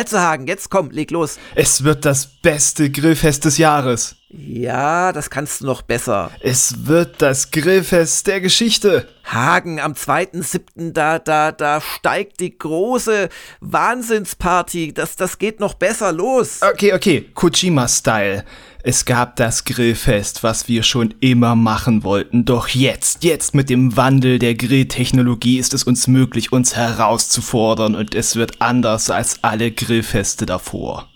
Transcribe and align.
Also 0.00 0.18
Hagen, 0.18 0.46
jetzt 0.46 0.70
komm, 0.70 0.90
leg 0.92 1.10
los. 1.10 1.38
Es 1.54 1.84
wird 1.84 2.06
das 2.06 2.24
beste 2.26 2.90
Grillfest 2.90 3.44
des 3.44 3.58
Jahres. 3.58 4.16
Ja, 4.30 5.12
das 5.12 5.28
kannst 5.28 5.60
du 5.60 5.66
noch 5.66 5.82
besser. 5.82 6.30
Es 6.40 6.86
wird 6.86 7.20
das 7.20 7.50
Grillfest 7.50 8.26
der 8.26 8.40
Geschichte. 8.40 9.06
Hagen, 9.32 9.80
am 9.80 9.92
2.7. 9.92 10.92
da, 10.92 11.18
da, 11.18 11.52
da 11.52 11.80
steigt 11.80 12.40
die 12.40 12.56
große 12.56 13.28
Wahnsinnsparty. 13.60 14.92
Das, 14.92 15.16
das 15.16 15.38
geht 15.38 15.60
noch 15.60 15.74
besser 15.74 16.12
los. 16.12 16.60
Okay, 16.62 16.92
okay, 16.92 17.28
Kojima-Style. 17.34 18.44
Es 18.82 19.04
gab 19.04 19.36
das 19.36 19.64
Grillfest, 19.64 20.42
was 20.42 20.66
wir 20.66 20.82
schon 20.82 21.14
immer 21.20 21.54
machen 21.54 22.02
wollten. 22.02 22.46
Doch 22.46 22.68
jetzt, 22.68 23.24
jetzt 23.24 23.54
mit 23.54 23.68
dem 23.68 23.96
Wandel 23.96 24.38
der 24.38 24.54
Grilltechnologie 24.54 25.58
ist 25.58 25.74
es 25.74 25.84
uns 25.84 26.06
möglich, 26.06 26.50
uns 26.50 26.76
herauszufordern 26.76 27.94
und 27.94 28.14
es 28.14 28.36
wird 28.36 28.62
anders 28.62 29.10
als 29.10 29.44
alle 29.44 29.70
Grillfeste 29.70 30.46
davor. 30.46 31.10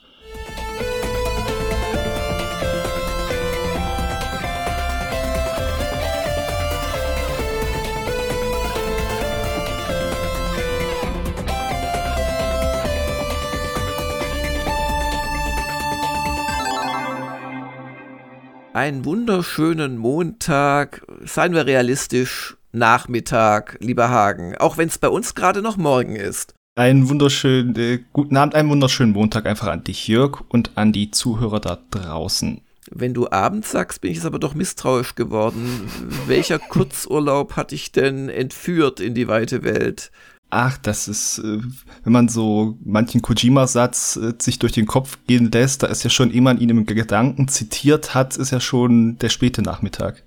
Einen 18.85 19.07
wunderschönen 19.07 19.97
Montag, 19.97 21.07
seien 21.25 21.55
wir 21.55 21.65
realistisch, 21.65 22.59
Nachmittag, 22.71 23.79
lieber 23.81 24.11
Hagen, 24.11 24.59
auch 24.59 24.77
wenn 24.77 24.89
es 24.89 24.99
bei 24.99 25.09
uns 25.09 25.35
gerade 25.35 25.63
noch 25.63 25.79
morgen 25.79 26.17
ist. 26.17 26.53
Einen 26.75 27.09
wunderschönen, 27.09 27.75
äh, 27.77 28.01
guten 28.13 28.37
Abend, 28.37 28.55
einen 28.55 28.69
wunderschönen 28.69 29.15
Montag 29.15 29.47
einfach 29.47 29.69
an 29.69 29.85
dich, 29.85 30.07
Jörg, 30.07 30.43
und 30.51 30.73
an 30.75 30.93
die 30.93 31.11
Zuhörer 31.11 31.61
da 31.61 31.79
draußen. 31.93 32.61
Wenn 32.91 33.15
du 33.15 33.31
Abend 33.31 33.65
sagst, 33.65 34.03
bin 34.03 34.11
ich 34.11 34.19
jetzt 34.19 34.27
aber 34.27 34.39
doch 34.39 34.55
misstrauisch 34.55 35.15
geworden. 35.15 35.89
Welcher 36.27 36.59
Kurzurlaub 36.59 37.57
hat 37.57 37.71
dich 37.71 37.91
denn 37.91 38.29
entführt 38.29 39.01
in 39.01 39.15
die 39.15 39.29
weite 39.29 39.63
Welt? 39.63 40.11
Ach, 40.57 40.79
das 40.79 41.09
ist, 41.09 41.39
äh, 41.39 41.59
wenn 42.05 42.13
man 42.13 42.29
so 42.29 42.79
manchen 42.85 43.23
Kojima-Satz 43.23 44.15
äh, 44.15 44.35
sich 44.41 44.61
durch 44.61 44.71
den 44.71 44.87
Kopf 44.87 45.19
gehen 45.27 45.51
lässt, 45.51 45.83
da 45.83 45.89
ist 45.89 46.05
ja 46.05 46.11
schon, 46.11 46.31
ehe 46.31 46.43
man 46.43 46.61
ihn 46.61 46.71
im 46.71 46.87
Gedanken 46.87 47.49
zitiert 47.49 48.15
hat, 48.15 48.37
ist 48.37 48.53
ja 48.53 48.61
schon 48.61 49.19
der 49.19 49.31
späte 49.31 49.63
Nachmittag. 49.63 50.23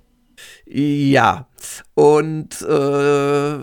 Ja, 0.65 1.47
und 1.93 2.61
äh, 2.61 3.57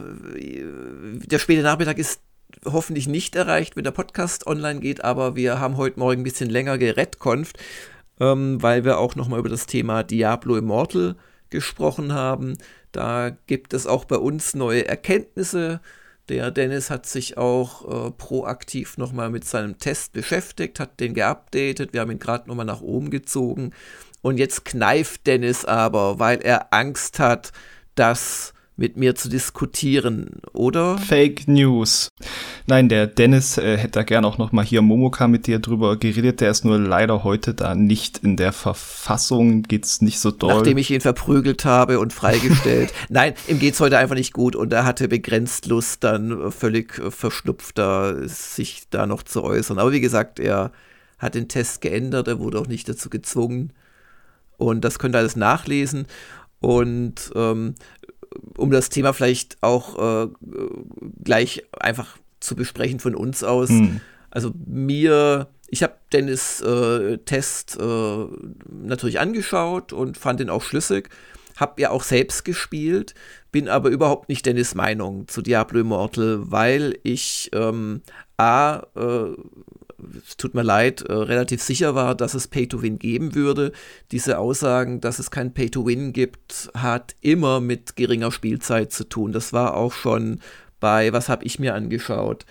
der 1.26 1.38
späte 1.38 1.60
Nachmittag 1.60 1.98
ist 1.98 2.22
hoffentlich 2.64 3.08
nicht 3.08 3.36
erreicht, 3.36 3.76
wenn 3.76 3.84
der 3.84 3.90
Podcast 3.90 4.46
online 4.46 4.80
geht, 4.80 5.04
aber 5.04 5.36
wir 5.36 5.60
haben 5.60 5.76
heute 5.76 5.98
Morgen 5.98 6.22
ein 6.22 6.24
bisschen 6.24 6.48
länger 6.48 6.78
gerettkonft, 6.78 7.58
ähm, 8.20 8.62
weil 8.62 8.86
wir 8.86 8.96
auch 8.96 9.16
nochmal 9.16 9.40
über 9.40 9.50
das 9.50 9.66
Thema 9.66 10.02
Diablo 10.02 10.56
Immortal 10.56 11.16
gesprochen 11.50 12.14
haben. 12.14 12.56
Da 12.90 13.36
gibt 13.46 13.74
es 13.74 13.86
auch 13.86 14.06
bei 14.06 14.16
uns 14.16 14.54
neue 14.54 14.88
Erkenntnisse 14.88 15.82
der 16.28 16.50
Dennis 16.50 16.90
hat 16.90 17.06
sich 17.06 17.36
auch 17.36 18.06
äh, 18.06 18.10
proaktiv 18.12 18.96
nochmal 18.96 19.30
mit 19.30 19.44
seinem 19.44 19.78
Test 19.78 20.12
beschäftigt, 20.12 20.80
hat 20.80 20.98
den 21.00 21.14
geupdatet. 21.14 21.92
Wir 21.92 22.00
haben 22.00 22.10
ihn 22.10 22.18
gerade 22.18 22.48
nochmal 22.48 22.66
nach 22.66 22.80
oben 22.80 23.10
gezogen. 23.10 23.72
Und 24.22 24.38
jetzt 24.38 24.64
kneift 24.64 25.26
Dennis 25.26 25.66
aber, 25.66 26.18
weil 26.18 26.40
er 26.40 26.72
Angst 26.72 27.18
hat, 27.18 27.52
dass 27.94 28.53
mit 28.76 28.96
mir 28.96 29.14
zu 29.14 29.28
diskutieren, 29.28 30.40
oder? 30.52 30.98
Fake 30.98 31.46
News. 31.46 32.08
Nein, 32.66 32.88
der 32.88 33.06
Dennis 33.06 33.56
äh, 33.56 33.76
hätte 33.76 33.92
da 33.92 34.02
gern 34.02 34.24
auch 34.24 34.36
noch 34.36 34.50
mal 34.50 34.64
hier 34.64 34.82
Momoka 34.82 35.28
mit 35.28 35.46
dir 35.46 35.60
drüber 35.60 35.96
geredet. 35.96 36.40
Der 36.40 36.50
ist 36.50 36.64
nur 36.64 36.78
leider 36.78 37.22
heute 37.22 37.54
da 37.54 37.74
nicht 37.74 38.18
in 38.18 38.36
der 38.36 38.52
Verfassung. 38.52 39.62
Geht's 39.62 40.00
nicht 40.00 40.18
so 40.18 40.32
doll. 40.32 40.54
Nachdem 40.54 40.78
ich 40.78 40.90
ihn 40.90 41.00
verprügelt 41.00 41.64
habe 41.64 42.00
und 42.00 42.12
freigestellt. 42.12 42.92
Nein, 43.08 43.34
ihm 43.46 43.60
geht's 43.60 43.78
heute 43.78 43.98
einfach 43.98 44.16
nicht 44.16 44.32
gut 44.32 44.56
und 44.56 44.72
er 44.72 44.84
hatte 44.84 45.06
begrenzt 45.06 45.66
Lust, 45.66 46.02
dann 46.02 46.50
völlig 46.50 47.00
verschnupfter 47.10 48.28
sich 48.28 48.84
da 48.90 49.06
noch 49.06 49.22
zu 49.22 49.44
äußern. 49.44 49.78
Aber 49.78 49.92
wie 49.92 50.00
gesagt, 50.00 50.40
er 50.40 50.72
hat 51.18 51.36
den 51.36 51.48
Test 51.48 51.80
geändert. 51.80 52.26
Er 52.26 52.40
wurde 52.40 52.58
auch 52.58 52.66
nicht 52.66 52.88
dazu 52.88 53.08
gezwungen. 53.08 53.72
Und 54.56 54.84
das 54.84 54.98
könnt 54.98 55.14
ihr 55.14 55.18
alles 55.18 55.36
nachlesen. 55.36 56.06
Und 56.60 57.30
ähm, 57.34 57.74
um 58.56 58.70
das 58.70 58.88
Thema 58.88 59.12
vielleicht 59.12 59.56
auch 59.62 60.24
äh, 60.24 60.28
gleich 61.22 61.64
einfach 61.78 62.16
zu 62.40 62.54
besprechen 62.54 63.00
von 63.00 63.14
uns 63.14 63.42
aus. 63.42 63.70
Hm. 63.70 64.00
Also 64.30 64.52
mir, 64.66 65.48
ich 65.68 65.82
habe 65.82 65.94
Dennis 66.12 66.60
äh, 66.60 67.18
Test 67.18 67.78
äh, 67.80 68.26
natürlich 68.68 69.20
angeschaut 69.20 69.92
und 69.92 70.18
fand 70.18 70.40
ihn 70.40 70.50
auch 70.50 70.62
schlüssig. 70.62 71.08
Hab 71.56 71.78
ja 71.78 71.90
auch 71.90 72.02
selbst 72.02 72.44
gespielt, 72.44 73.14
bin 73.52 73.68
aber 73.68 73.90
überhaupt 73.90 74.28
nicht 74.28 74.44
Dennis 74.44 74.74
Meinung 74.74 75.28
zu 75.28 75.40
Diablo 75.40 75.80
Immortal, 75.80 76.50
weil 76.50 76.98
ich 77.04 77.50
ähm, 77.54 78.02
A, 78.36 78.82
äh, 78.96 79.36
tut 80.36 80.54
mir 80.54 80.62
leid, 80.62 81.02
äh, 81.02 81.12
relativ 81.12 81.62
sicher 81.62 81.94
war, 81.94 82.14
dass 82.14 82.34
es 82.34 82.48
Pay-to-Win 82.48 82.98
geben 82.98 83.34
würde. 83.34 83.72
Diese 84.10 84.38
Aussagen, 84.38 85.00
dass 85.00 85.18
es 85.18 85.30
kein 85.30 85.54
Pay-to-Win 85.54 86.12
gibt, 86.12 86.70
hat 86.74 87.16
immer 87.20 87.60
mit 87.60 87.96
geringer 87.96 88.32
Spielzeit 88.32 88.92
zu 88.92 89.04
tun. 89.04 89.32
Das 89.32 89.52
war 89.52 89.74
auch 89.74 89.92
schon 89.92 90.40
bei, 90.80 91.12
was 91.12 91.28
habe 91.28 91.44
ich 91.44 91.58
mir 91.58 91.74
angeschaut? 91.74 92.44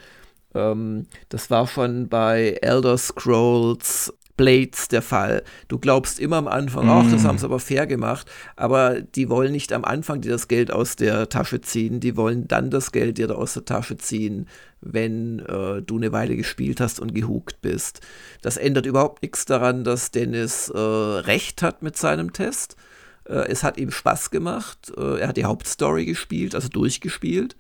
Ähm, 0.56 1.08
das 1.30 1.50
war 1.50 1.68
schon 1.68 2.10
bei 2.10 2.58
Elder 2.62 2.98
Scrolls 2.98 4.14
Blades 4.44 4.90
der 4.90 5.02
Fall. 5.02 5.44
Du 5.70 5.80
glaubst 5.80 6.20
immer 6.20 6.36
am 6.36 6.50
Anfang, 6.50 6.90
ach, 6.90 7.06
mm. 7.06 7.12
das 7.12 7.24
haben 7.24 7.38
sie 7.38 7.46
aber 7.46 7.60
fair 7.60 7.88
gemacht, 7.88 8.30
aber 8.58 9.00
die 9.00 9.30
wollen 9.30 9.54
nicht 9.54 9.72
am 9.72 9.86
Anfang 9.86 10.20
dir 10.20 10.32
das 10.32 10.50
Geld 10.50 10.70
aus 10.70 10.98
der 10.98 11.30
Tasche 11.30 11.62
ziehen, 11.62 12.02
die 12.02 12.18
wollen 12.18 12.46
dann 12.50 12.70
das 12.70 12.92
Geld 12.92 13.18
dir 13.18 13.38
aus 13.38 13.54
der 13.54 13.64
Tasche 13.64 13.98
ziehen, 13.98 14.50
wenn 14.82 15.40
äh, 15.40 15.82
du 15.82 15.96
eine 15.96 16.12
Weile 16.12 16.36
gespielt 16.36 16.82
hast 16.82 17.00
und 17.00 17.16
gehukt 17.16 17.62
bist. 17.62 18.02
Das 18.42 18.58
ändert 18.58 18.86
überhaupt 18.86 19.22
nichts 19.22 19.46
daran, 19.46 19.86
dass 19.86 20.12
Dennis 20.12 20.68
äh, 20.68 20.78
recht 20.78 21.62
hat 21.62 21.82
mit 21.82 21.96
seinem 21.96 22.34
Test. 22.34 22.76
Äh, 23.24 23.48
es 23.48 23.64
hat 23.64 23.78
ihm 23.78 23.92
Spaß 23.92 24.30
gemacht. 24.30 24.92
Äh, 24.98 25.22
er 25.22 25.30
hat 25.30 25.38
die 25.38 25.46
Hauptstory 25.46 26.04
gespielt, 26.04 26.54
also 26.54 26.68
durchgespielt 26.68 27.56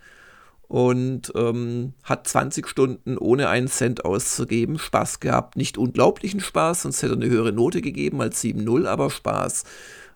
und 0.74 1.32
ähm, 1.36 1.94
hat 2.02 2.28
20 2.28 2.68
Stunden 2.68 3.20
ohne 3.20 3.48
einen 3.48 3.68
Cent 3.68 4.06
auszugeben 4.06 4.80
Spaß 4.80 5.20
gehabt. 5.20 5.56
Nicht 5.56 5.78
unglaublichen 5.78 6.40
Spaß, 6.40 6.82
sonst 6.82 7.04
hätte 7.04 7.14
er 7.14 7.18
eine 7.18 7.30
höhere 7.30 7.52
Note 7.52 7.80
gegeben 7.80 8.20
als 8.24 8.44
7-0, 8.44 8.88
aber 8.88 9.12
Spaß. 9.12 9.66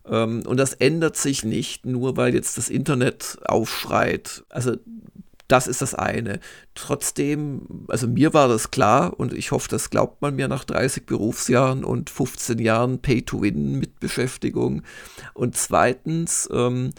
Ähm, 0.10 0.42
und 0.48 0.58
das 0.58 0.74
ändert 0.74 1.16
sich 1.16 1.46
nicht, 1.46 1.86
nur 1.86 2.18
weil 2.18 2.34
jetzt 2.34 2.58
das 2.58 2.70
Internet 2.70 3.38
aufschreit. 3.46 4.46
Also 4.50 4.78
das 5.48 5.68
ist 5.68 5.84
das 5.84 5.94
eine. 5.94 6.40
Trotzdem, 6.74 7.86
also 7.88 8.08
mir 8.08 8.34
war 8.34 8.48
das 8.48 8.72
klar 8.72 9.14
und 9.20 9.34
ich 9.34 9.52
hoffe, 9.52 9.70
das 9.70 9.92
glaubt 9.92 10.24
man 10.24 10.38
mir 10.38 10.48
nach 10.48 10.64
30 10.64 11.06
Berufsjahren 11.06 11.84
und 11.84 12.10
15 12.10 12.58
Jahren 12.58 12.98
Pay-to-Win 13.00 13.78
mit 13.78 14.00
Beschäftigung. 14.00 14.82
Und 15.36 15.56
zweitens, 15.56 16.50
ähm, 16.52 16.94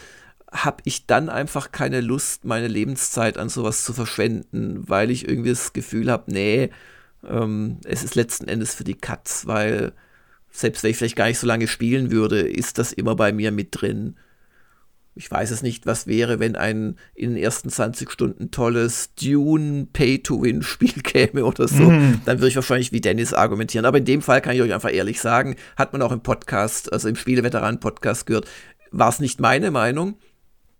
habe 0.50 0.82
ich 0.84 1.06
dann 1.06 1.28
einfach 1.28 1.72
keine 1.72 2.00
Lust, 2.00 2.44
meine 2.44 2.68
Lebenszeit 2.68 3.36
an 3.36 3.48
sowas 3.48 3.84
zu 3.84 3.92
verschwenden, 3.92 4.88
weil 4.88 5.10
ich 5.10 5.28
irgendwie 5.28 5.50
das 5.50 5.72
Gefühl 5.72 6.10
habe, 6.10 6.32
nee, 6.32 6.70
ähm, 7.26 7.78
es 7.84 8.02
ist 8.02 8.14
letzten 8.14 8.48
Endes 8.48 8.74
für 8.74 8.84
die 8.84 8.94
Katz, 8.94 9.46
weil 9.46 9.92
selbst 10.50 10.82
wenn 10.82 10.90
ich 10.90 10.96
vielleicht 10.96 11.16
gar 11.16 11.26
nicht 11.26 11.38
so 11.38 11.46
lange 11.46 11.68
spielen 11.68 12.10
würde, 12.10 12.40
ist 12.40 12.78
das 12.78 12.92
immer 12.92 13.14
bei 13.14 13.32
mir 13.32 13.52
mit 13.52 13.68
drin. 13.72 14.16
Ich 15.14 15.30
weiß 15.30 15.50
es 15.50 15.62
nicht, 15.62 15.84
was 15.84 16.06
wäre, 16.06 16.38
wenn 16.38 16.54
ein 16.54 16.96
in 17.14 17.30
den 17.30 17.42
ersten 17.42 17.70
20 17.70 18.10
Stunden 18.10 18.50
tolles 18.50 19.14
Dune 19.14 19.88
Pay-to-Win-Spiel 19.92 21.02
käme 21.02 21.44
oder 21.44 21.68
so. 21.68 21.90
Mhm. 21.90 22.22
Dann 22.24 22.38
würde 22.38 22.48
ich 22.48 22.56
wahrscheinlich 22.56 22.92
wie 22.92 23.00
Dennis 23.00 23.34
argumentieren. 23.34 23.84
Aber 23.84 23.98
in 23.98 24.04
dem 24.04 24.22
Fall 24.22 24.40
kann 24.40 24.54
ich 24.54 24.62
euch 24.62 24.72
einfach 24.72 24.92
ehrlich 24.92 25.20
sagen, 25.20 25.56
hat 25.76 25.92
man 25.92 26.02
auch 26.02 26.12
im 26.12 26.22
Podcast, 26.22 26.92
also 26.92 27.08
im 27.08 27.16
Spieleveteran-Podcast 27.16 28.26
gehört, 28.26 28.46
war 28.92 29.08
es 29.08 29.18
nicht 29.18 29.40
meine 29.40 29.70
Meinung. 29.72 30.16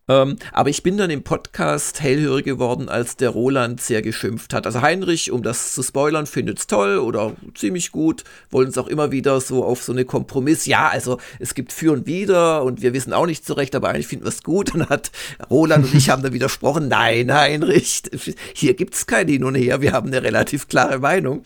Ähm, 0.08 0.37
aber 0.52 0.70
ich 0.70 0.82
bin 0.82 0.96
dann 0.96 1.10
im 1.10 1.22
Podcast 1.22 2.00
hellhörig 2.00 2.44
geworden, 2.44 2.88
als 2.88 3.16
der 3.16 3.31
Roland 3.31 3.81
sehr 3.81 4.02
geschimpft 4.02 4.55
hat. 4.55 4.66
Also 4.66 4.81
Heinrich, 4.81 5.31
um 5.31 5.43
das 5.43 5.72
zu 5.72 5.82
spoilern, 5.82 6.26
findet 6.26 6.58
es 6.58 6.66
toll 6.66 6.99
oder 6.99 7.34
ziemlich 7.55 7.93
gut, 7.93 8.25
wollen 8.50 8.69
es 8.69 8.78
auch 8.78 8.88
immer 8.88 9.12
wieder 9.12 9.40
so 9.40 9.64
auf 9.64 9.82
so 9.82 9.93
eine 9.93 10.05
Kompromiss. 10.05 10.66
Ja, 10.66 10.88
also 10.88 11.19
es 11.38 11.55
gibt 11.55 11.72
für 11.72 11.93
und 11.93 12.06
wider 12.06 12.62
und 12.64 12.82
wir 12.82 12.93
wissen 12.93 13.12
auch 13.12 13.26
nicht 13.26 13.44
zurecht, 13.44 13.75
aber 13.75 13.90
eigentlich 13.90 14.06
finden 14.06 14.25
wir 14.25 14.31
es 14.31 14.43
gut. 14.43 14.75
Und 14.75 14.88
hat 14.88 15.10
Roland 15.50 15.84
und 15.84 15.94
ich 15.94 16.11
haben 16.11 16.22
dann 16.22 16.32
widersprochen, 16.32 16.88
nein, 16.88 17.32
Heinrich, 17.32 18.02
hier 18.54 18.75
gibt 18.75 18.94
es 18.94 19.06
kein 19.06 19.28
Hin 19.28 19.44
und 19.44 19.54
Her, 19.54 19.81
wir 19.81 19.93
haben 19.93 20.08
eine 20.08 20.22
relativ 20.22 20.69
klare 20.69 20.99
Meinung. 20.99 21.43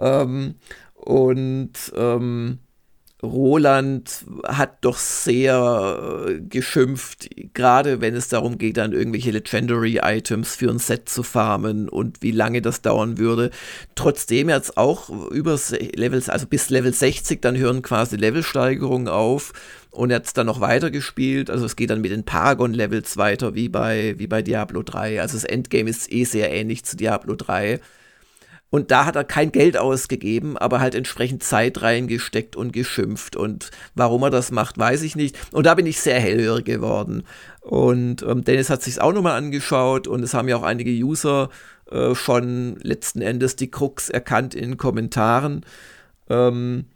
Ähm, 0.00 0.54
und 0.94 1.72
ähm, 1.96 2.58
Roland 3.22 4.24
hat 4.44 4.84
doch 4.84 4.98
sehr 4.98 6.26
äh, 6.26 6.40
geschimpft, 6.40 7.30
gerade 7.54 8.00
wenn 8.00 8.16
es 8.16 8.28
darum 8.28 8.58
geht, 8.58 8.78
dann 8.78 8.92
irgendwelche 8.92 9.30
Legendary 9.30 10.00
Items 10.02 10.56
für 10.56 10.70
ein 10.70 10.80
Set 10.80 11.08
zu 11.08 11.22
farmen 11.22 11.88
und 11.88 12.20
wie 12.20 12.32
lange 12.32 12.62
das 12.62 12.82
dauern 12.82 13.18
würde. 13.18 13.50
Trotzdem 13.94 14.48
jetzt 14.48 14.76
auch 14.76 15.08
über 15.30 15.56
Levels, 15.94 16.28
also 16.28 16.46
bis 16.48 16.68
Level 16.68 16.92
60, 16.92 17.40
dann 17.40 17.56
hören 17.56 17.82
quasi 17.82 18.16
Levelsteigerungen 18.16 19.06
auf 19.06 19.52
und 19.92 20.10
er 20.10 20.16
hat 20.16 20.36
dann 20.36 20.46
noch 20.46 20.60
weiter 20.60 20.90
gespielt. 20.90 21.48
Also 21.48 21.64
es 21.66 21.76
geht 21.76 21.90
dann 21.90 22.00
mit 22.00 22.10
den 22.10 22.24
Paragon-Levels 22.24 23.18
weiter, 23.18 23.54
wie 23.54 23.68
bei, 23.68 24.14
wie 24.18 24.26
bei 24.26 24.42
Diablo 24.42 24.82
3. 24.82 25.20
Also 25.20 25.36
das 25.36 25.44
Endgame 25.44 25.88
ist 25.88 26.10
eh 26.10 26.24
sehr 26.24 26.50
ähnlich 26.50 26.84
zu 26.84 26.96
Diablo 26.96 27.36
3. 27.36 27.78
Und 28.72 28.90
da 28.90 29.04
hat 29.04 29.16
er 29.16 29.24
kein 29.24 29.52
Geld 29.52 29.76
ausgegeben, 29.76 30.56
aber 30.56 30.80
halt 30.80 30.94
entsprechend 30.94 31.42
Zeit 31.42 31.82
reingesteckt 31.82 32.56
und 32.56 32.72
geschimpft. 32.72 33.36
Und 33.36 33.70
warum 33.94 34.22
er 34.22 34.30
das 34.30 34.50
macht, 34.50 34.78
weiß 34.78 35.02
ich 35.02 35.14
nicht. 35.14 35.36
Und 35.52 35.66
da 35.66 35.74
bin 35.74 35.84
ich 35.84 36.00
sehr 36.00 36.18
hellhörig 36.18 36.64
geworden. 36.64 37.24
Und 37.60 38.22
ähm, 38.22 38.44
Dennis 38.44 38.70
hat 38.70 38.82
sich 38.82 38.98
auch 38.98 39.12
nochmal 39.12 39.36
angeschaut 39.36 40.08
und 40.08 40.22
es 40.22 40.32
haben 40.32 40.48
ja 40.48 40.56
auch 40.56 40.62
einige 40.62 40.90
User 40.90 41.50
äh, 41.90 42.14
schon 42.14 42.76
letzten 42.76 43.20
Endes 43.20 43.56
die 43.56 43.70
Krux 43.70 44.08
erkannt 44.08 44.54
in 44.54 44.78
Kommentaren. 44.78 45.66
Ähm, 46.30 46.86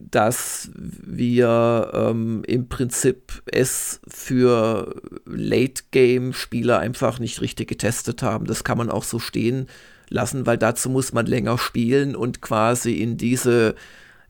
dass 0.00 0.70
wir 0.74 1.90
ähm, 1.94 2.42
im 2.46 2.68
Prinzip 2.68 3.42
es 3.46 4.00
für 4.06 4.94
Late-Game-Spieler 5.26 6.78
einfach 6.78 7.18
nicht 7.18 7.40
richtig 7.40 7.68
getestet 7.68 8.22
haben. 8.22 8.46
Das 8.46 8.64
kann 8.64 8.78
man 8.78 8.90
auch 8.90 9.04
so 9.04 9.18
stehen 9.18 9.66
lassen, 10.08 10.46
weil 10.46 10.58
dazu 10.58 10.90
muss 10.90 11.12
man 11.12 11.26
länger 11.26 11.58
spielen 11.58 12.14
und 12.16 12.40
quasi 12.40 12.94
in 12.94 13.16
diese, 13.16 13.74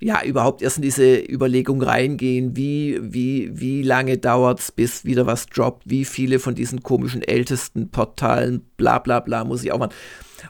ja, 0.00 0.22
überhaupt 0.24 0.62
erst 0.62 0.76
in 0.76 0.82
diese 0.82 1.18
Überlegung 1.18 1.82
reingehen, 1.82 2.56
wie, 2.56 2.98
wie, 3.02 3.50
wie 3.52 3.82
lange 3.82 4.18
dauert 4.18 4.60
es, 4.60 4.72
bis 4.72 5.04
wieder 5.04 5.26
was 5.26 5.46
droppt, 5.46 5.82
wie 5.88 6.04
viele 6.04 6.38
von 6.38 6.54
diesen 6.54 6.82
komischen 6.82 7.22
ältesten 7.22 7.90
Portalen, 7.90 8.62
bla 8.76 8.98
bla 8.98 9.20
bla, 9.20 9.44
muss 9.44 9.62
ich 9.62 9.72
auch 9.72 9.78
machen. 9.78 9.92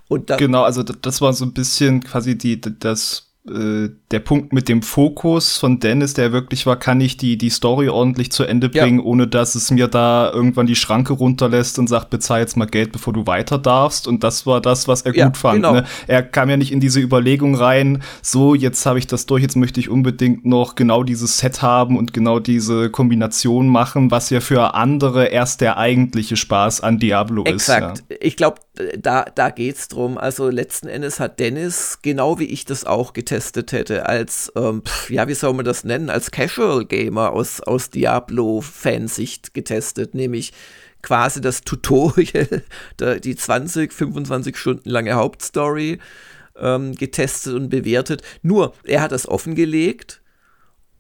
Und 0.09 0.35
genau, 0.39 0.63
also 0.63 0.83
das 0.83 1.21
war 1.21 1.33
so 1.33 1.45
ein 1.45 1.53
bisschen 1.53 2.03
quasi 2.03 2.37
die, 2.37 2.61
das 2.61 3.31
äh, 3.49 3.89
der 4.12 4.21
Punkt 4.21 4.53
mit 4.53 4.69
dem 4.69 4.83
Fokus 4.83 5.56
von 5.56 5.81
Dennis, 5.81 6.15
der 6.15 6.31
wirklich 6.31 6.65
war, 6.65 6.79
kann 6.79 7.00
ich 7.00 7.17
die, 7.17 7.37
die 7.37 7.50
Story 7.50 7.89
ordentlich 7.89 8.31
zu 8.31 8.44
Ende 8.44 8.69
bringen, 8.69 9.00
ja. 9.00 9.05
ohne 9.05 9.27
dass 9.27 9.56
es 9.56 9.73
mir 9.73 9.89
da 9.89 10.31
irgendwann 10.33 10.67
die 10.67 10.77
Schranke 10.77 11.12
runterlässt 11.15 11.79
und 11.81 11.89
sagt, 11.89 12.11
bezahl 12.11 12.41
jetzt 12.41 12.56
mal 12.56 12.67
Geld, 12.67 12.93
bevor 12.93 13.12
du 13.12 13.27
weiter 13.27 13.59
darfst. 13.59 14.06
Und 14.06 14.23
das 14.23 14.47
war 14.47 14.61
das, 14.61 14.87
was 14.87 15.03
er 15.03 15.15
ja, 15.17 15.27
gut 15.27 15.37
fand. 15.37 15.56
Genau. 15.56 15.73
Ne? 15.73 15.85
Er 16.06 16.23
kam 16.23 16.50
ja 16.50 16.56
nicht 16.56 16.71
in 16.71 16.79
diese 16.79 17.00
Überlegung 17.00 17.56
rein, 17.56 18.05
so, 18.21 18.55
jetzt 18.55 18.87
habe 18.87 19.00
ich 19.00 19.09
das 19.09 19.27
durch, 19.27 19.43
jetzt 19.43 19.56
möchte 19.56 19.81
ich 19.81 19.89
unbedingt 19.89 20.44
noch 20.44 20.77
genau 20.77 21.03
dieses 21.03 21.39
Set 21.39 21.62
haben 21.62 21.97
und 21.97 22.12
genau 22.12 22.39
diese 22.39 22.91
Kombination 22.91 23.67
machen, 23.67 24.12
was 24.12 24.31
ja 24.31 24.41
für 24.41 24.75
andere 24.75 25.27
erst 25.27 25.62
der 25.62 25.79
eigentliche 25.79 26.37
Spaß 26.37 26.83
an 26.83 26.99
Diablo 26.99 27.43
Exakt. 27.44 27.55
ist. 27.55 28.00
Exakt. 28.00 28.11
Ja. 28.11 28.17
Ich 28.21 28.37
glaube, 28.37 28.61
da, 28.99 29.25
da 29.35 29.50
geht's 29.50 29.89
drum. 29.89 30.17
Also 30.17 30.49
letzten 30.49 30.89
Endes 30.89 31.21
hat 31.21 31.39
Dennis, 31.39 31.99
genau 32.03 32.39
wie 32.39 32.44
ich 32.44 32.65
das 32.65 32.85
auch 32.85 33.12
getestet 33.32 33.73
hätte, 33.73 34.06
als, 34.06 34.52
ähm, 34.56 34.82
pf, 34.84 35.08
ja, 35.08 35.26
wie 35.26 35.34
soll 35.34 35.55
man 35.55 35.64
das 35.64 35.84
nennen, 35.84 36.11
als 36.11 36.31
Casual 36.31 36.84
Gamer 36.84 37.32
aus, 37.32 37.61
aus 37.61 37.88
Diablo-Fansicht 37.88 39.55
getestet, 39.55 40.14
nämlich 40.14 40.52
quasi 41.00 41.40
das 41.40 41.62
Tutorial, 41.62 42.62
die 43.25 43.34
20, 43.34 43.90
25 43.90 44.56
Stunden 44.56 44.90
lange 44.90 45.14
Hauptstory 45.14 45.99
ähm, 46.56 46.94
getestet 46.94 47.55
und 47.55 47.70
bewertet. 47.70 48.20
Nur, 48.43 48.75
er 48.84 49.00
hat 49.00 49.12
das 49.12 49.26
offengelegt 49.26 50.20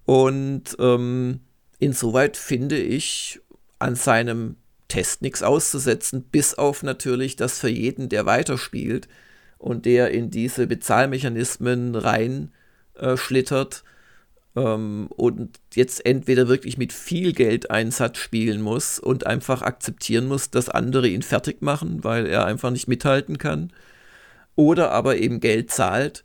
und 0.06 0.74
ähm, 0.78 1.40
insoweit 1.80 2.38
finde 2.38 2.78
ich 2.78 3.40
an 3.78 3.94
seinem 3.94 4.56
Test 4.88 5.20
nichts 5.20 5.42
auszusetzen, 5.42 6.22
bis 6.22 6.54
auf 6.54 6.82
natürlich, 6.82 7.36
dass 7.36 7.58
für 7.58 7.68
jeden, 7.68 8.08
der 8.08 8.24
weiterspielt 8.24 9.06
und 9.62 9.86
der 9.86 10.10
in 10.10 10.30
diese 10.30 10.66
Bezahlmechanismen 10.66 11.94
rein 11.94 12.50
äh, 12.96 13.16
ähm, 14.56 15.08
und 15.16 15.60
jetzt 15.74 16.04
entweder 16.04 16.48
wirklich 16.48 16.78
mit 16.78 16.92
viel 16.92 17.32
Geldeinsatz 17.32 18.18
spielen 18.18 18.60
muss 18.60 18.98
und 18.98 19.24
einfach 19.24 19.62
akzeptieren 19.62 20.26
muss, 20.26 20.50
dass 20.50 20.68
andere 20.68 21.06
ihn 21.08 21.22
fertig 21.22 21.62
machen, 21.62 22.02
weil 22.02 22.26
er 22.26 22.44
einfach 22.44 22.70
nicht 22.70 22.88
mithalten 22.88 23.38
kann, 23.38 23.72
oder 24.56 24.90
aber 24.90 25.16
eben 25.16 25.40
Geld 25.40 25.70
zahlt. 25.70 26.24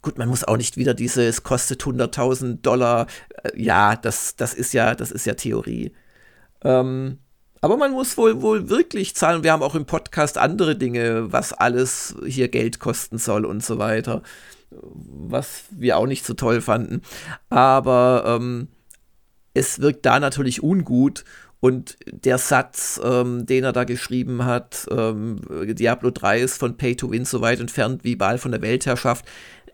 Gut, 0.00 0.16
man 0.18 0.28
muss 0.28 0.44
auch 0.44 0.56
nicht 0.56 0.76
wieder 0.76 0.94
diese, 0.94 1.26
es 1.26 1.42
kostet 1.42 1.82
100.000 1.82 2.62
Dollar. 2.62 3.08
Äh, 3.42 3.60
ja, 3.60 3.96
das, 3.96 4.36
das 4.36 4.54
ist 4.54 4.72
ja, 4.72 4.94
das 4.94 5.10
ist 5.10 5.26
ja 5.26 5.34
Theorie. 5.34 5.92
Ähm, 6.62 7.18
aber 7.66 7.76
man 7.76 7.90
muss 7.90 8.16
wohl, 8.16 8.42
wohl 8.42 8.68
wirklich 8.70 9.16
zahlen. 9.16 9.42
Wir 9.42 9.50
haben 9.50 9.64
auch 9.64 9.74
im 9.74 9.86
Podcast 9.86 10.38
andere 10.38 10.76
Dinge, 10.76 11.32
was 11.32 11.52
alles 11.52 12.14
hier 12.24 12.46
Geld 12.46 12.78
kosten 12.78 13.18
soll 13.18 13.44
und 13.44 13.64
so 13.64 13.78
weiter. 13.78 14.22
Was 14.70 15.64
wir 15.70 15.96
auch 15.96 16.06
nicht 16.06 16.24
so 16.24 16.34
toll 16.34 16.60
fanden. 16.60 17.02
Aber 17.50 18.38
ähm, 18.40 18.68
es 19.52 19.80
wirkt 19.80 20.06
da 20.06 20.20
natürlich 20.20 20.62
ungut. 20.62 21.24
Und 21.58 21.96
der 22.08 22.38
Satz, 22.38 23.00
ähm, 23.02 23.46
den 23.46 23.64
er 23.64 23.72
da 23.72 23.82
geschrieben 23.82 24.44
hat, 24.44 24.86
ähm, 24.92 25.40
Diablo 25.74 26.12
3 26.12 26.42
ist 26.42 26.58
von 26.58 26.76
Pay 26.76 26.94
to 26.94 27.10
Win 27.10 27.24
so 27.24 27.40
weit 27.40 27.58
entfernt 27.58 28.04
wie 28.04 28.14
Ball 28.14 28.38
von 28.38 28.52
der 28.52 28.62
Weltherrschaft, 28.62 29.24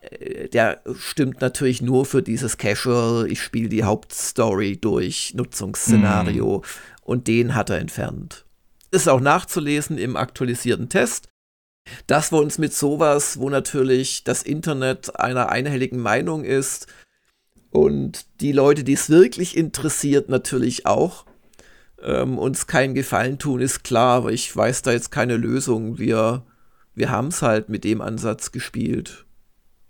äh, 0.01 0.49
der 0.49 0.81
stimmt 0.97 1.41
natürlich 1.41 1.83
nur 1.83 2.05
für 2.05 2.23
dieses 2.23 2.57
Casual, 2.57 3.29
ich 3.29 3.41
spiele 3.41 3.69
die 3.69 3.83
Hauptstory 3.83 4.77
durch 4.77 5.33
Nutzungsszenario. 5.35 6.63
Und 7.03 7.27
den 7.27 7.55
hat 7.55 7.69
er 7.69 7.79
entfernt. 7.79 8.45
Ist 8.91 9.09
auch 9.09 9.19
nachzulesen 9.19 9.97
im 9.97 10.15
aktualisierten 10.15 10.89
Test. 10.89 11.29
Dass 12.07 12.31
wir 12.31 12.39
uns 12.39 12.57
mit 12.57 12.73
sowas, 12.73 13.39
wo 13.39 13.49
natürlich 13.49 14.23
das 14.23 14.41
Internet 14.43 15.19
einer 15.19 15.49
einhelligen 15.49 15.99
Meinung 15.99 16.45
ist 16.45 16.87
und 17.71 18.25
die 18.39 18.53
Leute, 18.53 18.85
die 18.85 18.93
es 18.93 19.09
wirklich 19.09 19.57
interessiert, 19.57 20.29
natürlich 20.29 20.85
auch, 20.85 21.25
ähm, 22.01 22.37
uns 22.37 22.67
keinen 22.67 22.93
Gefallen 22.93 23.37
tun, 23.37 23.59
ist 23.59 23.83
klar, 23.83 24.17
aber 24.17 24.31
ich 24.31 24.55
weiß 24.55 24.83
da 24.83 24.91
jetzt 24.91 25.11
keine 25.11 25.35
Lösung. 25.35 25.97
Wir, 25.97 26.45
wir 26.95 27.09
haben 27.09 27.27
es 27.27 27.41
halt 27.41 27.67
mit 27.67 27.83
dem 27.83 27.99
Ansatz 27.99 28.53
gespielt 28.53 29.22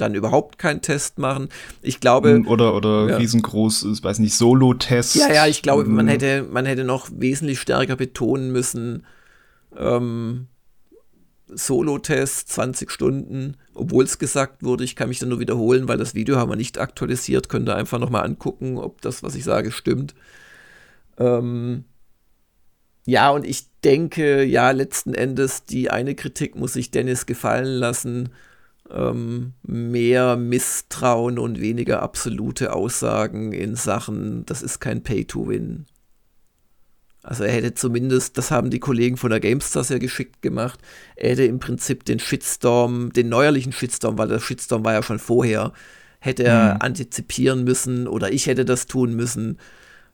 dann 0.04 0.16
überhaupt 0.16 0.60
keinen 0.60 0.82
Test 0.82 1.18
machen. 1.18 1.50
Ich 1.82 2.00
glaube. 2.00 2.32
Hm, 2.32 2.48
oder, 2.48 2.76
oder 2.76 3.10
ja. 3.10 3.18
riesengroß, 3.18 3.88
ich 3.94 4.04
weiß 4.04 4.20
nicht, 4.20 4.36
Solo-Test. 4.36 5.16
Ja, 5.16 5.32
ja, 5.32 5.48
ich 5.48 5.62
glaube, 5.62 5.86
man 5.86 6.08
hm. 6.08 6.12
hätte, 6.12 6.44
man 6.44 6.66
hätte 6.66 6.84
noch 6.84 7.10
wesentlich 7.12 7.60
stärker 7.60 7.96
betonen 7.96 8.52
müssen, 8.52 9.06
ähm, 9.78 10.48
Solo-Test, 11.48 12.50
20 12.50 12.92
Stunden, 12.92 13.58
obwohl 13.74 14.04
es 14.04 14.20
gesagt 14.20 14.64
wurde, 14.64 14.84
ich 14.84 14.96
kann 14.96 15.10
mich 15.10 15.20
dann 15.20 15.30
nur 15.30 15.40
wiederholen, 15.40 15.88
weil 15.88 15.98
das 15.98 16.16
Video 16.16 16.38
haben 16.38 16.52
wir 16.52 16.56
nicht 16.56 16.80
aktualisiert, 16.80 17.50
könnt 17.50 17.70
ihr 17.70 17.76
einfach 17.76 18.00
nochmal 18.00 18.26
angucken, 18.26 18.78
ob 18.78 19.02
das, 19.02 19.24
was 19.24 19.36
ich 19.36 19.44
sage, 19.44 19.72
stimmt. 19.72 20.16
Ähm, 21.18 21.86
ja, 23.06 23.30
und 23.32 23.46
ich 23.46 23.68
denke, 23.84 24.44
ja, 24.44 24.72
letzten 24.72 25.14
Endes, 25.14 25.66
die 25.66 25.90
eine 25.90 26.16
Kritik 26.16 26.56
muss 26.56 26.74
sich 26.74 26.92
Dennis 26.92 27.26
gefallen 27.26 27.66
lassen 27.66 28.30
ähm, 28.94 29.54
mehr 29.64 30.36
Misstrauen 30.36 31.40
und 31.40 31.60
weniger 31.60 32.02
absolute 32.02 32.74
Aussagen 32.74 33.52
in 33.52 33.76
Sachen, 33.76 34.46
das 34.46 34.62
ist 34.62 34.80
kein 34.80 35.04
Pay-to-Win. 35.04 35.86
Also 37.24 37.46
er 37.46 37.54
hätte 37.54 37.74
zumindest, 37.74 38.38
das 38.38 38.52
haben 38.52 38.70
die 38.70 38.80
Kollegen 38.80 39.16
von 39.16 39.30
der 39.30 39.40
GameStars 39.40 39.90
ja 39.90 39.98
geschickt 39.98 40.42
gemacht, 40.42 40.80
er 41.16 41.32
hätte 41.32 41.46
im 41.46 41.60
Prinzip 41.60 42.04
den 42.06 42.20
Shitstorm, 42.20 43.14
den 43.14 43.30
neuerlichen 43.30 43.72
Shitstorm, 43.72 44.18
weil 44.18 44.28
der 44.28 44.40
Shitstorm 44.40 44.84
war 44.84 44.94
ja 44.94 45.04
schon 45.04 45.20
vorher, 45.20 45.72
hätte 46.20 46.44
er 46.44 46.76
mhm. 46.76 46.82
antizipieren 46.82 47.64
müssen 47.64 48.08
oder 48.08 48.32
ich 48.32 48.48
hätte 48.48 48.66
das 48.66 48.88
tun 48.88 49.16
müssen 49.16 49.58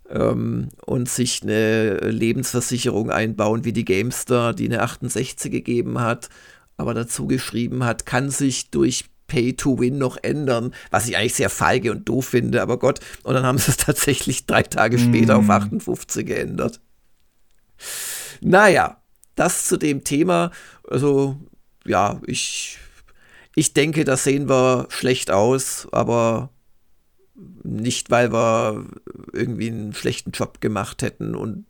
ähm, 0.10 0.70
und 0.86 1.10
sich 1.10 1.42
eine 1.42 1.98
Lebensversicherung 1.98 3.10
einbauen 3.10 3.66
wie 3.66 3.74
die 3.74 3.86
GameStar, 3.86 4.54
die 4.54 4.66
eine 4.66 4.84
68 4.84 5.52
gegeben 5.52 6.00
hat 6.00 6.30
aber 6.80 6.94
dazu 6.94 7.28
geschrieben 7.28 7.84
hat, 7.84 8.06
kann 8.06 8.30
sich 8.30 8.72
durch 8.72 9.04
Pay 9.28 9.54
to 9.54 9.80
Win 9.80 9.98
noch 9.98 10.18
ändern, 10.22 10.74
was 10.92 11.10
ich 11.10 11.18
eigentlich 11.18 11.36
sehr 11.36 11.50
feige 11.50 11.92
und 11.92 12.08
doof 12.08 12.28
finde, 12.28 12.62
aber 12.62 12.80
Gott, 12.80 13.02
und 13.24 13.34
dann 13.34 13.46
haben 13.46 13.58
sie 13.58 13.70
es 13.70 13.78
tatsächlich 13.78 14.46
drei 14.46 14.64
Tage 14.64 14.98
später 14.98 15.38
mm. 15.38 15.40
auf 15.42 15.50
58 15.50 16.26
geändert. 16.26 16.80
Naja, 18.40 19.02
das 19.36 19.66
zu 19.66 19.76
dem 19.76 20.06
Thema. 20.06 20.52
Also, 20.90 21.38
ja, 21.86 22.22
ich, 22.26 22.80
ich 23.56 23.74
denke, 23.74 24.06
da 24.06 24.16
sehen 24.16 24.48
wir 24.48 24.88
schlecht 24.90 25.32
aus, 25.32 25.86
aber 25.92 26.50
nicht, 27.64 28.10
weil 28.10 28.32
wir 28.32 28.86
irgendwie 29.34 29.68
einen 29.68 29.94
schlechten 29.94 30.32
Job 30.32 30.62
gemacht 30.62 31.02
hätten 31.02 31.36
und 31.36 31.66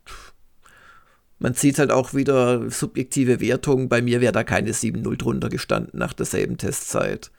man 1.40 1.54
sieht 1.54 1.80
halt 1.80 1.92
auch 1.92 2.14
wieder 2.14 2.70
subjektive 2.70 3.42
Wertungen. 3.42 3.90
Bei 3.90 4.02
mir 4.02 4.22
wäre 4.22 4.34
da 4.34 4.44
keine 4.44 4.72
7-0 4.72 5.18
drunter 5.18 5.50
gestanden 5.50 5.98
nach 5.98 6.14
derselben 6.14 6.58
Testzeit. 6.58 7.32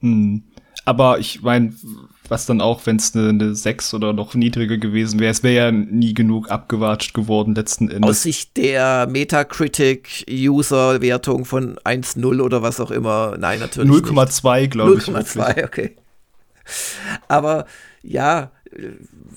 Hm. 0.00 0.42
Aber 0.84 1.20
ich 1.20 1.42
meine, 1.42 1.72
was 2.28 2.46
dann 2.46 2.60
auch, 2.60 2.84
wenn 2.86 2.96
es 2.96 3.14
eine, 3.14 3.28
eine 3.28 3.54
6 3.54 3.94
oder 3.94 4.12
noch 4.12 4.34
niedriger 4.34 4.78
gewesen 4.78 5.20
wäre, 5.20 5.30
es 5.30 5.44
wäre 5.44 5.66
ja 5.66 5.70
nie 5.70 6.14
genug 6.14 6.50
abgewatscht 6.50 7.14
geworden 7.14 7.54
letzten 7.54 7.88
Endes. 7.88 8.10
Aus 8.10 8.22
Sicht 8.22 8.56
der 8.56 9.06
Metacritic-User-Wertung 9.06 11.44
von 11.44 11.76
1,0 11.76 12.40
oder 12.40 12.62
was 12.62 12.80
auch 12.80 12.90
immer, 12.90 13.36
nein, 13.38 13.60
natürlich 13.60 13.92
0,2, 13.92 14.66
glaube 14.68 14.96
ich. 14.96 15.04
0,2, 15.04 15.64
okay. 15.64 15.94
Aber 17.28 17.66
ja, 18.02 18.50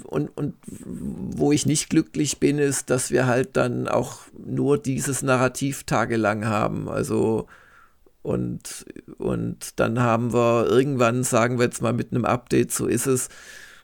und, 0.04 0.30
und 0.36 0.56
wo 0.68 1.51
ich 1.51 1.65
nicht 1.65 1.89
glücklich 1.89 2.39
bin, 2.39 2.60
ist, 2.60 2.89
dass 2.89 3.12
wir 3.12 3.27
halt 3.27 3.58
dann 3.58 3.88
auch 3.88 4.20
nur 4.38 4.77
dieses 4.77 5.22
Narrativ 5.22 5.84
tagelang 5.84 6.46
haben. 6.46 6.89
Also 6.89 7.48
und, 8.25 8.86
und 9.20 9.80
dann 9.80 10.00
haben 10.00 10.34
wir 10.34 10.68
irgendwann, 10.68 11.24
sagen 11.24 11.60
wir 11.60 11.65
jetzt 11.65 11.84
mal 11.84 11.94
mit 11.94 12.12
einem 12.12 12.25
Update, 12.25 12.72
so 12.72 12.88
ist 12.88 13.06
es, 13.06 13.30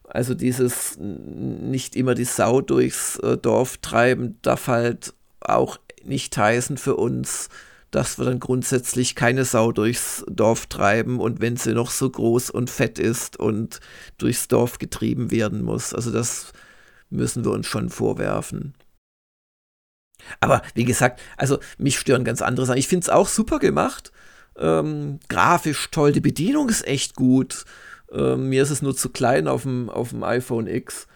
also 0.04 0.34
dieses 0.34 0.98
nicht 0.98 1.96
immer 1.96 2.16
die 2.16 2.26
Sau 2.26 2.60
durchs 2.60 3.18
äh, 3.20 3.38
Dorf 3.38 3.78
treiben, 3.78 4.40
darf 4.42 4.68
halt 4.68 5.14
auch 5.42 5.78
nicht 6.04 6.36
heißen 6.36 6.78
für 6.78 6.96
uns, 6.96 7.50
dass 7.92 8.18
wir 8.18 8.26
dann 8.26 8.40
grundsätzlich 8.40 9.16
keine 9.16 9.46
Sau 9.46 9.72
durchs 9.72 10.24
Dorf 10.30 10.68
treiben 10.68 11.20
und 11.20 11.42
wenn 11.42 11.58
sie 11.58 11.74
noch 11.74 11.92
so 11.92 12.10
groß 12.10 12.50
und 12.50 12.70
fett 12.70 13.00
ist 13.00 13.38
und 13.38 13.80
durchs 14.18 14.48
Dorf 14.48 14.80
getrieben 14.80 15.30
werden 15.32 15.62
muss. 15.62 15.94
Also 15.94 16.12
das 16.12 16.54
müssen 17.10 17.44
wir 17.44 17.52
uns 17.52 17.68
schon 17.68 17.90
vorwerfen. 17.90 18.74
Aber 20.40 20.62
wie 20.74 20.86
gesagt, 20.86 21.20
also 21.38 21.60
mich 21.78 22.00
stören 22.00 22.24
ganz 22.24 22.42
andere 22.42 22.66
Sachen. 22.66 22.80
Ich 22.80 22.88
finde 22.88 23.06
es 23.06 23.10
auch 23.10 23.28
super 23.28 23.60
gemacht. 23.60 24.12
Ähm, 24.58 25.20
grafisch 25.28 25.90
toll, 25.92 26.12
die 26.12 26.22
Bedienung 26.22 26.70
ist 26.70 26.86
echt 26.88 27.16
gut. 27.16 27.66
Ähm, 28.12 28.50
mir 28.50 28.64
ist 28.64 28.70
es 28.70 28.82
nur 28.82 28.96
zu 28.96 29.10
klein 29.10 29.48
auf 29.48 29.64
dem, 29.64 29.90
auf 29.90 30.10
dem 30.10 30.24
iPhone 30.24 30.68
X. 30.68 31.08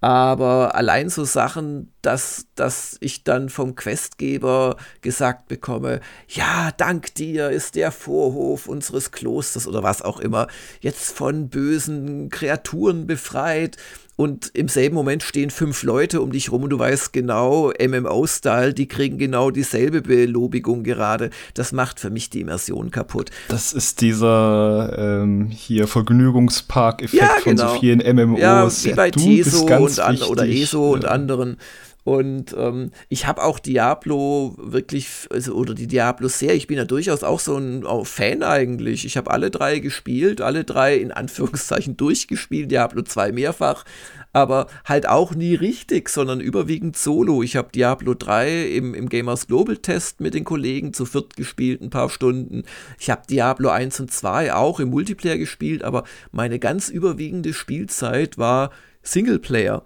Aber 0.00 0.76
allein 0.76 1.08
so 1.08 1.24
Sachen, 1.24 1.92
dass, 2.02 2.46
dass 2.54 2.96
ich 3.00 3.24
dann 3.24 3.48
vom 3.48 3.74
Questgeber 3.74 4.76
gesagt 5.00 5.48
bekomme, 5.48 6.00
ja, 6.28 6.70
dank 6.76 7.14
dir 7.14 7.50
ist 7.50 7.74
der 7.74 7.90
Vorhof 7.90 8.68
unseres 8.68 9.10
Klosters 9.10 9.66
oder 9.66 9.82
was 9.82 10.02
auch 10.02 10.20
immer 10.20 10.46
jetzt 10.80 11.10
von 11.16 11.48
bösen 11.48 12.28
Kreaturen 12.30 13.08
befreit 13.08 13.76
und 14.18 14.50
im 14.54 14.66
selben 14.66 14.96
Moment 14.96 15.22
stehen 15.22 15.50
fünf 15.50 15.84
Leute 15.84 16.20
um 16.20 16.32
dich 16.32 16.50
rum 16.50 16.64
und 16.64 16.70
du 16.70 16.78
weißt 16.80 17.12
genau, 17.12 17.72
MMO-Style, 17.80 18.74
die 18.74 18.88
kriegen 18.88 19.16
genau 19.16 19.52
dieselbe 19.52 20.02
Belobigung 20.02 20.82
gerade. 20.82 21.30
Das 21.54 21.70
macht 21.70 22.00
für 22.00 22.10
mich 22.10 22.28
die 22.28 22.40
Immersion 22.40 22.90
kaputt. 22.90 23.30
Das 23.46 23.72
ist 23.72 24.00
dieser 24.00 25.22
ähm, 25.22 25.50
hier 25.50 25.86
Vergnügungspark-Effekt 25.86 27.22
ja, 27.22 27.28
genau. 27.44 27.68
von 27.68 27.74
so 27.74 27.80
vielen 27.80 27.98
MMOs. 28.00 28.40
Ja, 28.40 28.68
wie 28.90 28.94
bei 28.96 29.12
Teso 29.12 29.66
und 29.66 30.00
an, 30.00 30.20
oder 30.22 30.48
ESO 30.48 30.94
und 30.94 31.04
anderen. 31.04 31.56
Und 32.04 32.54
ähm, 32.56 32.90
ich 33.08 33.26
habe 33.26 33.42
auch 33.42 33.58
Diablo 33.58 34.54
wirklich, 34.56 35.26
also, 35.30 35.52
oder 35.52 35.74
die 35.74 35.86
Diablo-Serie, 35.86 36.56
ich 36.56 36.66
bin 36.66 36.78
ja 36.78 36.86
durchaus 36.86 37.22
auch 37.22 37.38
so 37.40 37.56
ein 37.56 37.84
auch 37.84 38.06
Fan 38.06 38.42
eigentlich. 38.42 39.04
Ich 39.04 39.16
habe 39.18 39.30
alle 39.30 39.50
drei 39.50 39.78
gespielt, 39.78 40.40
alle 40.40 40.64
drei 40.64 40.96
in 40.96 41.12
Anführungszeichen 41.12 41.96
durchgespielt, 41.98 42.70
Diablo 42.70 43.02
2 43.02 43.32
mehrfach, 43.32 43.84
aber 44.32 44.68
halt 44.84 45.08
auch 45.08 45.34
nie 45.34 45.54
richtig, 45.54 46.08
sondern 46.08 46.40
überwiegend 46.40 46.96
solo. 46.96 47.42
Ich 47.42 47.56
habe 47.56 47.68
Diablo 47.74 48.14
3 48.14 48.68
im, 48.68 48.94
im 48.94 49.08
Gamers 49.08 49.46
Global 49.46 49.76
Test 49.76 50.20
mit 50.20 50.32
den 50.32 50.44
Kollegen 50.44 50.94
zu 50.94 51.04
viert 51.04 51.36
gespielt, 51.36 51.82
ein 51.82 51.90
paar 51.90 52.08
Stunden. 52.08 52.62
Ich 52.98 53.10
habe 53.10 53.22
Diablo 53.28 53.68
1 53.68 54.00
und 54.00 54.10
2 54.10 54.54
auch 54.54 54.80
im 54.80 54.88
Multiplayer 54.90 55.36
gespielt, 55.36 55.84
aber 55.84 56.04
meine 56.32 56.58
ganz 56.58 56.88
überwiegende 56.88 57.52
Spielzeit 57.52 58.38
war 58.38 58.70
Singleplayer. 59.02 59.84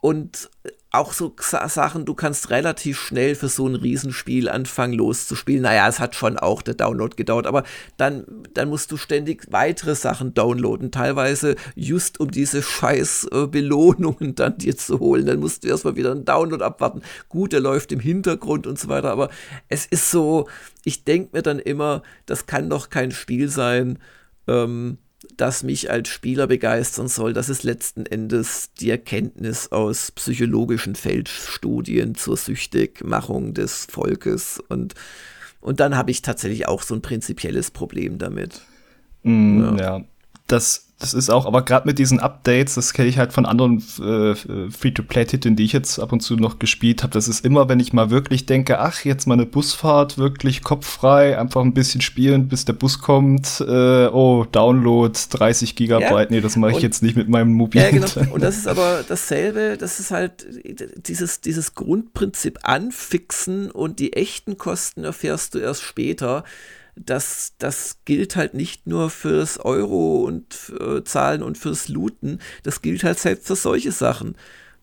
Und 0.00 0.50
auch 0.90 1.12
so 1.12 1.34
Sachen, 1.38 2.04
du 2.04 2.14
kannst 2.14 2.50
relativ 2.50 2.98
schnell 2.98 3.34
für 3.34 3.48
so 3.48 3.66
ein 3.66 3.74
Riesenspiel 3.74 4.48
anfangen 4.48 4.94
loszuspielen. 4.94 5.62
Naja, 5.62 5.88
es 5.88 5.98
hat 5.98 6.14
schon 6.14 6.38
auch 6.38 6.62
der 6.62 6.74
Download 6.74 7.14
gedauert, 7.14 7.46
aber 7.46 7.64
dann, 7.96 8.24
dann 8.54 8.68
musst 8.68 8.92
du 8.92 8.96
ständig 8.96 9.46
weitere 9.50 9.94
Sachen 9.94 10.32
downloaden, 10.32 10.90
teilweise 10.92 11.56
just 11.74 12.20
um 12.20 12.30
diese 12.30 12.62
scheiß 12.62 13.28
äh, 13.32 13.46
Belohnungen 13.46 14.34
dann 14.34 14.58
dir 14.58 14.76
zu 14.76 15.00
holen. 15.00 15.26
Dann 15.26 15.40
musst 15.40 15.64
du 15.64 15.68
erstmal 15.68 15.96
wieder 15.96 16.12
einen 16.12 16.24
Download 16.24 16.64
abwarten. 16.64 17.02
Gut, 17.28 17.52
der 17.52 17.60
läuft 17.60 17.92
im 17.92 18.00
Hintergrund 18.00 18.66
und 18.66 18.78
so 18.78 18.88
weiter, 18.88 19.10
aber 19.10 19.28
es 19.68 19.86
ist 19.86 20.10
so, 20.10 20.48
ich 20.84 21.04
denke 21.04 21.36
mir 21.36 21.42
dann 21.42 21.58
immer, 21.58 22.02
das 22.26 22.46
kann 22.46 22.70
doch 22.70 22.90
kein 22.90 23.10
Spiel 23.10 23.48
sein, 23.48 23.98
ähm, 24.46 24.98
das 25.36 25.62
mich 25.62 25.90
als 25.90 26.08
Spieler 26.08 26.46
begeistern 26.46 27.08
soll, 27.08 27.32
das 27.32 27.48
ist 27.48 27.62
letzten 27.62 28.06
Endes 28.06 28.70
die 28.80 28.90
Erkenntnis 28.90 29.72
aus 29.72 30.10
psychologischen 30.12 30.94
Feldstudien 30.94 32.14
zur 32.14 32.36
Süchtigmachung 32.36 33.54
des 33.54 33.86
Volkes. 33.86 34.62
Und, 34.68 34.94
und 35.60 35.80
dann 35.80 35.96
habe 35.96 36.10
ich 36.10 36.22
tatsächlich 36.22 36.68
auch 36.68 36.82
so 36.82 36.94
ein 36.94 37.02
prinzipielles 37.02 37.70
Problem 37.70 38.18
damit. 38.18 38.62
Mm, 39.22 39.60
ja. 39.60 39.76
ja. 39.76 40.04
Das 40.46 40.85
das 40.98 41.12
ist 41.12 41.28
auch, 41.28 41.44
aber 41.44 41.62
gerade 41.62 41.86
mit 41.86 41.98
diesen 41.98 42.20
Updates, 42.20 42.74
das 42.74 42.94
kenne 42.94 43.08
ich 43.08 43.18
halt 43.18 43.34
von 43.34 43.44
anderen 43.44 43.84
äh, 44.00 44.34
Free-to-Play-Titeln, 44.70 45.54
die 45.54 45.64
ich 45.64 45.74
jetzt 45.74 45.98
ab 45.98 46.10
und 46.10 46.20
zu 46.20 46.36
noch 46.36 46.58
gespielt 46.58 47.02
habe. 47.02 47.12
Das 47.12 47.28
ist 47.28 47.44
immer, 47.44 47.68
wenn 47.68 47.80
ich 47.80 47.92
mal 47.92 48.08
wirklich 48.08 48.46
denke, 48.46 48.78
ach, 48.78 49.04
jetzt 49.04 49.26
mal 49.26 49.34
eine 49.34 49.44
Busfahrt, 49.44 50.16
wirklich 50.16 50.62
kopffrei, 50.62 51.38
einfach 51.38 51.60
ein 51.60 51.74
bisschen 51.74 52.00
spielen, 52.00 52.48
bis 52.48 52.64
der 52.64 52.72
Bus 52.72 52.98
kommt. 53.00 53.60
Äh, 53.60 54.06
oh, 54.06 54.46
Download 54.50 55.12
30 55.30 55.76
Gigabyte. 55.76 56.30
Ja. 56.30 56.36
Nee, 56.36 56.40
das 56.40 56.56
mache 56.56 56.70
ich 56.70 56.76
und, 56.78 56.82
jetzt 56.84 57.02
nicht 57.02 57.14
mit 57.14 57.28
meinem 57.28 57.52
mobilen. 57.52 57.84
Ja, 57.84 57.90
genau. 57.90 58.32
Und 58.34 58.42
das 58.42 58.56
ist 58.56 58.66
aber 58.66 59.04
dasselbe, 59.06 59.76
das 59.78 60.00
ist 60.00 60.10
halt 60.10 60.46
dieses, 60.96 61.42
dieses 61.42 61.74
Grundprinzip 61.74 62.60
anfixen 62.62 63.70
und 63.70 63.98
die 63.98 64.14
echten 64.14 64.56
Kosten 64.56 65.04
erfährst 65.04 65.54
du 65.54 65.58
erst 65.58 65.82
später 65.82 66.44
das, 66.96 67.54
das 67.58 67.98
gilt 68.04 68.36
halt 68.36 68.54
nicht 68.54 68.86
nur 68.86 69.10
fürs 69.10 69.58
Euro 69.58 70.24
und 70.24 70.72
äh, 70.80 71.04
Zahlen 71.04 71.42
und 71.42 71.58
fürs 71.58 71.88
Looten, 71.88 72.40
das 72.62 72.82
gilt 72.82 73.04
halt 73.04 73.18
selbst 73.18 73.46
für 73.46 73.56
solche 73.56 73.92
Sachen. 73.92 74.36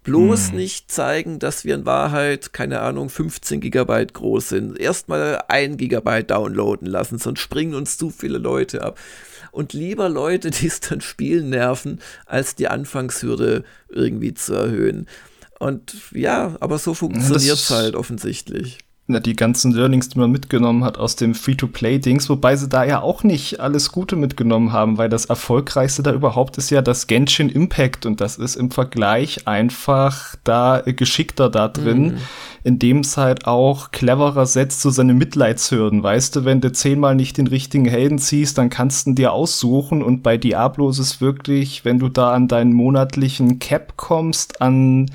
Bloß 0.04 0.50
hm. 0.50 0.58
nicht 0.58 0.92
zeigen, 0.92 1.40
dass 1.40 1.64
wir 1.64 1.76
in 1.76 1.86
Wahrheit, 1.86 2.54
keine 2.54 2.82
Ahnung, 2.82 3.10
15 3.10 3.62
Gigabyte 3.62 4.14
groß 4.14 4.50
sind. 4.50 4.78
Erstmal 4.78 5.44
ein 5.48 5.78
Gigabyte 5.78 6.30
downloaden 6.30 6.88
lassen, 6.88 7.18
sonst 7.18 7.40
springen 7.40 7.74
uns 7.74 7.98
zu 7.98 8.10
viele 8.10 8.38
Leute 8.38 8.84
ab. 8.84 9.00
Und 9.52 9.74
lieber 9.74 10.10
Leute, 10.10 10.52
die 10.52 10.68
es 10.68 10.82
dann 10.82 11.02
spielen 11.02 11.50
nerven, 11.50 12.00
als 12.26 12.56
die 12.56 12.68
Anfangshürde 12.68 13.64
irgendwie 13.90 14.34
zu 14.34 14.54
erhöhen. 14.54 15.08
Und 15.58 15.96
ja, 16.12 16.58
aber 16.60 16.78
so 16.78 16.94
funktioniert 16.94 17.56
es 17.56 17.70
halt 17.70 17.96
offensichtlich 17.96 18.80
na, 19.06 19.20
die 19.20 19.36
ganzen 19.36 19.74
Learnings, 19.74 20.08
die 20.08 20.18
man 20.18 20.32
mitgenommen 20.32 20.86
hat 20.86 20.98
aus 20.98 21.18
dem 21.18 21.36
Free-to-Play-Dings, 21.36 22.30
wobei 22.30 22.56
sie 22.56 22.70
da 22.70 22.86
ja 22.86 23.02
auch 23.02 23.24
nicht 23.24 23.60
alles 23.60 23.92
Gute 23.92 24.16
mitgenommen 24.16 24.72
haben, 24.72 24.98
weil 24.98 25.10
das 25.10 25.26
erfolgreichste 25.26 26.04
da 26.04 26.14
überhaupt 26.14 26.58
ist 26.58 26.70
ja 26.70 26.82
das 26.82 27.08
Genshin 27.08 27.50
Impact 27.50 28.06
und 28.06 28.22
das 28.22 28.38
ist 28.38 28.56
im 28.56 28.72
Vergleich 28.72 29.46
einfach 29.46 30.38
da 30.46 30.82
geschickter 30.86 31.50
da 31.50 31.68
drin, 31.68 32.04
mhm. 32.04 32.18
indem 32.64 33.00
es 33.00 33.18
halt 33.18 33.46
auch 33.46 33.92
cleverer 33.92 34.46
setzt 34.46 34.80
zu 34.80 34.90
so 34.90 34.96
seine 34.96 35.14
Mitleidshürden. 35.14 36.02
Weißt 36.02 36.38
du, 36.38 36.46
wenn 36.46 36.62
du 36.62 36.72
zehnmal 36.72 37.16
nicht 37.16 37.38
den 37.38 37.48
richtigen 37.48 37.86
Helden 37.86 38.20
ziehst, 38.20 38.58
dann 38.58 38.70
kannst 38.70 39.06
du 39.06 39.10
ihn 39.12 39.16
dir 39.16 39.34
aussuchen 39.34 40.02
und 40.02 40.24
bei 40.24 40.38
Diablo 40.38 40.90
ist 40.90 41.00
es 41.00 41.20
wirklich, 41.20 41.84
wenn 41.84 42.00
du 42.00 42.08
da 42.08 42.34
an 42.34 42.48
deinen 42.48 42.72
monatlichen 42.72 43.60
Cap 43.60 43.98
kommst, 43.98 44.62
an 44.62 45.08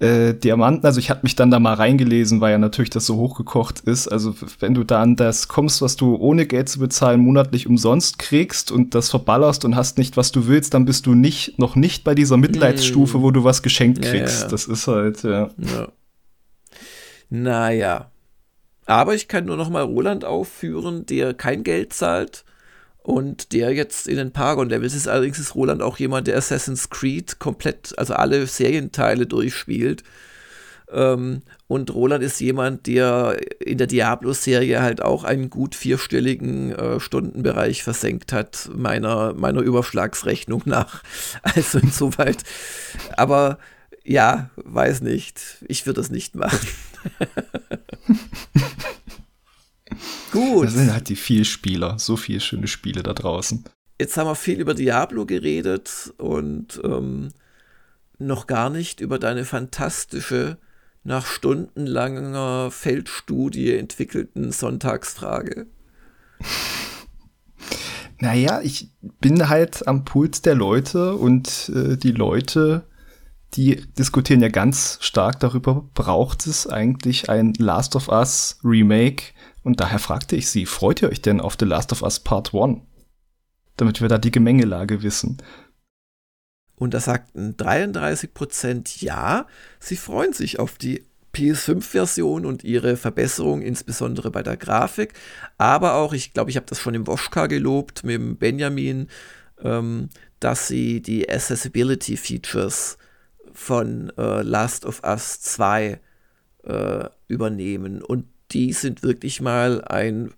äh, 0.00 0.34
Diamanten. 0.34 0.86
Also 0.86 0.98
ich 0.98 1.10
hatte 1.10 1.22
mich 1.22 1.36
dann 1.36 1.50
da 1.50 1.60
mal 1.60 1.74
reingelesen, 1.74 2.40
weil 2.40 2.52
ja 2.52 2.58
natürlich 2.58 2.90
das 2.90 3.06
so 3.06 3.16
hochgekocht 3.16 3.80
ist. 3.80 4.08
Also 4.08 4.34
wenn 4.58 4.74
du 4.74 4.82
da 4.82 5.02
an 5.02 5.14
das 5.14 5.46
kommst, 5.46 5.82
was 5.82 5.96
du 5.96 6.16
ohne 6.16 6.46
Geld 6.46 6.68
zu 6.68 6.78
bezahlen 6.78 7.20
monatlich 7.20 7.66
umsonst 7.66 8.18
kriegst 8.18 8.72
und 8.72 8.94
das 8.94 9.10
verballerst 9.10 9.64
und 9.64 9.76
hast 9.76 9.98
nicht, 9.98 10.16
was 10.16 10.32
du 10.32 10.46
willst, 10.46 10.74
dann 10.74 10.86
bist 10.86 11.06
du 11.06 11.14
nicht 11.14 11.58
noch 11.58 11.76
nicht 11.76 12.02
bei 12.02 12.14
dieser 12.14 12.38
Mitleidsstufe, 12.38 13.18
mm. 13.18 13.22
wo 13.22 13.30
du 13.30 13.44
was 13.44 13.62
geschenkt 13.62 14.02
kriegst. 14.02 14.38
Ja, 14.38 14.44
ja. 14.46 14.50
Das 14.50 14.64
ist 14.66 14.86
halt, 14.86 15.22
ja. 15.22 15.50
ja. 15.58 15.88
Naja. 17.28 18.10
Aber 18.86 19.14
ich 19.14 19.28
kann 19.28 19.44
nur 19.44 19.56
noch 19.56 19.70
mal 19.70 19.82
Roland 19.82 20.24
aufführen, 20.24 21.06
der 21.06 21.34
kein 21.34 21.62
Geld 21.62 21.92
zahlt 21.92 22.44
und 23.10 23.52
der 23.52 23.72
jetzt 23.72 24.06
in 24.06 24.16
den 24.16 24.32
Paragon-Levels 24.32 24.94
ist. 24.94 25.08
Allerdings 25.08 25.38
ist 25.38 25.54
Roland 25.54 25.82
auch 25.82 25.98
jemand, 25.98 26.26
der 26.26 26.36
Assassin's 26.36 26.90
Creed 26.90 27.38
komplett, 27.38 27.98
also 27.98 28.14
alle 28.14 28.46
Serienteile 28.46 29.26
durchspielt. 29.26 30.04
Ähm, 30.92 31.42
und 31.66 31.94
Roland 31.94 32.22
ist 32.24 32.40
jemand, 32.40 32.86
der 32.86 33.36
in 33.60 33.78
der 33.78 33.86
Diablo-Serie 33.86 34.82
halt 34.82 35.02
auch 35.02 35.24
einen 35.24 35.50
gut 35.50 35.74
vierstelligen 35.74 36.72
äh, 36.72 37.00
Stundenbereich 37.00 37.82
versenkt 37.82 38.32
hat, 38.32 38.70
meiner, 38.74 39.34
meiner 39.34 39.60
Überschlagsrechnung 39.60 40.62
nach. 40.64 41.02
Also 41.42 41.78
insoweit. 41.78 42.44
Aber 43.16 43.58
ja, 44.04 44.50
weiß 44.56 45.02
nicht. 45.02 45.40
Ich 45.68 45.86
würde 45.86 46.00
das 46.00 46.10
nicht 46.10 46.34
machen. 46.34 46.66
Gut. 50.32 50.66
Das 50.66 50.74
sind 50.74 50.92
halt 50.92 51.08
die 51.08 51.16
Vielspieler. 51.16 51.98
So 51.98 52.16
viele 52.16 52.40
schöne 52.40 52.68
Spiele 52.68 53.02
da 53.02 53.12
draußen. 53.12 53.64
Jetzt 54.00 54.16
haben 54.16 54.28
wir 54.28 54.34
viel 54.34 54.60
über 54.60 54.74
Diablo 54.74 55.26
geredet 55.26 56.14
und 56.16 56.80
ähm, 56.84 57.30
noch 58.18 58.46
gar 58.46 58.70
nicht 58.70 59.00
über 59.00 59.18
deine 59.18 59.44
fantastische, 59.44 60.58
nach 61.02 61.26
stundenlanger 61.26 62.70
Feldstudie 62.70 63.74
entwickelten 63.76 64.52
Sonntagsfrage. 64.52 65.66
Naja, 68.22 68.60
ich 68.62 68.90
bin 69.18 69.48
halt 69.48 69.88
am 69.88 70.04
Puls 70.04 70.42
der 70.42 70.54
Leute 70.54 71.16
und 71.16 71.72
äh, 71.74 71.96
die 71.96 72.12
Leute, 72.12 72.84
die 73.54 73.76
diskutieren 73.98 74.42
ja 74.42 74.48
ganz 74.48 74.98
stark 75.00 75.40
darüber, 75.40 75.88
braucht 75.94 76.46
es 76.46 76.66
eigentlich 76.66 77.30
ein 77.30 77.54
Last 77.56 77.96
of 77.96 78.08
Us 78.08 78.58
Remake 78.62 79.32
und 79.62 79.80
daher 79.80 79.98
fragte 79.98 80.36
ich 80.36 80.48
sie, 80.48 80.66
freut 80.66 81.02
ihr 81.02 81.10
euch 81.10 81.22
denn 81.22 81.40
auf 81.40 81.56
The 81.58 81.66
Last 81.66 81.92
of 81.92 82.02
Us 82.02 82.20
Part 82.20 82.54
1? 82.54 82.80
Damit 83.76 84.00
wir 84.00 84.08
da 84.08 84.18
die 84.18 84.30
Gemengelage 84.30 85.02
wissen. 85.02 85.38
Und 86.76 86.94
da 86.94 87.00
sagten 87.00 87.56
33% 87.56 89.04
ja, 89.04 89.46
sie 89.78 89.96
freuen 89.96 90.32
sich 90.32 90.58
auf 90.58 90.78
die 90.78 91.04
PS5-Version 91.34 92.46
und 92.46 92.64
ihre 92.64 92.96
Verbesserung, 92.96 93.62
insbesondere 93.62 94.30
bei 94.30 94.42
der 94.42 94.56
Grafik. 94.56 95.12
Aber 95.58 95.94
auch, 95.94 96.12
ich 96.12 96.32
glaube, 96.32 96.50
ich 96.50 96.56
habe 96.56 96.66
das 96.66 96.80
schon 96.80 96.94
im 96.94 97.06
Woschka 97.06 97.46
gelobt 97.46 98.02
mit 98.02 98.14
dem 98.14 98.36
Benjamin, 98.36 99.08
ähm, 99.62 100.08
dass 100.40 100.68
sie 100.68 101.02
die 101.02 101.28
Accessibility-Features 101.28 102.96
von 103.52 104.10
äh, 104.16 104.42
Last 104.42 104.86
of 104.86 105.02
Us 105.04 105.40
2 105.42 106.00
äh, 106.64 107.04
übernehmen. 107.28 108.02
Und 108.02 108.26
die 108.52 108.72
sind 108.72 109.02
wirklich 109.02 109.40
mal 109.40 109.82
ein 109.84 110.32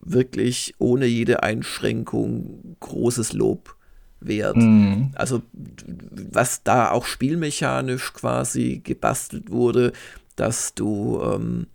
wirklich 0.00 0.74
ohne 0.78 1.06
jede 1.06 1.42
Einschränkung 1.42 2.76
großes 2.80 3.32
Lob 3.32 3.76
wert. 4.20 4.56
Mhm. 4.56 5.12
Also 5.14 5.42
was 6.10 6.62
da 6.62 6.90
auch 6.90 7.06
spielmechanisch 7.06 8.12
quasi 8.12 8.80
gebastelt 8.82 9.50
wurde, 9.50 9.92
dass 10.36 10.74
du 10.74 11.20
ähm, 11.22 11.66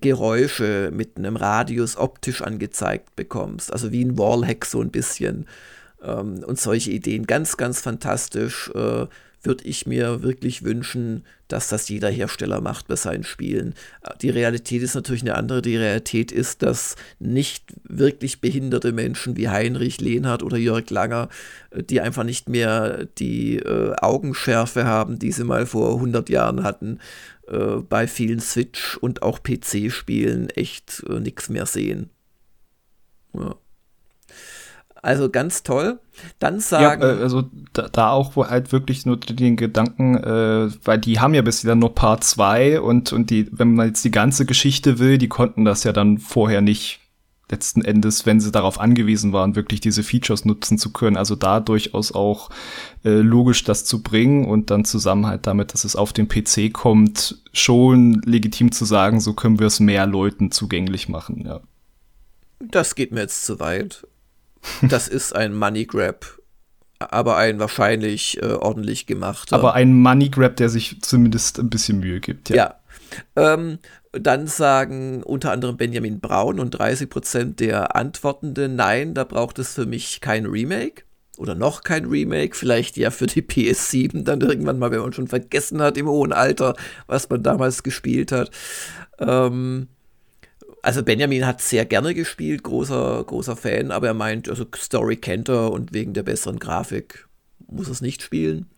Geräusche 0.00 0.90
mit 0.92 1.16
einem 1.16 1.36
Radius 1.36 1.96
optisch 1.96 2.42
angezeigt 2.42 3.16
bekommst, 3.16 3.72
also 3.72 3.90
wie 3.90 4.04
ein 4.04 4.18
Wallhack 4.18 4.66
so 4.66 4.80
ein 4.80 4.90
bisschen 4.90 5.46
ähm, 6.02 6.44
und 6.46 6.58
solche 6.58 6.90
Ideen, 6.90 7.26
ganz, 7.26 7.56
ganz 7.56 7.80
fantastisch. 7.80 8.70
Äh, 8.74 9.06
würde 9.42 9.64
ich 9.64 9.86
mir 9.86 10.22
wirklich 10.22 10.64
wünschen, 10.64 11.24
dass 11.46 11.68
das 11.68 11.88
jeder 11.88 12.10
Hersteller 12.10 12.60
macht 12.60 12.88
bei 12.88 12.96
seinen 12.96 13.24
Spielen. 13.24 13.74
Die 14.20 14.30
Realität 14.30 14.82
ist 14.82 14.94
natürlich 14.94 15.22
eine 15.22 15.34
andere. 15.34 15.62
Die 15.62 15.76
Realität 15.76 16.30
ist, 16.32 16.62
dass 16.62 16.96
nicht 17.18 17.72
wirklich 17.84 18.40
behinderte 18.40 18.92
Menschen 18.92 19.36
wie 19.36 19.48
Heinrich 19.48 20.00
Lehnhardt 20.00 20.42
oder 20.42 20.56
Jörg 20.56 20.90
Langer, 20.90 21.28
äh, 21.70 21.82
die 21.82 22.00
einfach 22.00 22.24
nicht 22.24 22.48
mehr 22.48 23.06
die 23.18 23.56
äh, 23.56 23.94
Augenschärfe 23.96 24.84
haben, 24.84 25.18
die 25.18 25.32
sie 25.32 25.44
mal 25.44 25.66
vor 25.66 25.94
100 25.94 26.28
Jahren 26.28 26.62
hatten, 26.62 26.98
äh, 27.48 27.76
bei 27.76 28.06
vielen 28.06 28.40
Switch- 28.40 28.96
und 28.98 29.22
auch 29.22 29.42
PC-Spielen 29.42 30.50
echt 30.50 31.04
äh, 31.08 31.20
nichts 31.20 31.48
mehr 31.48 31.66
sehen. 31.66 32.10
Ja. 33.32 33.56
Also 35.02 35.30
ganz 35.30 35.62
toll. 35.62 36.00
Dann 36.38 36.60
sagen. 36.60 37.02
Ja, 37.02 37.08
äh, 37.08 37.22
also 37.22 37.44
da, 37.72 37.88
da, 37.88 38.10
auch 38.10 38.34
wo 38.34 38.46
halt 38.46 38.72
wirklich 38.72 39.06
nur 39.06 39.18
den 39.18 39.56
Gedanken, 39.56 40.16
äh, 40.16 40.70
weil 40.84 40.98
die 40.98 41.20
haben 41.20 41.34
ja 41.34 41.42
bis 41.42 41.62
dann 41.62 41.78
nur 41.78 41.94
Part 41.94 42.24
2 42.24 42.80
und, 42.80 43.12
und 43.12 43.30
die, 43.30 43.48
wenn 43.52 43.74
man 43.74 43.88
jetzt 43.88 44.04
die 44.04 44.10
ganze 44.10 44.44
Geschichte 44.44 44.98
will, 44.98 45.18
die 45.18 45.28
konnten 45.28 45.64
das 45.64 45.84
ja 45.84 45.92
dann 45.92 46.18
vorher 46.18 46.60
nicht 46.60 47.00
letzten 47.50 47.82
Endes, 47.82 48.26
wenn 48.26 48.40
sie 48.40 48.52
darauf 48.52 48.78
angewiesen 48.78 49.32
waren, 49.32 49.56
wirklich 49.56 49.80
diese 49.80 50.02
Features 50.02 50.44
nutzen 50.44 50.78
zu 50.78 50.92
können. 50.92 51.16
Also 51.16 51.34
da 51.34 51.60
durchaus 51.60 52.12
auch 52.12 52.50
äh, 53.04 53.20
logisch 53.20 53.64
das 53.64 53.84
zu 53.84 54.02
bringen 54.02 54.44
und 54.44 54.70
dann 54.70 54.84
zusammen 54.84 55.26
halt 55.26 55.46
damit, 55.46 55.72
dass 55.72 55.84
es 55.84 55.96
auf 55.96 56.12
den 56.12 56.28
PC 56.28 56.72
kommt, 56.72 57.38
schon 57.52 58.20
legitim 58.24 58.72
zu 58.72 58.84
sagen, 58.84 59.20
so 59.20 59.32
können 59.32 59.58
wir 59.58 59.68
es 59.68 59.80
mehr 59.80 60.06
Leuten 60.06 60.50
zugänglich 60.50 61.08
machen, 61.08 61.44
ja. 61.46 61.60
Das 62.60 62.96
geht 62.96 63.12
mir 63.12 63.20
jetzt 63.20 63.46
zu 63.46 63.60
weit. 63.60 64.04
Das 64.88 65.08
ist 65.08 65.34
ein 65.34 65.54
Money 65.54 65.86
Grab, 65.86 66.26
aber 66.98 67.36
ein 67.36 67.58
wahrscheinlich 67.58 68.42
äh, 68.42 68.52
ordentlich 68.52 69.06
gemachter. 69.06 69.56
Aber 69.56 69.74
ein 69.74 69.94
Money 69.94 70.28
Grab, 70.28 70.56
der 70.56 70.68
sich 70.68 71.00
zumindest 71.02 71.58
ein 71.58 71.70
bisschen 71.70 72.00
Mühe 72.00 72.20
gibt. 72.20 72.48
Ja. 72.50 72.56
ja. 72.56 72.74
Ähm, 73.36 73.78
dann 74.12 74.46
sagen 74.46 75.22
unter 75.22 75.52
anderem 75.52 75.76
Benjamin 75.76 76.20
Braun 76.20 76.60
und 76.60 76.70
30 76.70 77.08
Prozent 77.08 77.60
der 77.60 77.94
Antwortenden, 77.94 78.76
nein, 78.76 79.14
da 79.14 79.24
braucht 79.24 79.58
es 79.58 79.74
für 79.74 79.86
mich 79.86 80.20
kein 80.20 80.46
Remake 80.46 81.02
oder 81.36 81.54
noch 81.54 81.82
kein 81.82 82.06
Remake, 82.06 82.56
vielleicht 82.56 82.96
ja 82.96 83.10
für 83.10 83.26
die 83.26 83.42
PS7 83.42 84.24
dann 84.24 84.40
irgendwann 84.40 84.78
mal, 84.78 84.90
wenn 84.90 85.00
man 85.00 85.12
schon 85.12 85.28
vergessen 85.28 85.80
hat 85.80 85.96
im 85.96 86.08
hohen 86.08 86.32
Alter, 86.32 86.74
was 87.06 87.28
man 87.28 87.42
damals 87.42 87.82
gespielt 87.82 88.32
hat. 88.32 88.50
Ähm, 89.18 89.88
also 90.88 91.02
Benjamin 91.02 91.44
hat 91.44 91.60
sehr 91.60 91.84
gerne 91.84 92.14
gespielt, 92.14 92.62
großer, 92.62 93.22
großer 93.22 93.56
Fan, 93.56 93.90
aber 93.90 94.06
er 94.06 94.14
meint, 94.14 94.48
also 94.48 94.64
Story 94.74 95.16
kennt 95.16 95.50
er 95.50 95.70
und 95.70 95.92
wegen 95.92 96.14
der 96.14 96.22
besseren 96.22 96.58
Grafik 96.58 97.28
muss 97.66 97.88
er 97.88 97.92
es 97.92 98.00
nicht 98.00 98.22
spielen. 98.22 98.70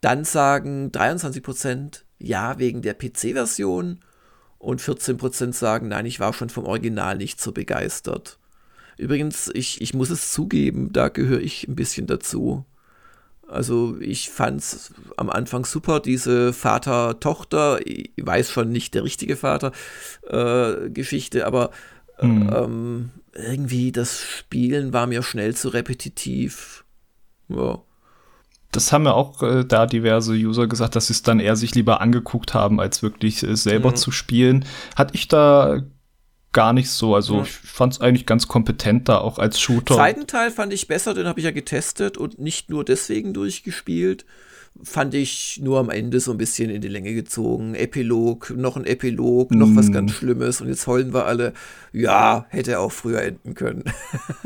Dann 0.00 0.24
sagen 0.24 0.90
23% 0.90 2.00
ja 2.18 2.58
wegen 2.58 2.80
der 2.80 2.94
PC-Version 2.94 4.00
und 4.56 4.80
14% 4.80 5.52
sagen, 5.52 5.88
nein, 5.88 6.06
ich 6.06 6.18
war 6.18 6.32
schon 6.32 6.48
vom 6.48 6.64
Original 6.64 7.18
nicht 7.18 7.38
so 7.42 7.52
begeistert. 7.52 8.38
Übrigens, 8.96 9.50
ich, 9.52 9.82
ich 9.82 9.92
muss 9.92 10.08
es 10.08 10.32
zugeben, 10.32 10.94
da 10.94 11.10
gehöre 11.10 11.42
ich 11.42 11.68
ein 11.68 11.76
bisschen 11.76 12.06
dazu. 12.06 12.64
Also 13.48 13.96
ich 14.00 14.30
fand 14.30 14.60
es 14.60 14.94
am 15.16 15.30
Anfang 15.30 15.64
super, 15.64 16.00
diese 16.00 16.52
Vater-Tochter, 16.52 17.86
ich 17.86 18.12
weiß 18.20 18.50
schon 18.50 18.70
nicht 18.70 18.94
der 18.94 19.04
richtige 19.04 19.36
Vater, 19.36 19.72
äh, 20.28 20.90
Geschichte, 20.90 21.46
aber 21.46 21.70
mhm. 22.20 22.50
ähm, 22.54 23.10
irgendwie 23.34 23.92
das 23.92 24.20
Spielen 24.22 24.92
war 24.92 25.06
mir 25.06 25.22
schnell 25.22 25.54
zu 25.54 25.68
repetitiv. 25.68 26.84
Ja. 27.48 27.80
Das 28.72 28.92
haben 28.92 29.04
ja 29.04 29.12
auch 29.12 29.42
äh, 29.42 29.64
da 29.64 29.86
diverse 29.86 30.32
User 30.32 30.66
gesagt, 30.66 30.96
dass 30.96 31.06
sie 31.06 31.12
es 31.12 31.22
dann 31.22 31.38
eher 31.38 31.54
sich 31.54 31.74
lieber 31.74 32.00
angeguckt 32.00 32.54
haben, 32.54 32.80
als 32.80 33.02
wirklich 33.02 33.42
äh, 33.42 33.56
selber 33.56 33.90
mhm. 33.90 33.96
zu 33.96 34.10
spielen. 34.10 34.64
Hatte 34.96 35.14
ich 35.14 35.28
da 35.28 35.82
gar 36.54 36.72
nicht 36.72 36.88
so. 36.88 37.14
Also 37.14 37.36
ja. 37.36 37.42
ich 37.42 37.50
fand 37.50 37.92
es 37.92 38.00
eigentlich 38.00 38.24
ganz 38.24 38.48
kompetent 38.48 39.10
da 39.10 39.18
auch 39.18 39.38
als 39.38 39.60
Shooter. 39.60 39.94
Den 39.94 39.96
zweiten 39.96 40.26
Teil 40.26 40.50
fand 40.50 40.72
ich 40.72 40.88
besser, 40.88 41.12
den 41.12 41.26
habe 41.26 41.38
ich 41.38 41.44
ja 41.44 41.50
getestet 41.50 42.16
und 42.16 42.38
nicht 42.38 42.70
nur 42.70 42.84
deswegen 42.84 43.34
durchgespielt, 43.34 44.24
fand 44.82 45.14
ich 45.14 45.60
nur 45.62 45.78
am 45.78 45.88
Ende 45.88 46.18
so 46.18 46.32
ein 46.32 46.38
bisschen 46.38 46.68
in 46.68 46.80
die 46.80 46.88
Länge 46.88 47.14
gezogen. 47.14 47.74
Epilog, 47.74 48.52
noch 48.56 48.76
ein 48.76 48.84
Epilog, 48.84 49.52
noch 49.52 49.68
mm. 49.68 49.76
was 49.76 49.92
ganz 49.92 50.12
Schlimmes 50.12 50.60
und 50.60 50.68
jetzt 50.68 50.86
heulen 50.86 51.14
wir 51.14 51.26
alle. 51.26 51.52
Ja, 51.92 52.46
hätte 52.48 52.80
auch 52.80 52.90
früher 52.90 53.22
enden 53.22 53.54
können. 53.54 53.84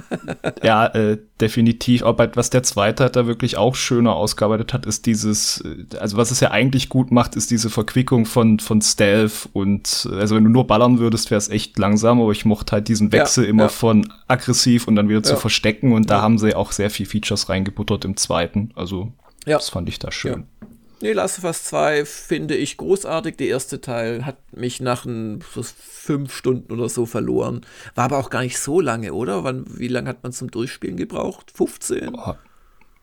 ja, 0.63 0.87
äh, 0.87 1.19
definitiv. 1.41 2.03
Aber 2.03 2.31
was 2.35 2.51
der 2.51 2.63
zweite 2.63 3.05
hat 3.05 3.17
da 3.17 3.27
wirklich 3.27 3.57
auch 3.57 3.75
schöner 3.75 4.17
ausgearbeitet 4.17 4.75
hat, 4.75 4.85
ist 4.85 5.07
dieses, 5.07 5.63
äh, 5.63 5.97
also 5.97 6.19
was 6.19 6.31
es 6.31 6.41
ja 6.41 6.51
eigentlich 6.51 6.91
gut 6.91 7.11
macht, 7.11 7.35
ist 7.35 7.51
diese 7.51 7.71
Verquickung 7.71 8.27
von, 8.27 8.59
von 8.59 8.83
Stealth 8.83 9.49
und, 9.55 10.09
also 10.13 10.37
wenn 10.37 10.45
du 10.45 10.51
nur 10.51 10.67
ballern 10.67 10.99
würdest, 10.99 11.31
wäre 11.31 11.39
es 11.39 11.49
echt 11.49 11.79
langsam, 11.79 12.21
aber 12.21 12.33
ich 12.33 12.45
mochte 12.45 12.73
halt 12.73 12.89
diesen 12.89 13.13
Wechsel 13.13 13.45
ja, 13.45 13.51
immer 13.51 13.65
ja. 13.65 13.69
von 13.71 14.13
aggressiv 14.27 14.87
und 14.87 14.97
dann 14.97 15.09
wieder 15.09 15.21
ja. 15.21 15.25
zu 15.25 15.37
verstecken 15.37 15.93
und 15.93 16.11
da 16.11 16.21
haben 16.21 16.39
sie 16.39 16.55
auch 16.55 16.73
sehr 16.73 16.91
viel 16.91 17.07
Features 17.07 17.49
reingebuttert 17.49 18.05
im 18.05 18.19
zweiten. 18.19 18.73
Also 18.75 19.13
ja. 19.47 19.57
Das 19.57 19.71
fand 19.71 19.89
ich 19.89 19.99
da 19.99 20.11
schön. 20.11 20.47
Ja. 20.61 20.69
Nee, 21.01 21.13
Last 21.13 21.39
of 21.39 21.45
Us 21.45 21.65
2 21.65 22.05
finde 22.05 22.57
ich 22.57 22.77
großartig. 22.77 23.37
Der 23.37 23.47
erste 23.49 23.81
Teil 23.81 24.27
hat 24.27 24.37
mich 24.53 24.81
nach 24.81 25.05
ein, 25.05 25.41
fünf 25.43 26.35
Stunden 26.35 26.73
oder 26.73 26.89
so 26.89 27.07
verloren. 27.07 27.65
War 27.95 28.07
aber 28.07 28.19
auch 28.19 28.31
gar 28.31 28.43
nicht 28.43 28.59
so 28.59 28.81
lange, 28.81 29.13
oder? 29.13 29.45
Wann, 29.45 29.65
wie 29.79 29.89
lange 29.89 30.09
hat 30.09 30.25
man 30.25 30.33
zum 30.33 30.51
Durchspielen 30.51 30.97
gebraucht? 30.97 31.53
15? 31.55 32.15
Oh. 32.15 32.35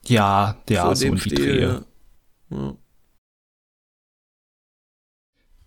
Ja, 0.08 0.58
ja, 0.70 0.94
so, 0.94 1.08
so 1.08 1.16
die 1.16 1.36
Dreh. 1.36 1.62
Ja. 2.50 2.76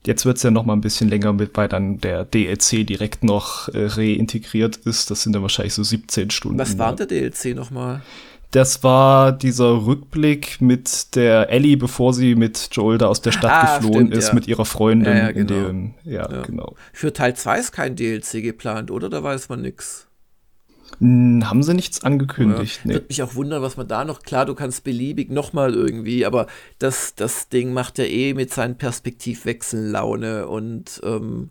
Jetzt 0.07 0.25
wird 0.25 0.37
es 0.37 0.43
ja 0.43 0.51
noch 0.51 0.65
mal 0.65 0.75
ein 0.75 0.81
bisschen 0.81 1.09
länger 1.09 1.33
mit, 1.33 1.57
weil 1.57 1.69
dann 1.69 1.99
der 1.99 2.25
DLC 2.25 2.87
direkt 2.87 3.25
noch 3.25 3.69
äh, 3.69 3.87
reintegriert 3.87 4.77
ist. 4.77 5.11
Das 5.11 5.23
sind 5.23 5.33
dann 5.33 5.43
wahrscheinlich 5.43 5.75
so 5.75 5.83
17 5.83 6.31
Stunden. 6.31 6.59
Was 6.59 6.79
war 6.79 6.95
der 6.95 7.07
DLC 7.07 7.57
noch 7.57 7.71
mal? 7.71 8.03
Das 8.51 8.83
war 8.83 9.33
dieser 9.33 9.85
Rückblick 9.85 10.61
mit 10.61 11.15
der 11.17 11.51
Ellie, 11.51 11.77
bevor 11.77 12.15
sie 12.15 12.35
mit 12.35 12.71
Joel 12.73 12.97
da 12.97 13.07
aus 13.07 13.21
der 13.21 13.33
Stadt 13.33 13.51
ah, 13.51 13.77
geflohen 13.77 14.07
stimmt, 14.07 14.15
ist, 14.15 14.29
ja. 14.29 14.35
mit 14.35 14.49
ihrer 14.49 14.65
Freundin. 14.65 15.13
Ja, 15.13 15.19
ja, 15.19 15.33
genau. 15.33 15.67
Dem, 15.67 15.95
ja, 16.05 16.27
genau. 16.43 16.75
Für 16.93 17.13
Teil 17.13 17.37
2 17.37 17.59
ist 17.59 17.73
kein 17.73 17.95
DLC 17.95 18.43
geplant, 18.43 18.91
oder? 18.91 19.11
Da 19.11 19.23
weiß 19.23 19.51
man 19.51 19.61
nichts. 19.61 20.09
Hm, 20.99 21.49
haben 21.49 21.63
sie 21.63 21.75
nichts 21.75 22.03
angekündigt? 22.03 22.81
Ja. 22.85 22.89
Nee. 22.89 22.95
Würde 22.95 23.07
mich 23.09 23.23
auch 23.23 23.35
wundern, 23.35 23.63
was 23.63 23.77
man 23.77 23.87
da 23.87 24.05
noch. 24.05 24.23
Klar, 24.23 24.47
du 24.47 24.55
kannst 24.55 24.83
beliebig 24.83 25.31
nochmal 25.31 25.75
irgendwie, 25.75 26.25
aber 26.25 26.47
das, 26.79 27.15
das 27.15 27.51
Ding 27.51 27.73
macht 27.73 27.99
ja 27.99 28.05
eh 28.05 28.33
mit 28.33 28.53
seinen 28.53 28.79
Perspektivwechseln 28.79 29.91
Laune 29.91 30.49
und 30.49 31.01
ähm, 31.05 31.51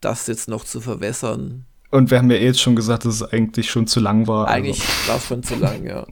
das 0.00 0.26
jetzt 0.26 0.48
noch 0.48 0.64
zu 0.64 0.80
verwässern. 0.80 1.66
Und 1.96 2.10
wir 2.10 2.18
haben 2.18 2.30
ja 2.30 2.36
eh 2.36 2.44
jetzt 2.44 2.60
schon 2.60 2.76
gesagt, 2.76 3.06
dass 3.06 3.14
es 3.14 3.22
eigentlich 3.22 3.70
schon 3.70 3.86
zu 3.86 4.00
lang 4.00 4.26
war. 4.26 4.48
Also. 4.48 4.54
Eigentlich 4.54 4.80
also. 4.80 5.08
war 5.08 5.16
es 5.16 5.26
schon 5.26 5.42
zu 5.42 5.54
lang, 5.54 5.86
ja. 5.86 6.06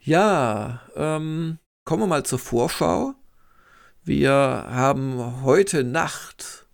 Ja, 0.00 0.80
ähm, 0.96 1.58
kommen 1.84 2.02
wir 2.02 2.06
mal 2.08 2.24
zur 2.24 2.40
Vorschau. 2.40 3.14
Wir 4.02 4.32
haben 4.32 5.42
heute 5.44 5.84
Nacht 5.84 6.66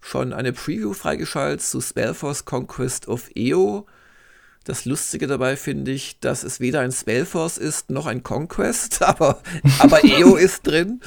schon 0.00 0.32
eine 0.32 0.52
Preview 0.52 0.92
freigeschaltet 0.92 1.62
zu 1.62 1.80
Spellforce 1.80 2.44
Conquest 2.44 3.08
of 3.08 3.28
EO. 3.34 3.86
Das 4.64 4.84
Lustige 4.84 5.26
dabei 5.26 5.56
finde 5.56 5.90
ich, 5.90 6.20
dass 6.20 6.44
es 6.44 6.60
weder 6.60 6.80
ein 6.80 6.92
Spellforce 6.92 7.56
ist 7.56 7.88
noch 7.88 8.04
ein 8.06 8.22
Conquest, 8.22 9.02
aber, 9.02 9.40
aber 9.78 10.04
EO 10.04 10.36
ist 10.36 10.66
drin. 10.66 11.00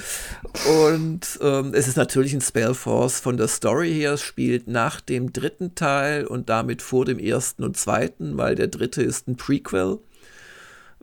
Und 0.67 1.39
ähm, 1.41 1.73
es 1.73 1.87
ist 1.87 1.97
natürlich 1.97 2.33
ein 2.33 2.41
Spellforce 2.41 3.19
von 3.19 3.37
der 3.37 3.47
Story 3.47 3.93
her. 3.93 4.13
Es 4.13 4.21
spielt 4.21 4.67
nach 4.67 5.01
dem 5.01 5.33
dritten 5.33 5.75
Teil 5.75 6.25
und 6.25 6.49
damit 6.49 6.81
vor 6.81 7.05
dem 7.05 7.19
ersten 7.19 7.63
und 7.63 7.77
zweiten, 7.77 8.37
weil 8.37 8.55
der 8.55 8.67
dritte 8.67 9.03
ist 9.03 9.27
ein 9.27 9.37
Prequel. 9.37 9.99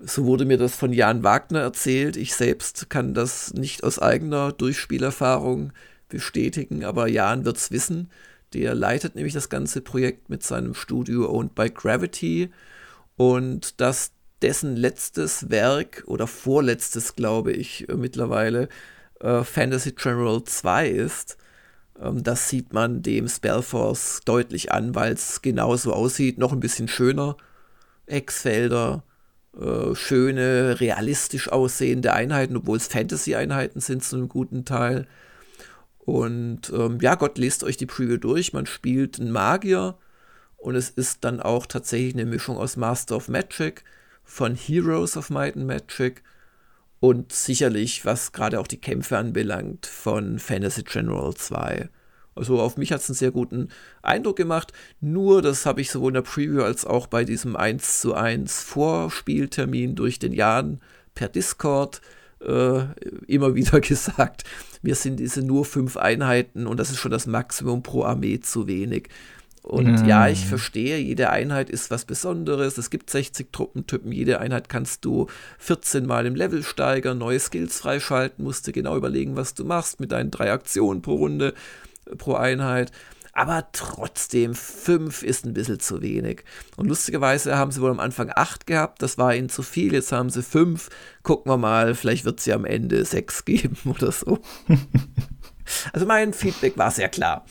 So 0.02 0.24
wurde 0.24 0.44
mir 0.44 0.56
das 0.56 0.74
von 0.74 0.92
Jan 0.92 1.22
Wagner 1.22 1.60
erzählt. 1.60 2.16
Ich 2.16 2.34
selbst 2.34 2.90
kann 2.90 3.14
das 3.14 3.52
nicht 3.54 3.84
aus 3.84 3.98
eigener 3.98 4.50
Durchspielerfahrung 4.52 5.72
bestätigen, 6.08 6.84
aber 6.84 7.06
Jan 7.06 7.44
wird 7.44 7.58
es 7.58 7.70
wissen. 7.70 8.10
Der 8.52 8.74
leitet 8.74 9.14
nämlich 9.14 9.34
das 9.34 9.48
ganze 9.48 9.80
Projekt 9.80 10.28
mit 10.28 10.42
seinem 10.42 10.74
Studio 10.74 11.30
Owned 11.30 11.54
by 11.54 11.70
Gravity 11.70 12.50
und 13.16 13.80
das 13.80 14.12
dessen 14.42 14.76
letztes 14.76 15.50
Werk 15.50 16.04
oder 16.06 16.26
vorletztes, 16.26 17.14
glaube 17.14 17.52
ich, 17.52 17.88
äh, 17.88 17.94
mittlerweile 17.94 18.68
äh, 19.20 19.44
Fantasy 19.44 19.92
General 19.92 20.42
2 20.42 20.88
ist. 20.88 21.36
Ähm, 22.00 22.22
das 22.22 22.48
sieht 22.48 22.72
man 22.72 23.02
dem 23.02 23.28
Spellforce 23.28 24.22
deutlich 24.24 24.72
an, 24.72 24.94
weil 24.94 25.12
es 25.12 25.42
genauso 25.42 25.92
aussieht, 25.92 26.38
noch 26.38 26.52
ein 26.52 26.60
bisschen 26.60 26.88
schöner. 26.88 27.36
Ex-Felder, 28.06 29.04
äh, 29.58 29.94
schöne, 29.94 30.80
realistisch 30.80 31.48
aussehende 31.50 32.12
Einheiten, 32.12 32.56
obwohl 32.56 32.76
es 32.78 32.88
Fantasy-Einheiten 32.88 33.80
sind 33.80 34.02
zu 34.02 34.16
einem 34.16 34.28
guten 34.28 34.64
Teil. 34.64 35.06
Und 36.10 36.72
ähm, 36.74 36.98
ja, 37.00 37.14
Gott, 37.14 37.38
lest 37.38 37.62
euch 37.62 37.76
die 37.76 37.86
Preview 37.86 38.16
durch. 38.16 38.52
Man 38.52 38.66
spielt 38.66 39.20
einen 39.20 39.30
Magier 39.30 39.96
und 40.56 40.74
es 40.74 40.90
ist 40.90 41.22
dann 41.22 41.38
auch 41.38 41.66
tatsächlich 41.66 42.14
eine 42.14 42.26
Mischung 42.26 42.56
aus 42.56 42.76
Master 42.76 43.14
of 43.14 43.28
Magic, 43.28 43.84
von 44.24 44.56
Heroes 44.56 45.16
of 45.16 45.30
Might 45.30 45.56
and 45.56 45.68
Magic 45.68 46.24
und 46.98 47.32
sicherlich, 47.32 48.04
was 48.04 48.32
gerade 48.32 48.58
auch 48.58 48.66
die 48.66 48.80
Kämpfe 48.80 49.18
anbelangt, 49.18 49.86
von 49.86 50.40
Fantasy 50.40 50.82
General 50.82 51.32
2. 51.32 51.88
Also 52.34 52.60
auf 52.60 52.76
mich 52.76 52.90
hat 52.90 53.02
es 53.02 53.08
einen 53.08 53.14
sehr 53.14 53.30
guten 53.30 53.68
Eindruck 54.02 54.34
gemacht. 54.34 54.72
Nur, 55.00 55.42
das 55.42 55.64
habe 55.64 55.80
ich 55.80 55.92
sowohl 55.92 56.10
in 56.10 56.14
der 56.14 56.22
Preview 56.22 56.64
als 56.64 56.84
auch 56.84 57.06
bei 57.06 57.24
diesem 57.24 57.54
1 57.54 58.00
zu 58.00 58.14
1 58.14 58.64
Vorspieltermin 58.64 59.94
durch 59.94 60.18
den 60.18 60.32
Jan 60.32 60.80
per 61.14 61.28
Discord 61.28 62.00
äh, 62.40 62.82
immer 63.26 63.54
wieder 63.54 63.80
gesagt, 63.80 64.44
mir 64.82 64.94
sind 64.94 65.20
diese 65.20 65.42
nur 65.42 65.64
fünf 65.64 65.96
Einheiten 65.96 66.66
und 66.66 66.78
das 66.78 66.90
ist 66.90 66.98
schon 66.98 67.10
das 67.10 67.26
Maximum 67.26 67.82
pro 67.82 68.04
Armee 68.04 68.40
zu 68.40 68.66
wenig. 68.66 69.08
Und 69.62 70.00
mhm. 70.02 70.08
ja, 70.08 70.26
ich 70.26 70.46
verstehe, 70.46 70.96
jede 70.96 71.30
Einheit 71.30 71.68
ist 71.68 71.90
was 71.90 72.06
Besonderes. 72.06 72.78
Es 72.78 72.88
gibt 72.88 73.10
60 73.10 73.52
Truppentypen. 73.52 74.10
Jede 74.10 74.40
Einheit 74.40 74.70
kannst 74.70 75.04
du 75.04 75.26
14 75.58 76.06
Mal 76.06 76.24
im 76.24 76.34
Level 76.34 76.62
steigern, 76.62 77.18
neue 77.18 77.38
Skills 77.38 77.78
freischalten, 77.78 78.42
musst 78.42 78.66
du 78.66 78.72
genau 78.72 78.96
überlegen, 78.96 79.36
was 79.36 79.52
du 79.52 79.64
machst 79.64 80.00
mit 80.00 80.12
deinen 80.12 80.30
drei 80.30 80.50
Aktionen 80.50 81.02
pro 81.02 81.16
Runde, 81.16 81.52
pro 82.16 82.34
Einheit 82.34 82.90
aber 83.40 83.68
trotzdem 83.72 84.54
fünf 84.54 85.22
ist 85.22 85.46
ein 85.46 85.54
bisschen 85.54 85.80
zu 85.80 86.02
wenig. 86.02 86.44
Und 86.76 86.88
lustigerweise 86.88 87.56
haben 87.56 87.70
sie 87.70 87.80
wohl 87.80 87.90
am 87.90 87.98
Anfang 87.98 88.30
acht 88.36 88.66
gehabt, 88.66 89.00
das 89.00 89.16
war 89.16 89.34
ihnen 89.34 89.48
zu 89.48 89.62
viel, 89.62 89.94
jetzt 89.94 90.12
haben 90.12 90.28
sie 90.28 90.42
fünf. 90.42 90.90
Gucken 91.22 91.50
wir 91.50 91.56
mal, 91.56 91.94
vielleicht 91.94 92.26
wird 92.26 92.38
sie 92.38 92.52
am 92.52 92.66
Ende 92.66 93.02
sechs 93.06 93.42
geben 93.46 93.78
oder 93.86 94.12
so. 94.12 94.40
also 95.94 96.04
mein 96.04 96.34
Feedback 96.34 96.76
war 96.76 96.90
sehr 96.90 97.08
klar. 97.08 97.46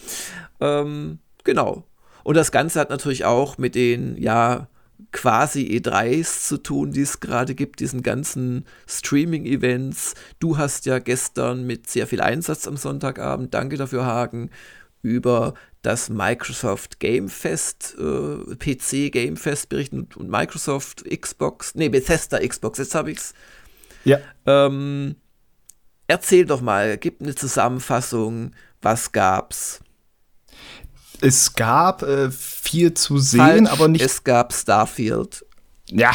Ähm, 0.60 1.18
genau. 1.44 1.88
Und 2.24 2.38
das 2.38 2.52
Ganze 2.52 2.80
hat 2.80 2.92
natürlich 2.92 3.26
auch 3.26 3.58
mit 3.58 3.74
den, 3.74 4.16
ja, 4.22 4.68
quasi 5.12 5.64
E3s 5.64 6.46
zu 6.50 6.58
tun, 6.58 6.92
die 6.92 7.02
es 7.02 7.20
gerade 7.20 7.56
gibt, 7.56 7.80
diesen 7.80 8.04
ganzen 8.04 8.64
Streaming-Events. 8.86 10.14
Du 10.40 10.60
hast 10.60 10.86
ja 10.86 11.00
gestern 11.00 11.66
mit 11.66 11.90
sehr 11.90 12.06
viel 12.06 12.22
Einsatz 12.22 12.68
am 12.68 12.78
Sonntagabend, 12.78 13.56
danke 13.56 13.76
dafür, 13.78 14.06
Hagen, 14.06 14.52
über 15.02 15.54
das 15.82 16.10
Microsoft 16.10 17.00
Game 17.00 17.30
Fest, 17.30 17.96
äh, 17.98 18.56
PC 18.56 19.12
Game 19.12 19.38
Fest 19.38 19.70
berichten 19.70 20.08
und 20.16 20.30
Microsoft 20.30 21.06
Xbox, 21.10 21.76
nee, 21.76 21.90
Bethesda 21.90 22.40
Xbox, 22.40 22.80
jetzt 22.80 22.96
habe 22.96 23.12
ich's. 23.12 23.34
Ja. 24.04 24.20
Ähm, 24.46 25.16
erzähl 26.08 26.46
doch 26.46 26.62
mal, 26.62 26.98
gib 26.98 27.22
eine 27.22 27.36
Zusammenfassung, 27.36 28.54
was 28.82 29.12
gab's? 29.12 29.80
Es 31.22 31.54
gab 31.54 32.02
äh, 32.04 32.32
viel 32.32 32.94
zu 32.94 33.18
sehen, 33.18 33.66
Falsch, 33.66 33.70
aber 33.72 33.88
nicht. 33.88 34.02
Es 34.04 34.24
gab 34.24 34.54
Starfield. 34.54 35.46
Ja, 35.90 36.12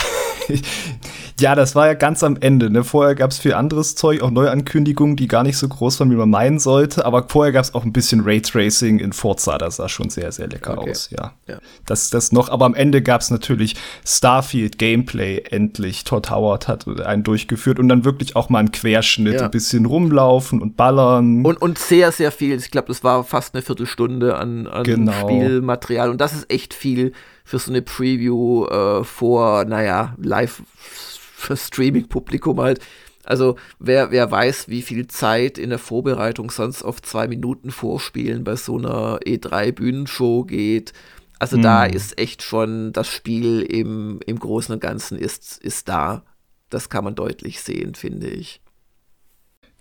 ja, 1.40 1.54
das 1.54 1.74
war 1.74 1.86
ja 1.86 1.94
ganz 1.94 2.22
am 2.22 2.36
Ende. 2.36 2.70
Ne? 2.70 2.84
Vorher 2.84 3.14
gab 3.14 3.30
es 3.30 3.38
viel 3.38 3.54
anderes 3.54 3.94
Zeug, 3.94 4.22
auch 4.22 4.30
Neuankündigungen, 4.30 5.16
die 5.16 5.28
gar 5.28 5.42
nicht 5.42 5.56
so 5.56 5.68
groß 5.68 6.00
waren, 6.00 6.10
wie 6.10 6.16
man 6.16 6.30
meinen 6.30 6.58
sollte. 6.58 7.04
Aber 7.04 7.26
vorher 7.28 7.52
gab 7.52 7.64
es 7.64 7.74
auch 7.74 7.84
ein 7.84 7.92
bisschen 7.92 8.20
Raytracing 8.20 8.98
in 8.98 9.12
Forza. 9.12 9.58
Das 9.58 9.76
sah 9.76 9.88
schon 9.88 10.10
sehr, 10.10 10.32
sehr 10.32 10.48
lecker 10.48 10.78
okay. 10.78 10.90
aus. 10.90 11.10
Ja. 11.10 11.32
ja. 11.46 11.58
Das, 11.86 12.10
das 12.10 12.32
noch. 12.32 12.48
Aber 12.48 12.66
am 12.66 12.74
Ende 12.74 13.02
gab 13.02 13.20
es 13.20 13.30
natürlich 13.30 13.76
Starfield 14.04 14.78
Gameplay 14.78 15.42
endlich. 15.50 16.04
Todd 16.04 16.30
Howard 16.30 16.68
hat 16.68 16.86
einen 16.86 17.22
durchgeführt 17.22 17.78
und 17.78 17.88
dann 17.88 18.04
wirklich 18.04 18.36
auch 18.36 18.48
mal 18.48 18.60
einen 18.60 18.72
Querschnitt, 18.72 19.34
ja. 19.34 19.44
ein 19.44 19.50
bisschen 19.50 19.86
rumlaufen 19.86 20.60
und 20.60 20.76
ballern. 20.76 21.44
Und, 21.44 21.60
und 21.60 21.78
sehr, 21.78 22.12
sehr 22.12 22.30
viel. 22.30 22.56
Ich 22.56 22.70
glaube, 22.70 22.88
das 22.88 23.04
war 23.04 23.24
fast 23.24 23.54
eine 23.54 23.62
Viertelstunde 23.62 24.36
an, 24.36 24.66
an 24.66 24.84
genau. 24.84 25.12
Spielmaterial. 25.12 26.10
Und 26.10 26.20
das 26.20 26.32
ist 26.32 26.50
echt 26.50 26.74
viel 26.74 27.12
für 27.44 27.58
so 27.58 27.70
eine 27.70 27.82
Preview 27.82 28.66
äh, 28.66 29.04
vor, 29.04 29.64
naja, 29.66 30.14
live 30.18 30.62
für 30.76 31.56
Streaming-Publikum 31.56 32.60
halt. 32.60 32.80
Also 33.22 33.56
wer, 33.78 34.10
wer 34.10 34.30
weiß, 34.30 34.68
wie 34.68 34.82
viel 34.82 35.06
Zeit 35.06 35.58
in 35.58 35.70
der 35.70 35.78
Vorbereitung 35.78 36.50
sonst 36.50 36.82
auf 36.82 37.00
zwei 37.02 37.28
Minuten 37.28 37.70
Vorspielen 37.70 38.44
bei 38.44 38.56
so 38.56 38.78
einer 38.78 39.18
E3-Bühnenshow 39.20 40.44
geht. 40.44 40.92
Also 41.38 41.58
mhm. 41.58 41.62
da 41.62 41.84
ist 41.84 42.18
echt 42.18 42.42
schon 42.42 42.92
das 42.92 43.08
Spiel 43.08 43.60
im, 43.62 44.20
im 44.26 44.38
Großen 44.38 44.72
und 44.74 44.80
Ganzen 44.80 45.18
ist, 45.18 45.58
ist 45.62 45.88
da. 45.88 46.24
Das 46.70 46.88
kann 46.88 47.04
man 47.04 47.14
deutlich 47.14 47.60
sehen, 47.60 47.94
finde 47.94 48.28
ich. 48.28 48.60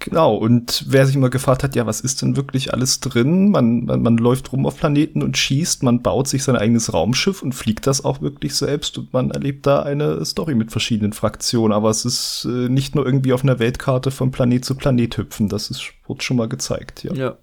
Genau, 0.03 0.35
und 0.35 0.83
wer 0.89 1.05
sich 1.05 1.15
mal 1.15 1.29
gefragt 1.29 1.63
hat, 1.63 1.77
ja, 1.77 1.85
was 1.85 2.01
ist 2.01 2.21
denn 2.21 2.35
wirklich 2.35 2.73
alles 2.73 2.99
drin? 2.99 3.51
Man, 3.51 3.85
man, 3.85 4.01
man 4.01 4.17
läuft 4.17 4.51
rum 4.51 4.65
auf 4.65 4.75
Planeten 4.75 5.23
und 5.23 5.37
schießt, 5.37 5.81
man 5.81 6.01
baut 6.01 6.27
sich 6.27 6.43
sein 6.43 6.57
eigenes 6.57 6.93
Raumschiff 6.93 7.41
und 7.41 7.53
fliegt 7.53 7.87
das 7.87 8.03
auch 8.03 8.21
wirklich 8.21 8.53
selbst 8.53 8.97
und 8.97 9.13
man 9.13 9.31
erlebt 9.31 9.65
da 9.65 9.81
eine 9.83 10.25
Story 10.25 10.55
mit 10.55 10.71
verschiedenen 10.71 11.13
Fraktionen. 11.13 11.71
Aber 11.71 11.89
es 11.89 12.03
ist 12.03 12.45
äh, 12.45 12.67
nicht 12.67 12.95
nur 12.95 13.05
irgendwie 13.05 13.31
auf 13.31 13.43
einer 13.43 13.59
Weltkarte 13.59 14.11
von 14.11 14.31
Planet 14.31 14.65
zu 14.65 14.75
Planet 14.75 15.19
hüpfen, 15.19 15.47
das 15.47 15.69
ist, 15.69 15.93
wurde 16.05 16.21
schon 16.21 16.35
mal 16.35 16.49
gezeigt, 16.49 17.05
ja. 17.05 17.13
Ja. 17.13 17.37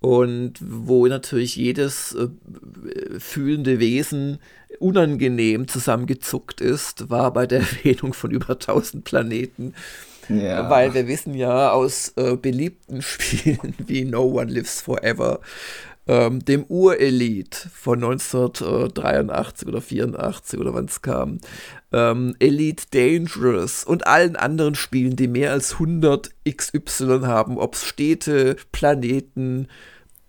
Und 0.00 0.54
wo 0.60 1.06
natürlich 1.06 1.56
jedes 1.56 2.14
äh, 2.14 2.28
fühlende 3.18 3.78
Wesen 3.78 4.38
unangenehm 4.78 5.68
zusammengezuckt 5.68 6.62
ist, 6.62 7.10
war 7.10 7.30
bei 7.34 7.46
der 7.46 7.60
Erwähnung 7.84 8.14
von 8.14 8.30
über 8.30 8.54
1000 8.54 9.04
Planeten 9.04 9.74
ja. 10.28 10.68
Weil 10.68 10.94
wir 10.94 11.06
wissen 11.06 11.34
ja 11.34 11.70
aus 11.70 12.12
äh, 12.16 12.36
beliebten 12.36 13.02
Spielen 13.02 13.74
wie 13.78 14.04
No 14.04 14.22
One 14.22 14.50
Lives 14.50 14.80
Forever, 14.80 15.40
ähm, 16.06 16.44
dem 16.44 16.64
Ur-Elite 16.68 17.68
von 17.72 18.02
1983 18.02 19.68
oder 19.68 19.80
84 19.80 20.58
oder 20.58 20.74
wann 20.74 20.86
es 20.86 21.02
kam, 21.02 21.38
ähm, 21.92 22.34
Elite 22.38 22.84
Dangerous 22.90 23.84
und 23.84 24.06
allen 24.06 24.36
anderen 24.36 24.74
Spielen, 24.74 25.16
die 25.16 25.28
mehr 25.28 25.52
als 25.52 25.74
100 25.74 26.30
XY 26.48 27.20
haben, 27.24 27.58
ob 27.58 27.74
es 27.74 27.84
Städte, 27.84 28.56
Planeten, 28.72 29.68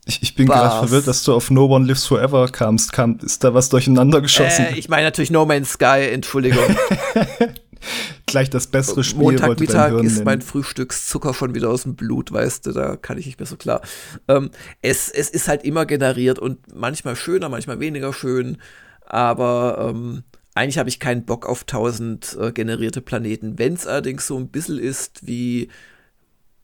ich, 0.10 0.24
ich 0.24 0.36
bin 0.36 0.48
gerade 0.48 0.88
verwirrt, 0.88 1.08
dass 1.08 1.24
du 1.24 1.34
auf 1.34 1.52
No 1.52 1.68
One 1.68 1.86
Lives 1.86 2.08
Forever 2.08 2.48
kamst. 2.48 2.94
Kam, 2.94 3.20
ist 3.22 3.44
da 3.44 3.54
was 3.54 3.70
durcheinander 3.70 4.22
geschossen? 4.22 4.66
Äh, 4.66 4.80
ich 4.80 4.90
meine 4.90 5.04
natürlich 5.04 5.30
No 5.30 5.46
Man's 5.46 5.74
Sky, 5.74 6.10
Entschuldigung. 6.12 6.64
Gleich 8.32 8.50
das 8.50 8.68
bessere 8.68 9.04
Spiel. 9.04 9.22
Montagmittag 9.22 9.94
ist 10.04 10.13
nennen. 10.13 10.26
mein 10.26 10.42
Frühstückszucker 10.42 11.34
schon 11.34 11.56
wieder 11.56 11.70
aus 11.70 11.84
dem 11.84 11.96
Blut, 11.96 12.32
weißt 12.32 12.65
du, 12.65 12.72
da 12.72 12.96
kann 12.96 13.18
ich 13.18 13.26
nicht 13.26 13.39
mehr 13.39 13.48
so 13.48 13.58
klar. 13.58 13.82
Ähm, 14.28 14.52
es, 14.82 15.10
es 15.10 15.30
ist 15.30 15.48
halt 15.48 15.63
immer 15.63 15.86
generiert 15.86 16.39
und 16.39 16.60
manchmal 16.74 17.15
schöner, 17.15 17.50
manchmal 17.50 17.80
weniger 17.80 18.13
schön, 18.13 18.58
aber 19.06 19.89
ähm, 19.89 20.24
eigentlich 20.56 20.78
habe 20.78 20.89
ich 20.89 21.00
keinen 21.00 21.26
Bock 21.26 21.48
auf 21.48 21.63
tausend 21.63 22.38
äh, 22.39 22.52
generierte 22.52 23.02
Planeten. 23.02 23.58
Wenn 23.58 23.74
es 23.74 23.88
allerdings 23.88 24.28
so 24.28 24.38
ein 24.38 24.50
bisschen 24.50 24.78
ist 24.80 25.26
wie, 25.26 25.70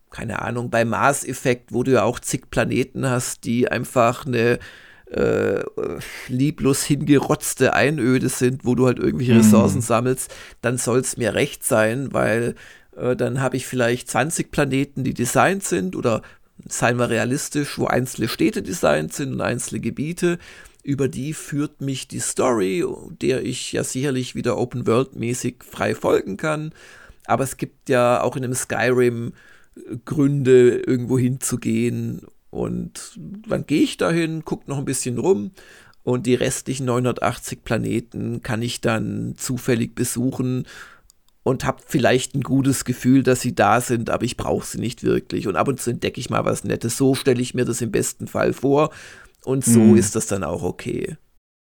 keine 0.09 0.41
Ahnung, 0.41 0.69
bei 0.69 0.85
Mars-Effekt, 0.85 1.71
wo 1.71 1.83
du 1.83 1.91
ja 1.91 2.03
auch 2.03 2.19
zig 2.19 2.49
Planeten 2.49 3.09
hast, 3.09 3.45
die 3.45 3.69
einfach 3.69 4.25
eine 4.25 4.59
äh, 5.11 5.63
lieblos 6.27 6.83
hingerotzte 6.83 7.73
Einöde 7.73 8.29
sind, 8.29 8.65
wo 8.65 8.75
du 8.75 8.85
halt 8.87 8.99
irgendwelche 8.99 9.33
mhm. 9.33 9.39
Ressourcen 9.39 9.81
sammelst, 9.81 10.33
dann 10.61 10.77
soll 10.77 10.99
es 10.99 11.17
mir 11.17 11.33
recht 11.33 11.63
sein, 11.63 12.11
weil 12.13 12.55
äh, 12.95 13.15
dann 13.15 13.41
habe 13.41 13.57
ich 13.57 13.67
vielleicht 13.67 14.09
20 14.09 14.51
Planeten, 14.51 15.03
die 15.03 15.13
designt 15.13 15.63
sind 15.63 15.95
oder 15.95 16.21
seien 16.67 16.97
wir 16.97 17.09
realistisch, 17.09 17.77
wo 17.77 17.85
einzelne 17.85 18.27
Städte 18.27 18.63
designt 18.63 19.13
sind 19.13 19.33
und 19.33 19.41
einzelne 19.41 19.81
Gebiete. 19.81 20.39
Über 20.83 21.07
die 21.07 21.33
führt 21.33 21.81
mich 21.81 22.07
die 22.07 22.19
Story, 22.19 22.85
der 23.21 23.43
ich 23.43 23.73
ja 23.73 23.83
sicherlich 23.83 24.35
wieder 24.35 24.57
Open 24.57 24.87
World 24.87 25.15
mäßig 25.15 25.63
frei 25.63 25.95
folgen 25.95 26.37
kann. 26.37 26.73
Aber 27.25 27.43
es 27.43 27.57
gibt 27.57 27.89
ja 27.89 28.21
auch 28.21 28.35
in 28.35 28.43
einem 28.43 28.53
Skyrim 28.53 29.33
Gründe, 30.05 30.77
irgendwo 30.77 31.17
hinzugehen 31.19 32.21
und 32.55 33.19
dann 33.47 33.65
gehe 33.65 33.81
ich 33.81 33.97
dahin, 33.97 34.45
gucke 34.45 34.69
noch 34.69 34.77
ein 34.77 34.85
bisschen 34.85 35.17
rum 35.17 35.51
und 36.03 36.25
die 36.25 36.35
restlichen 36.35 36.85
980 36.85 37.63
Planeten 37.63 38.41
kann 38.41 38.61
ich 38.61 38.81
dann 38.81 39.35
zufällig 39.37 39.95
besuchen 39.95 40.65
und 41.43 41.65
habe 41.65 41.81
vielleicht 41.85 42.33
ein 42.33 42.41
gutes 42.41 42.85
Gefühl, 42.85 43.23
dass 43.23 43.41
sie 43.41 43.53
da 43.53 43.81
sind, 43.81 44.09
aber 44.09 44.23
ich 44.23 44.37
brauche 44.37 44.65
sie 44.65 44.79
nicht 44.79 45.03
wirklich. 45.03 45.47
Und 45.47 45.55
ab 45.55 45.67
und 45.67 45.79
zu 45.79 45.91
entdecke 45.91 46.19
ich 46.19 46.29
mal 46.29 46.45
was 46.45 46.63
Nettes. 46.63 46.97
So 46.97 47.13
stelle 47.13 47.41
ich 47.41 47.53
mir 47.53 47.65
das 47.65 47.81
im 47.81 47.91
besten 47.91 48.27
Fall 48.27 48.53
vor 48.53 48.89
und 49.43 49.63
so 49.63 49.79
mhm. 49.79 49.97
ist 49.97 50.15
das 50.15 50.27
dann 50.27 50.43
auch 50.43 50.63
okay. 50.63 51.17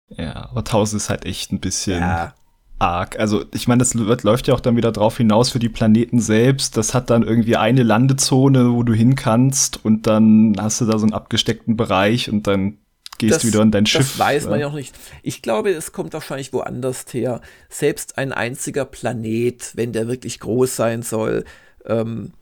Ja, 0.09 0.51
aber 0.51 0.61
1000 0.61 1.01
ist 1.01 1.09
halt 1.09 1.25
echt 1.25 1.53
ein 1.53 1.61
bisschen. 1.61 2.01
Ja 2.01 2.35
arg. 2.81 3.19
Also 3.19 3.45
ich 3.53 3.69
meine, 3.69 3.79
das 3.79 3.95
läuft 3.95 4.49
ja 4.49 4.55
auch 4.55 4.61
dann 4.61 4.77
wieder 4.77 4.93
drauf 4.93 5.17
hinaus 5.17 5.51
für 5.51 5.59
die 5.59 5.69
Planeten 5.69 6.21
selbst. 6.21 6.77
Das 6.77 6.95
hat 6.95 7.11
dann 7.11 7.23
irgendwie 7.23 7.57
eine 7.57 7.83
Landezone, 7.83 8.73
wo 8.73 8.83
du 8.83 8.93
hin 8.93 9.15
kannst 9.15 9.85
und 9.85 10.07
dann 10.07 10.57
hast 10.59 10.81
du 10.81 10.87
da 10.87 10.99
so 10.99 11.05
einen 11.05 11.15
abgesteckten 11.15 11.77
Bereich 11.77 12.31
und 12.31 12.47
dann 12.47 12.79
gehst 13.19 13.37
das, 13.37 13.43
du 13.43 13.49
wieder 13.49 13.63
in 13.63 13.71
dein 13.71 13.87
Schiff. 13.87 14.17
Das 14.17 14.19
weiß 14.19 14.49
man 14.49 14.61
ja 14.61 14.67
auch 14.67 14.73
nicht. 14.73 14.95
Ich 15.23 15.43
glaube, 15.43 15.71
es 15.71 15.93
kommt 15.93 16.13
wahrscheinlich 16.15 16.53
woanders 16.53 17.05
her. 17.13 17.41
Selbst 17.69 18.19
ein 18.19 18.33
einziger 18.33 18.85
Planet, 18.85 19.73
wenn 19.75 19.93
der 19.93 20.09
wirklich 20.09 20.41
groß 20.41 20.75
sein 20.75 21.03
soll, 21.03 21.45
ähm, 21.87 22.33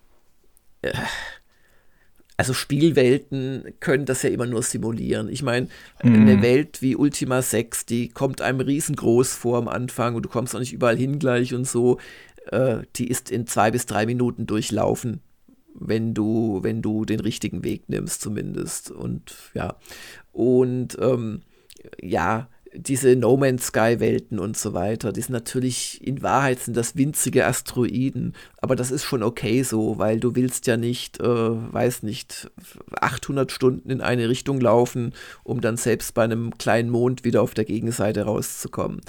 äh, 0.83 0.92
also 2.38 2.55
Spielwelten 2.55 3.74
können 3.81 4.07
das 4.07 4.22
ja 4.22 4.31
immer 4.31 4.46
nur 4.46 4.62
simulieren. 4.62 5.29
Ich 5.29 5.42
meine, 5.42 5.66
mhm. 6.03 6.14
eine 6.14 6.40
Welt 6.40 6.81
wie 6.81 6.94
Ultima 6.94 7.42
6, 7.42 7.85
die 7.85 8.09
kommt 8.09 8.40
einem 8.40 8.61
riesengroß 8.61 9.35
vor 9.35 9.59
am 9.59 9.66
Anfang 9.66 10.14
und 10.14 10.22
du 10.22 10.29
kommst 10.29 10.55
auch 10.55 10.61
nicht 10.61 10.72
überall 10.72 10.96
hin 10.96 11.18
gleich 11.18 11.53
und 11.53 11.66
so. 11.66 11.98
Äh, 12.53 12.79
die 12.94 13.09
ist 13.09 13.33
in 13.33 13.48
zwei 13.48 13.72
bis 13.72 13.87
drei 13.87 14.07
Minuten 14.07 14.46
durchlaufen, 14.46 15.20
wenn 15.74 16.14
du, 16.14 16.61
wenn 16.62 16.81
du 16.81 17.05
den 17.05 17.18
richtigen 17.18 17.64
Weg 17.64 17.88
nimmst, 17.88 18.20
zumindest. 18.20 18.92
Und 18.92 19.35
ja. 19.55 19.74
Und 20.31 20.96
ähm, 21.01 21.40
ja, 22.01 22.48
diese 22.74 23.16
No 23.16 23.37
Man's 23.37 23.66
Sky 23.66 23.96
Welten 23.98 24.38
und 24.38 24.57
so 24.57 24.74
weiter, 24.74 25.12
die 25.12 25.20
sind 25.20 25.33
natürlich, 25.33 26.07
in 26.07 26.22
Wahrheit 26.22 26.61
sind 26.61 26.76
das 26.76 26.96
winzige 26.96 27.46
Asteroiden, 27.46 28.35
aber 28.61 28.76
das 28.76 28.90
ist 28.90 29.04
schon 29.04 29.22
okay 29.22 29.62
so, 29.62 29.98
weil 29.98 30.20
du 30.20 30.35
willst 30.35 30.66
ja 30.66 30.76
nicht, 30.76 31.20
äh, 31.20 31.24
weiß 31.26 32.02
nicht, 32.02 32.50
800 33.00 33.50
Stunden 33.50 33.90
in 33.90 34.00
eine 34.00 34.28
Richtung 34.28 34.61
laufen, 34.61 35.14
um 35.44 35.61
dann 35.61 35.76
selbst 35.76 36.14
bei 36.14 36.24
einem 36.24 36.57
kleinen 36.59 36.90
Mond 36.90 37.24
wieder 37.24 37.42
auf 37.42 37.54
der 37.54 37.64
Gegenseite 37.64 38.22
rauszukommen. 38.22 39.00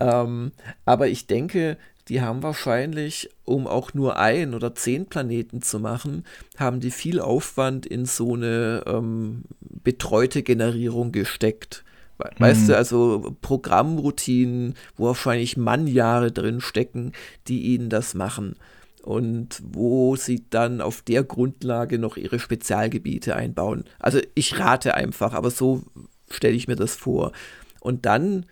Ähm, 0.00 0.52
aber 0.84 1.08
ich 1.08 1.26
denke, 1.26 1.76
die 2.08 2.22
haben 2.22 2.42
wahrscheinlich, 2.42 3.28
um 3.44 3.66
auch 3.66 3.92
nur 3.92 4.16
ein 4.16 4.54
oder 4.54 4.74
zehn 4.74 5.06
Planeten 5.06 5.60
zu 5.60 5.78
machen, 5.78 6.24
haben 6.56 6.80
die 6.80 6.90
viel 6.90 7.20
Aufwand 7.20 7.84
in 7.84 8.06
so 8.06 8.34
eine 8.34 8.82
ähm, 8.86 9.42
betreute 9.60 10.42
Generierung 10.42 11.12
gesteckt. 11.12 11.84
Weißt 12.18 12.62
mhm. 12.62 12.66
du, 12.66 12.76
also 12.76 13.36
Programmroutinen, 13.40 14.74
wo 14.96 15.06
wahrscheinlich 15.06 15.56
Mannjahre 15.56 16.32
drin 16.32 16.60
stecken, 16.60 17.12
die 17.46 17.74
ihnen 17.74 17.88
das 17.90 18.14
machen. 18.14 18.56
Und 19.02 19.62
wo 19.64 20.16
sie 20.16 20.44
dann 20.50 20.80
auf 20.80 21.02
der 21.02 21.24
Grundlage 21.24 21.98
noch 21.98 22.16
ihre 22.16 22.38
Spezialgebiete 22.38 23.36
einbauen. 23.36 23.84
Also 23.98 24.20
ich 24.34 24.58
rate 24.58 24.94
einfach, 24.94 25.32
aber 25.32 25.50
so 25.50 25.82
stelle 26.28 26.56
ich 26.56 26.68
mir 26.68 26.76
das 26.76 26.94
vor. 26.94 27.32
Und 27.80 28.04
dann 28.04 28.44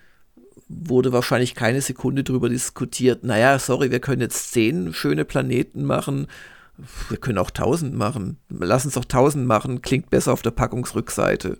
wurde 0.68 1.12
wahrscheinlich 1.12 1.55
keine 1.55 1.81
Sekunde 1.81 2.24
darüber 2.24 2.48
diskutiert, 2.48 3.24
naja, 3.24 3.59
sorry, 3.59 3.90
wir 3.90 4.00
können 4.00 4.22
jetzt 4.22 4.52
zehn 4.52 4.92
schöne 4.92 5.24
Planeten 5.24 5.85
machen, 5.85 6.26
wir 7.09 7.18
können 7.18 7.38
auch 7.38 7.50
tausend 7.50 7.94
machen. 7.94 8.38
Lass 8.48 8.85
uns 8.85 8.94
doch 8.94 9.05
tausend 9.05 9.46
machen, 9.46 9.83
klingt 9.83 10.11
besser 10.11 10.33
auf 10.33 10.42
der 10.42 10.50
Packungsrückseite. 10.50 11.59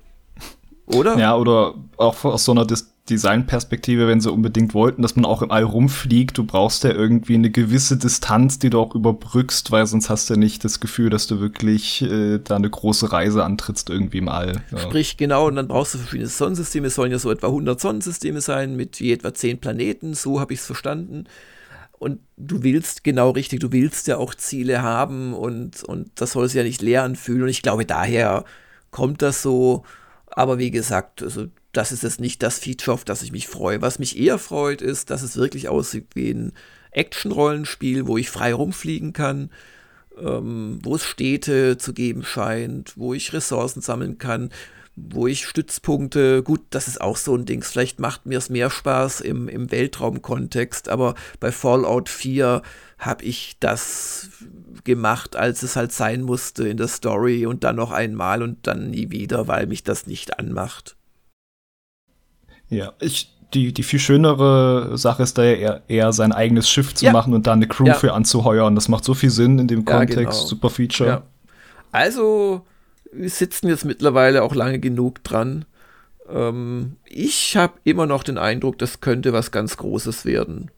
Oder? 0.87 1.19
Ja, 1.19 1.37
oder 1.37 1.75
auch 1.97 2.25
aus 2.25 2.45
so 2.45 2.53
einer 2.53 2.65
Dis 2.65 2.93
Designperspektive, 3.09 4.09
wenn 4.09 4.21
sie 4.21 4.33
unbedingt 4.33 4.75
wollten, 4.75 5.03
dass 5.03 5.15
man 5.15 5.25
auch 5.25 5.43
im 5.43 5.51
All 5.51 5.63
rumfliegt, 5.63 6.37
du 6.37 6.45
brauchst 6.45 6.83
ja 6.85 6.91
irgendwie 6.91 7.35
eine 7.35 7.51
gewisse 7.51 7.97
Distanz, 7.97 8.59
die 8.59 8.71
du 8.71 8.81
auch 8.81 8.95
überbrückst, 8.95 9.71
weil 9.71 9.87
sonst 9.87 10.11
hast 10.11 10.29
du 10.29 10.37
nicht 10.37 10.65
das 10.65 10.81
Gefühl, 10.81 11.09
dass 11.09 11.27
du 11.27 11.39
wirklich 11.41 12.03
äh, 12.03 12.39
da 12.39 12.57
eine 12.57 12.69
große 12.69 13.13
Reise 13.13 13.45
antrittst 13.45 13.91
irgendwie 13.91 14.19
im 14.19 14.29
All. 14.29 14.61
Ja. 14.73 14.79
Sprich, 14.79 15.17
genau, 15.17 15.47
und 15.47 15.57
dann 15.57 15.69
brauchst 15.69 15.95
du 15.95 15.99
verschiedene 15.99 16.29
Sonnensysteme, 16.29 16.89
es 16.89 16.97
sollen 16.97 17.13
ja 17.13 17.19
so 17.19 17.31
etwa 17.31 17.47
100 17.47 17.81
Sonnensysteme 17.81 18.41
sein, 18.41 18.75
mit 18.75 18.99
je 18.99 19.13
etwa 19.13 19.33
10 19.33 19.61
Planeten, 19.61 20.15
so 20.15 20.41
habe 20.41 20.53
ich 20.53 20.61
es 20.61 20.67
verstanden. 20.67 21.25
Und 21.99 22.21
du 22.37 22.63
willst 22.63 23.05
genau 23.05 23.31
richtig, 23.31 23.61
du 23.61 23.73
willst 23.73 24.07
ja 24.09 24.19
auch 24.19 24.35
Ziele 24.35 24.83
haben 24.83 25.33
und, 25.33 25.85
und 25.85 26.11
das 26.17 26.33
soll 26.33 26.49
sich 26.49 26.57
ja 26.57 26.63
nicht 26.65 26.83
leer 26.83 27.05
anfühlen. 27.05 27.43
Und 27.43 27.49
ich 27.49 27.63
glaube, 27.63 27.87
daher 27.87 28.45
kommt 28.91 29.23
das 29.23 29.43
so. 29.43 29.85
Aber 30.37 30.59
wie 30.59 30.71
gesagt, 30.71 31.23
also 31.23 31.47
das 31.73 31.93
ist 31.93 32.03
jetzt 32.03 32.21
nicht 32.21 32.43
das 32.43 32.59
Feature, 32.59 32.95
auf 32.95 33.05
das 33.05 33.23
ich 33.23 33.33
mich 33.33 33.49
freue. 33.49 33.81
Was 33.81 33.99
mich 33.99 34.19
eher 34.19 34.39
freut, 34.39 34.83
ist, 34.83 35.09
dass 35.09 35.23
es 35.23 35.37
wirklich 35.37 35.69
aussieht 35.69 36.09
wie 36.15 36.31
ein 36.31 36.53
Action-Rollenspiel, 36.91 38.07
wo 38.07 38.19
ich 38.19 38.29
frei 38.29 38.53
rumfliegen 38.53 39.15
kann, 39.15 39.51
ähm, 40.21 40.79
wo 40.83 40.95
es 40.95 41.05
Städte 41.05 41.79
zu 41.79 41.95
geben 41.95 42.23
scheint, 42.23 42.99
wo 42.99 43.15
ich 43.15 43.33
Ressourcen 43.33 43.81
sammeln 43.81 44.19
kann, 44.19 44.51
wo 44.97 45.27
ich 45.27 45.47
Stützpunkte, 45.47 46.43
gut, 46.43 46.63
das 46.71 46.89
ist 46.89 47.01
auch 47.01 47.17
so 47.17 47.35
ein 47.37 47.45
Ding. 47.45 47.63
Vielleicht 47.63 48.01
macht 48.01 48.25
mir 48.25 48.39
es 48.39 48.49
mehr 48.49 48.71
Spaß 48.71 49.21
im, 49.21 49.47
im 49.49 49.71
Weltraumkontext, 49.71 50.89
aber 50.89 51.15
bei 51.39 51.53
Fallout 51.53 52.09
4 52.09 52.63
habe 52.99 53.25
ich 53.25 53.59
das 53.61 54.31
gemacht, 54.85 55.37
als 55.37 55.63
es 55.63 55.77
halt 55.77 55.93
sein 55.93 56.23
musste 56.23 56.67
in 56.67 56.79
der 56.79 56.89
Story 56.89 57.45
und 57.45 57.63
dann 57.63 57.77
noch 57.77 57.93
einmal 57.93 58.43
und 58.43 58.67
dann 58.67 58.91
nie 58.91 59.11
wieder, 59.11 59.49
weil 59.49 59.67
mich 59.67 59.85
das 59.85 60.07
nicht 60.07 60.39
anmacht. 60.39 60.97
Ja, 62.69 62.95
ich 63.01 63.37
die, 63.55 63.73
die 63.73 63.83
viel 63.83 64.01
schönere 64.01 64.99
Sache 64.99 65.23
ist 65.23 65.39
da 65.39 65.45
ja 65.45 65.53
eher, 65.53 65.83
eher 65.89 66.13
sein 66.13 66.33
eigenes 66.33 66.69
Schiff 66.69 66.95
zu 66.95 67.05
ja. 67.05 67.13
machen 67.13 67.33
und 67.33 67.47
da 67.47 67.53
eine 67.53 67.69
Crew 67.69 67.87
ja. 67.87 67.95
für 67.95 68.13
anzuheuern. 68.13 68.75
Das 68.75 68.89
macht 68.89 69.05
so 69.05 69.15
viel 69.15 69.31
Sinn 69.31 69.59
in 69.59 69.69
dem 69.69 69.85
Kontext. 69.85 70.17
Genau. 70.17 70.33
Super 70.33 70.71
Feature. 70.71 71.09
Ja. 71.09 71.23
Also, 71.93 72.67
wir 73.13 73.31
sitzen 73.31 73.69
jetzt 73.69 73.85
mittlerweile 73.85 74.43
auch 74.43 74.55
lange 74.55 74.79
genug 74.79 75.23
dran. 75.25 75.65
Ähm, 76.29 76.97
ich 77.05 77.57
habe 77.57 77.75
immer 77.85 78.07
noch 78.07 78.23
den 78.23 78.39
Eindruck, 78.39 78.79
das 78.79 79.01
könnte 79.01 79.33
was 79.33 79.51
ganz 79.51 79.77
Großes 79.77 80.25
werden. 80.25 80.71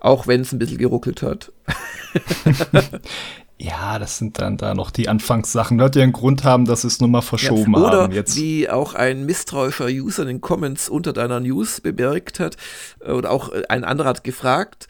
Auch 0.00 0.26
wenn 0.26 0.42
es 0.42 0.52
ein 0.52 0.58
bisschen 0.58 0.78
geruckelt 0.78 1.22
hat. 1.22 1.52
Ja, 3.56 4.00
das 4.00 4.18
sind 4.18 4.40
dann 4.40 4.56
da 4.56 4.74
noch 4.74 4.90
die 4.90 5.08
Anfangssachen. 5.08 5.78
Wird 5.78 5.94
ja 5.94 6.02
einen 6.02 6.12
Grund 6.12 6.42
haben, 6.42 6.64
dass 6.64 6.82
es 6.82 7.00
nur 7.00 7.08
mal 7.08 7.22
verschoben 7.22 7.72
ja, 7.74 7.78
oder 7.78 8.02
haben 8.02 8.12
jetzt. 8.12 8.36
Wie 8.36 8.68
auch 8.68 8.94
ein 8.94 9.24
misstrauischer 9.26 9.86
User 9.86 10.22
in 10.22 10.28
den 10.28 10.40
Comments 10.40 10.88
unter 10.88 11.12
deiner 11.12 11.38
News 11.38 11.80
bemerkt 11.80 12.40
hat, 12.40 12.56
äh, 13.00 13.12
oder 13.12 13.30
auch 13.30 13.52
äh, 13.52 13.62
ein 13.68 13.84
anderer 13.84 14.08
hat 14.08 14.24
gefragt, 14.24 14.88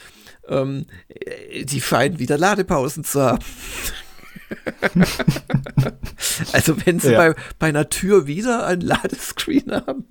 ähm, 0.48 0.87
äh, 1.09 1.64
die 1.64 1.80
scheinen 1.80 2.18
wieder 2.18 2.38
Ladepausen 2.38 3.04
zu 3.04 3.22
haben. 3.22 3.44
also 6.52 6.76
wenn 6.85 7.00
sie 7.00 7.12
ja. 7.12 7.18
bei, 7.18 7.35
bei 7.59 7.68
einer 7.68 7.88
Tür 7.88 8.26
wieder 8.26 8.66
ein 8.66 8.80
Ladescreen 8.80 9.72
haben, 9.72 10.07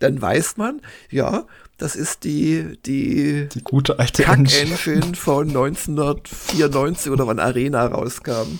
dann 0.00 0.20
weiß 0.20 0.56
man, 0.56 0.80
ja, 1.10 1.46
das 1.78 1.96
ist 1.96 2.24
die, 2.24 2.78
die, 2.84 3.48
die 3.48 3.62
gute 3.62 3.98
alte 3.98 4.22
Kack-Engine 4.24 5.14
von 5.14 5.48
1994 5.48 7.10
oder 7.10 7.26
wann 7.26 7.40
Arena 7.40 7.86
rauskam. 7.86 8.58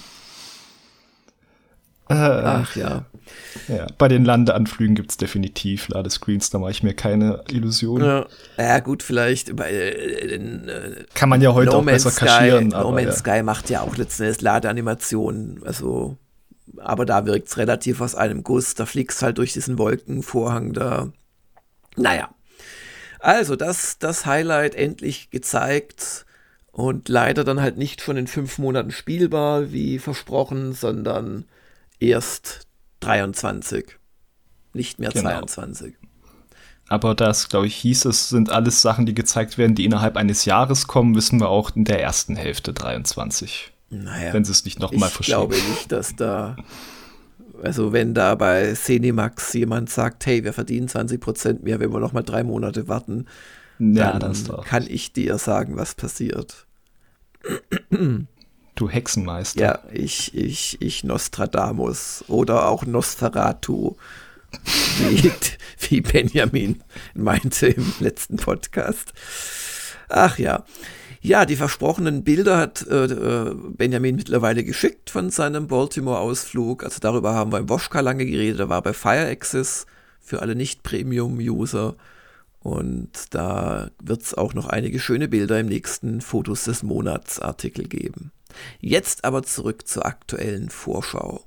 Äh, 2.08 2.14
Ach 2.14 2.74
ja. 2.76 3.04
Ja, 3.68 3.87
bei 3.98 4.08
den 4.08 4.24
Landeanflügen 4.24 4.94
gibt 4.94 5.11
es 5.11 5.16
definitiv 5.16 5.88
Ladescreens, 5.88 6.50
da 6.50 6.58
mache 6.58 6.70
ich 6.70 6.82
mir 6.82 6.94
keine 6.94 7.42
Illusionen. 7.50 8.06
Ja, 8.06 8.26
ja 8.58 8.80
gut, 8.80 9.02
vielleicht 9.02 9.54
bei 9.56 9.70
äh, 9.70 10.35
äh, 10.35 11.04
Kann 11.14 11.28
man 11.28 11.40
ja 11.40 11.54
heute 11.54 11.70
no 11.70 11.78
auch 11.78 11.85
besser 11.85 12.11
Sky, 12.11 12.24
kaschieren. 12.26 12.68
No 12.68 12.92
Man's 12.92 13.06
ja. 13.06 13.12
Sky 13.12 13.42
macht 13.42 13.70
ja 13.70 13.82
auch 13.82 13.96
letztendlich 13.96 14.40
Ladeanimationen, 14.40 15.62
also 15.64 16.16
aber 16.78 17.04
da 17.04 17.26
wirkt 17.26 17.48
es 17.48 17.58
relativ 17.58 18.00
aus 18.00 18.14
einem 18.14 18.44
Guss, 18.44 18.74
da 18.74 18.87
fliegst 18.87 19.22
halt 19.22 19.38
durch 19.38 19.52
diesen 19.52 19.78
Wolkenvorhang 19.78 20.72
da. 20.72 21.12
Naja, 21.96 22.30
also, 23.22 23.54
das, 23.54 23.98
das 23.98 24.26
Highlight 24.26 24.74
endlich 24.74 25.30
gezeigt 25.30 26.26
und 26.72 27.08
leider 27.08 27.44
dann 27.44 27.61
halt 27.61 27.78
nicht 27.78 28.00
von 28.00 28.16
den 28.16 28.26
fünf 28.26 28.58
Monaten 28.58 28.90
spielbar, 28.90 29.70
wie 29.70 30.00
versprochen, 30.00 30.72
sondern 30.72 31.44
erst 32.00 32.66
23. 33.04 33.98
Nicht 34.74 34.98
mehr 34.98 35.10
genau. 35.10 35.30
22. 35.30 35.94
Aber 36.88 37.14
das, 37.14 37.48
glaube 37.48 37.66
ich, 37.66 37.76
hieß 37.76 38.06
es, 38.06 38.28
sind 38.28 38.50
alles 38.50 38.82
Sachen, 38.82 39.06
die 39.06 39.14
gezeigt 39.14 39.56
werden, 39.56 39.74
die 39.74 39.84
innerhalb 39.84 40.16
eines 40.16 40.44
Jahres 40.44 40.86
kommen, 40.86 41.14
wissen 41.14 41.40
wir 41.40 41.48
auch 41.48 41.74
in 41.74 41.84
der 41.84 42.02
ersten 42.02 42.36
Hälfte 42.36 42.72
23. 42.72 43.72
Naja, 43.90 44.32
wenn 44.32 44.44
sie 44.44 44.52
es 44.52 44.64
nicht 44.64 44.78
nochmal 44.78 45.10
verschieben. 45.10 45.42
Ich 45.42 45.48
glaube 45.48 45.70
nicht, 45.70 45.92
dass 45.92 46.16
da 46.16 46.56
also 47.62 47.92
wenn 47.92 48.12
da 48.12 48.34
bei 48.34 48.74
Cinemax 48.74 49.52
jemand 49.52 49.88
sagt, 49.88 50.26
hey, 50.26 50.42
wir 50.42 50.52
verdienen 50.52 50.88
20% 50.88 51.62
mehr, 51.62 51.78
wenn 51.80 51.92
wir 51.92 52.00
noch 52.00 52.12
mal 52.12 52.22
drei 52.22 52.42
Monate 52.42 52.88
warten, 52.88 53.26
ja, 53.78 54.18
dann 54.18 54.36
kann 54.64 54.84
ich 54.88 55.12
dir 55.12 55.38
sagen, 55.38 55.76
was 55.76 55.94
passiert. 55.94 56.66
Du 58.74 58.88
Hexenmeister. 58.88 59.61
Ja, 59.61 59.78
ich, 59.92 60.35
ich, 60.35 60.80
ich 60.80 61.04
Nostradamus 61.04 62.24
oder 62.28 62.68
auch 62.68 62.87
Nosferatu, 62.87 63.96
wie, 64.98 65.32
wie 65.88 66.00
Benjamin 66.00 66.82
meinte 67.14 67.68
im 67.68 67.92
letzten 68.00 68.37
Podcast. 68.37 69.12
Ach 70.08 70.38
ja. 70.38 70.64
Ja, 71.24 71.44
die 71.46 71.54
versprochenen 71.54 72.24
Bilder 72.24 72.58
hat 72.58 72.85
äh, 72.88 73.04
äh, 73.04 73.54
Benjamin 73.54 74.16
mittlerweile 74.16 74.64
geschickt 74.64 75.08
von 75.08 75.30
seinem 75.30 75.68
Baltimore-Ausflug. 75.68 76.82
Also 76.82 76.98
darüber 77.00 77.35
haben 77.35 77.52
wir 77.52 77.61
im 77.61 77.68
Woschka 77.68 78.00
lange 78.00 78.26
geredet. 78.26 78.58
Er 78.58 78.68
war 78.68 78.82
bei 78.82 78.92
Fire 78.92 79.28
Access 79.28 79.87
für 80.20 80.42
alle 80.42 80.56
Nicht-Premium-User. 80.56 81.94
Und 82.58 83.11
da 83.30 83.90
wird 84.02 84.22
es 84.22 84.35
auch 84.35 84.54
noch 84.54 84.66
einige 84.66 84.98
schöne 84.98 85.28
Bilder 85.28 85.61
im 85.61 85.66
nächsten 85.66 86.20
Fotos 86.20 86.64
des 86.64 86.82
Monats 86.82 87.38
Artikel 87.38 87.87
geben. 87.87 88.32
Jetzt 88.80 89.24
aber 89.24 89.42
zurück 89.42 89.86
zur 89.86 90.06
aktuellen 90.06 90.70
Vorschau. 90.70 91.44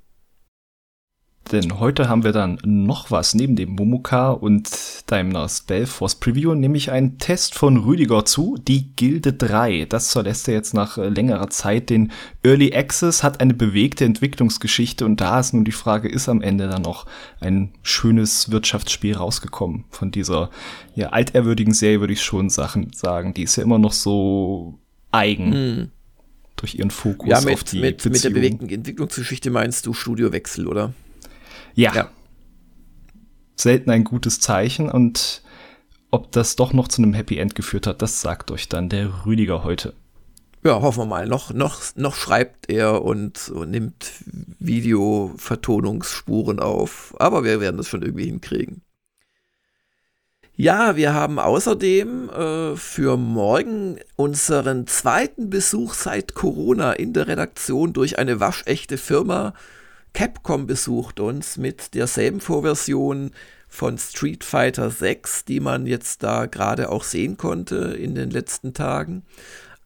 Denn 1.52 1.80
heute 1.80 2.10
haben 2.10 2.24
wir 2.24 2.32
dann 2.32 2.58
noch 2.64 3.12
was 3.12 3.36
neben 3.36 3.56
dem 3.56 3.74
Momoka 3.74 4.32
und 4.32 5.04
Daimler 5.06 5.48
Spellforce 5.48 6.16
Preview, 6.16 6.56
nämlich 6.56 6.90
einen 6.90 7.20
Test 7.20 7.54
von 7.54 7.78
Rüdiger 7.78 8.26
zu, 8.26 8.58
die 8.68 8.96
Gilde 8.96 9.32
3. 9.32 9.86
Das 9.86 10.12
verlässt 10.12 10.48
er 10.48 10.56
jetzt 10.56 10.74
nach 10.74 10.98
äh, 10.98 11.08
längerer 11.08 11.52
Zeit 11.52 11.92
den 11.92 12.12
Early 12.42 12.76
Access, 12.76 13.22
hat 13.22 13.42
eine 13.42 13.54
bewegte 13.54 14.06
Entwicklungsgeschichte 14.06 15.06
und 15.06 15.22
da 15.22 15.40
ist 15.40 15.54
nun 15.54 15.66
die 15.66 15.72
Frage, 15.72 16.10
ist 16.10 16.30
am 16.30 16.42
Ende 16.42 16.68
dann 16.68 16.82
noch 16.82 17.06
ein 17.40 17.74
schönes 17.84 18.50
Wirtschaftsspiel 18.50 19.16
rausgekommen 19.16 19.86
von 19.92 20.10
dieser 20.10 20.50
ja, 20.96 21.10
altehrwürdigen 21.10 21.76
Serie, 21.76 22.00
würde 22.00 22.14
ich 22.14 22.24
schon 22.24 22.50
Sachen 22.50 22.92
sagen. 22.92 23.36
Die 23.36 23.44
ist 23.44 23.56
ja 23.56 23.64
immer 23.64 23.78
noch 23.78 23.94
so 23.94 24.80
eigen. 25.12 25.54
Hm. 25.54 25.92
Durch 26.56 26.76
ihren 26.76 26.92
Fokus 26.92 27.30
ja, 27.30 27.42
mit, 27.42 27.54
auf 27.54 27.64
die 27.64 27.80
mit, 27.80 28.06
mit 28.06 28.24
der 28.24 28.30
bewegten 28.30 28.70
Entwicklungsgeschichte 28.70 29.50
meinst 29.50 29.86
du 29.86 29.94
Studiowechsel, 29.94 30.68
oder? 30.68 30.94
Ja. 31.74 31.94
ja. 31.94 32.10
Selten 33.56 33.90
ein 33.90 34.04
gutes 34.04 34.40
Zeichen 34.40 34.90
und 34.90 35.42
ob 36.12 36.32
das 36.32 36.56
doch 36.56 36.72
noch 36.72 36.88
zu 36.88 37.02
einem 37.02 37.14
Happy 37.14 37.38
End 37.38 37.56
geführt 37.56 37.88
hat, 37.88 38.02
das 38.02 38.22
sagt 38.22 38.52
euch 38.52 38.70
dann 38.70 38.88
der 38.88 39.26
Rüdiger 39.26 39.66
heute. 39.66 39.94
Ja, 40.64 40.82
hoffen 40.82 41.02
wir 41.02 41.06
mal. 41.06 41.28
Noch, 41.28 41.54
noch, 41.54 41.82
noch 41.96 42.16
schreibt 42.16 42.72
er 42.72 43.04
und, 43.04 43.50
und 43.50 43.70
nimmt 43.70 44.14
Videovertonungsspuren 44.60 46.60
auf. 46.60 47.14
Aber 47.20 47.44
wir 47.44 47.60
werden 47.60 47.78
das 47.78 47.88
schon 47.88 48.02
irgendwie 48.02 48.26
hinkriegen. 48.26 48.82
Ja, 50.58 50.96
wir 50.96 51.14
haben 51.14 51.38
außerdem 51.38 52.30
äh, 52.30 52.76
für 52.78 53.18
morgen 53.18 54.00
unseren 54.16 54.88
zweiten 54.88 55.50
Besuch 55.50 55.94
seit 55.94 56.34
Corona 56.34 56.94
in 56.94 57.12
der 57.12 57.28
Redaktion 57.28 57.92
durch 57.92 58.18
eine 58.18 58.40
waschechte 58.40 58.98
Firma 58.98 59.54
Capcom 60.14 60.66
besucht 60.66 61.20
uns 61.20 61.58
mit 61.58 61.94
derselben 61.94 62.40
Vorversion 62.40 63.32
von 63.68 63.98
Street 63.98 64.46
Fighter 64.46 64.90
6, 64.90 65.44
die 65.44 65.60
man 65.60 65.86
jetzt 65.88 66.24
da 66.24 66.46
gerade 66.46 66.90
auch 66.90 67.04
sehen 67.04 67.36
konnte 67.36 67.76
in 67.76 68.16
den 68.16 68.30
letzten 68.30 68.74
Tagen. 68.74 69.24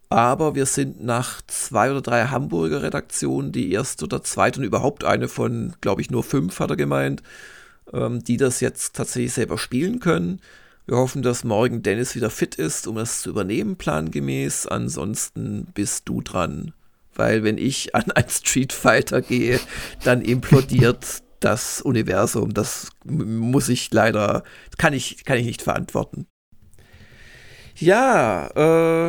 Aber 0.10 0.54
wir 0.54 0.68
sind 0.68 1.04
nach 1.04 1.42
zwei 1.48 1.90
oder 1.90 2.02
drei 2.02 2.26
Hamburger 2.26 2.84
Redaktionen, 2.84 3.52
die 3.52 3.72
erste 3.72 4.06
oder 4.06 4.22
zweite 4.22 4.60
und 4.60 4.68
überhaupt 4.68 5.04
eine 5.04 5.28
von, 5.28 5.74
glaube 5.82 6.02
ich, 6.02 6.12
nur 6.12 6.24
fünf, 6.24 6.60
hat 6.60 6.70
er 6.70 6.76
gemeint, 6.76 7.24
ähm, 7.92 8.24
die 8.24 8.38
das 8.38 8.60
jetzt 8.60 8.96
tatsächlich 8.96 9.34
selber 9.34 9.58
spielen 9.58 10.00
können. 10.00 10.42
Wir 10.90 10.98
hoffen, 10.98 11.22
dass 11.22 11.44
morgen 11.44 11.84
Dennis 11.84 12.16
wieder 12.16 12.32
fit 12.32 12.56
ist, 12.56 12.88
um 12.88 12.98
es 12.98 13.22
zu 13.22 13.30
übernehmen, 13.30 13.78
plangemäß. 13.78 14.66
Ansonsten 14.66 15.68
bist 15.74 16.10
du 16.10 16.22
dran 16.22 16.74
weil 17.20 17.44
wenn 17.44 17.60
ich 17.60 17.94
an 17.94 18.10
ein 18.12 18.30
Street 18.30 18.74
Fighter 18.74 19.22
gehe, 19.22 19.60
dann 20.04 20.22
implodiert 20.22 21.22
das 21.42 21.82
Universum. 21.82 22.54
Das 22.54 22.90
muss 23.06 23.70
ich 23.70 23.94
leider, 23.94 24.44
kann 24.78 24.94
ich, 24.94 25.24
kann 25.26 25.38
ich 25.38 25.46
nicht 25.46 25.62
verantworten. 25.62 26.26
Ja, 27.76 28.48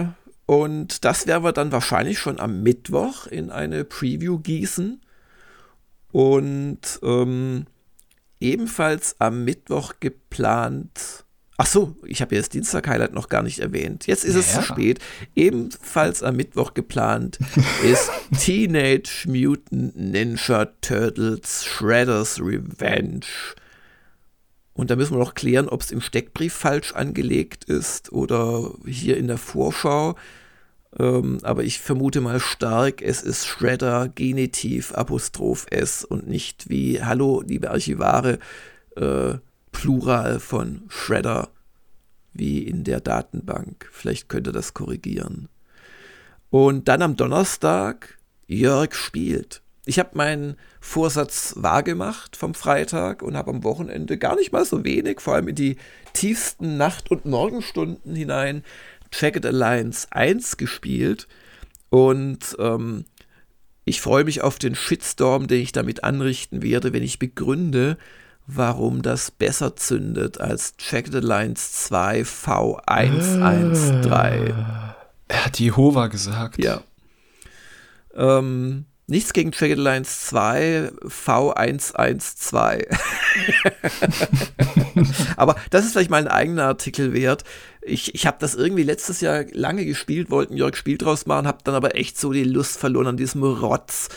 äh, 0.01 0.07
und 0.47 1.05
das 1.05 1.27
werden 1.27 1.45
wir 1.45 1.53
dann 1.53 1.73
wahrscheinlich 1.73 2.19
schon 2.19 2.39
am 2.39 2.63
Mittwoch 2.63 3.27
in 3.27 3.51
eine 3.51 3.85
Preview 3.85 4.39
gießen. 4.39 5.01
Und 6.13 7.01
ähm, 7.03 7.67
ebenfalls 8.41 9.17
am 9.21 9.45
Mittwoch 9.45 9.95
geplant 10.01 11.25
Ach 11.63 11.67
so, 11.67 11.95
ich 12.07 12.23
habe 12.23 12.35
jetzt 12.35 12.55
Dienstag-Highlight 12.55 13.13
noch 13.13 13.29
gar 13.29 13.43
nicht 13.43 13.59
erwähnt. 13.59 14.07
Jetzt 14.07 14.25
ist 14.25 14.33
ja, 14.33 14.41
es 14.41 14.55
zu 14.55 14.63
spät. 14.63 14.99
Ebenfalls 15.37 16.23
am 16.23 16.37
Mittwoch 16.37 16.73
geplant 16.73 17.39
ist 17.85 18.11
Teenage 18.39 19.27
Mutant 19.27 19.95
Ninja 19.95 20.71
Turtles 20.81 21.67
Shredder's 21.67 22.41
Revenge. 22.41 23.27
Und 24.73 24.91
da 24.91 24.97
müssen 24.97 25.13
wir 25.13 25.19
noch 25.19 25.35
klären, 25.35 25.69
ob 25.69 25.83
es 25.83 25.91
im 25.91 26.01
Steckbrief 26.01 26.55
falsch 26.55 26.95
angelegt 26.95 27.65
ist 27.65 28.11
oder 28.11 28.73
hier 28.87 29.19
in 29.19 29.27
der 29.27 29.37
Vorschau. 29.37 30.17
Ähm, 30.99 31.41
aber 31.43 31.63
ich 31.63 31.79
vermute 31.79 32.23
mal 32.23 32.41
stark, 32.41 33.03
es 33.03 33.21
ist 33.21 33.47
Shredder 33.47 34.09
Genitiv 34.09 34.95
Apostroph 34.95 35.67
S 35.69 36.07
und 36.07 36.27
nicht 36.27 36.71
wie 36.71 37.03
Hallo, 37.03 37.43
liebe 37.47 37.71
Archivare. 37.71 38.39
Äh, 38.97 39.35
Plural 39.73 40.41
von 40.41 40.83
Shredder 40.89 41.51
wie 42.33 42.63
in 42.63 42.85
der 42.85 43.01
Datenbank. 43.01 43.89
Vielleicht 43.91 44.29
könnte 44.29 44.53
das 44.53 44.75
korrigieren. 44.75 45.49
Und 46.51 46.89
dann 46.89 47.03
am 47.03 47.17
Donnerstag, 47.17 48.19
Jörg 48.47 48.95
spielt. 48.95 49.63
ich 49.87 49.99
habe 49.99 50.11
meinen 50.15 50.57
Vorsatz 50.81 51.55
wahrgemacht 51.57 52.37
vom 52.37 52.55
Freitag 52.55 53.23
und 53.23 53.37
habe 53.37 53.51
am 53.51 53.65
Wochenende 53.65 54.19
gar 54.19 54.37
nicht 54.37 54.53
mal 54.53 54.65
so 54.65 54.85
wenig, 54.85 55.21
vor 55.21 55.35
allem 55.35 55.49
in 55.49 55.55
die 55.55 55.77
tiefsten 56.13 56.77
Nacht- 56.77 57.11
und 57.11 57.25
Morgenstunden 57.25 58.15
hinein, 58.15 58.65
Jagged 59.13 59.47
Alliance 59.47 60.09
1 60.11 60.57
gespielt. 60.57 61.29
Und 61.89 62.57
ähm, 62.59 63.05
ich 63.85 64.01
freue 64.01 64.25
mich 64.25 64.43
auf 64.43 64.59
den 64.59 64.75
Shitstorm, 64.75 65.47
den 65.47 65.63
ich 65.63 65.73
damit 65.73 66.05
anrichten 66.05 66.63
werde, 66.63 66.93
wenn 66.93 67.03
ich 67.03 67.19
begründe, 67.19 67.97
warum 68.57 69.03
das 69.03 69.31
besser 69.31 69.77
zündet 69.77 70.41
als 70.41 70.75
Jagged 70.79 71.15
Alliance 71.15 71.73
2 71.73 72.23
V113. 72.23 74.55
Er 75.29 75.45
hat 75.45 75.61
Jehova 75.61 76.09
gesagt. 76.09 76.63
Ja. 76.63 76.83
Ähm, 78.15 78.87
nichts 79.07 79.33
gegen 79.33 79.53
Jagged 79.53 79.79
Alliance 79.79 80.27
2 80.27 80.91
V112. 81.05 82.87
Aber 85.37 85.57
das 85.71 85.85
ist 85.85 85.93
vielleicht 85.93 86.11
mal 86.11 86.23
ein 86.23 86.29
eigener 86.29 86.65
Artikel 86.65 87.13
wert. 87.13 87.45
Ich, 87.83 88.15
ich 88.15 88.27
habe 88.27 88.37
das 88.41 88.55
irgendwie 88.55 88.83
letztes 88.83 89.21
Jahr 89.21 89.45
lange 89.53 89.85
gespielt, 89.85 90.31
wollten 90.31 90.57
Jörg 90.57 90.77
Spiel 90.77 90.99
draus 90.99 91.27
machen, 91.27 91.47
habe 91.47 91.59
dann 91.65 91.75
aber 91.75 91.95
echt 91.95 92.19
so 92.19 92.33
die 92.33 92.45
Lust 92.45 92.79
verloren 92.79 93.09
an 93.09 93.17
diesem 93.17 93.43
Rotz. 93.43 94.09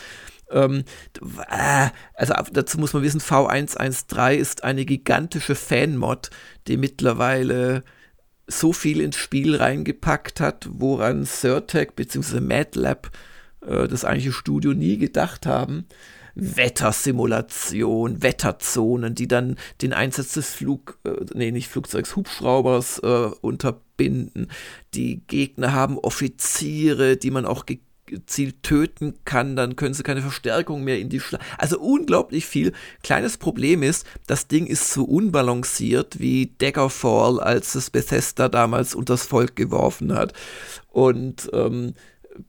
Ähm, 0.54 0.84
äh, 1.50 1.90
also 2.14 2.34
dazu 2.52 2.80
muss 2.80 2.94
man 2.94 3.04
wissen, 3.04 3.20
V113 3.20 4.36
ist 4.36 4.64
eine 4.64 4.86
gigantische 4.86 5.56
Fanmod, 5.56 6.30
die 6.68 6.78
mittlerweile 6.78 7.84
so 8.48 8.74
viel 8.74 9.02
ins 9.02 9.16
Spiel 9.16 9.56
reingepackt 9.56 10.40
hat, 10.40 10.68
woran 10.72 11.26
Surtec 11.26 11.96
bzw. 11.96 12.40
MadLab, 12.40 13.12
äh, 13.66 13.88
das 13.88 14.06
eigentliche 14.06 14.34
Studio, 14.34 14.74
nie 14.74 14.98
gedacht 14.98 15.46
haben. 15.46 15.86
Wettersimulation, 16.36 18.24
Wetterzonen, 18.24 19.14
die 19.14 19.28
dann 19.28 19.56
den 19.82 19.94
Einsatz 19.94 20.34
des 20.34 20.50
Flug, 20.50 21.00
äh, 21.06 21.26
nee, 21.36 21.52
nicht 21.52 21.68
Flugzeugs, 21.68 22.16
Hubschraubers 22.16 23.00
äh, 23.00 23.30
unterbinden. 23.42 24.48
Die 24.94 25.22
Gegner 25.28 25.74
haben 25.74 26.00
Offiziere, 26.00 27.18
die 27.18 27.32
man 27.32 27.46
auch 27.46 27.66
gezielt 28.14 28.64
töten 28.64 29.16
kann, 29.26 29.56
dann 29.56 29.76
können 29.76 29.94
sie 29.94 30.04
keine 30.04 30.22
Verstärkung 30.22 30.84
mehr 30.84 31.00
in 31.00 31.10
die 31.10 31.20
Schlacht. 31.20 31.44
Also 31.58 31.80
unglaublich 31.80 32.46
viel. 32.46 32.74
Kleines 33.02 33.38
Problem 33.38 33.84
ist, 33.84 34.06
das 34.28 34.48
Ding 34.48 34.68
ist 34.68 34.92
so 34.92 35.04
unbalanciert 35.04 36.20
wie 36.20 36.54
Daggerfall, 36.58 37.40
als 37.40 37.76
es 37.76 37.90
Bethesda 37.90 38.50
damals 38.50 38.96
unters 38.96 39.26
Volk 39.26 39.56
geworfen 39.56 40.14
hat. 40.14 40.34
Und 40.92 41.50
ähm, 41.54 41.96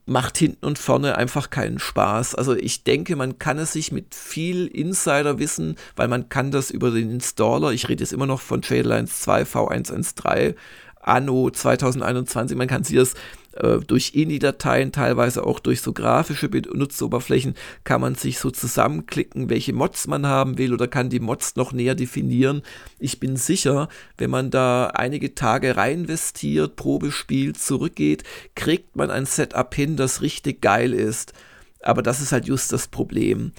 macht 0.05 0.37
hinten 0.37 0.65
und 0.65 0.79
vorne 0.79 1.17
einfach 1.17 1.49
keinen 1.49 1.79
Spaß. 1.79 2.35
Also 2.35 2.55
ich 2.55 2.83
denke, 2.83 3.15
man 3.15 3.39
kann 3.39 3.57
es 3.57 3.73
sich 3.73 3.91
mit 3.91 4.15
viel 4.15 4.67
Insider-Wissen, 4.67 5.75
weil 5.95 6.07
man 6.07 6.29
kann 6.29 6.51
das 6.51 6.71
über 6.71 6.91
den 6.91 7.11
Installer, 7.11 7.71
ich 7.71 7.87
rede 7.87 8.03
jetzt 8.03 8.13
immer 8.13 8.25
noch 8.25 8.41
von 8.41 8.61
Traillines 8.61 9.21
2 9.21 9.43
V113, 9.43 10.55
Anno 11.01 11.51
2021, 11.51 12.57
man 12.57 12.67
kann 12.67 12.83
sich 12.83 12.95
das 12.95 13.13
äh, 13.55 13.79
durch 13.79 14.15
INI-Dateien, 14.15 14.91
teilweise 14.91 15.45
auch 15.45 15.59
durch 15.59 15.81
so 15.81 15.93
grafische 15.93 16.49
Benutzeroberflächen, 16.49 17.55
kann 17.83 18.01
man 18.01 18.15
sich 18.15 18.39
so 18.39 18.51
zusammenklicken, 18.51 19.49
welche 19.49 19.73
Mods 19.73 20.07
man 20.07 20.25
haben 20.25 20.57
will 20.57 20.73
oder 20.73 20.87
kann 20.87 21.09
die 21.09 21.19
Mods 21.19 21.55
noch 21.55 21.71
näher 21.71 21.95
definieren. 21.95 22.61
Ich 22.99 23.19
bin 23.19 23.37
sicher, 23.37 23.89
wenn 24.17 24.29
man 24.29 24.51
da 24.51 24.87
einige 24.87 25.35
Tage 25.35 25.77
reinvestiert, 25.77 26.75
Probe 26.75 27.11
spielt, 27.11 27.57
zurückgeht, 27.57 28.23
kriegt 28.55 28.95
man 28.95 29.09
ein 29.09 29.25
Setup 29.25 29.73
hin, 29.73 29.95
das 29.95 30.21
richtig 30.21 30.61
geil 30.61 30.93
ist. 30.93 31.33
Aber 31.81 32.01
das 32.01 32.21
ist 32.21 32.31
halt 32.31 32.47
just 32.47 32.73
das 32.73 32.87
Problem. 32.87 33.51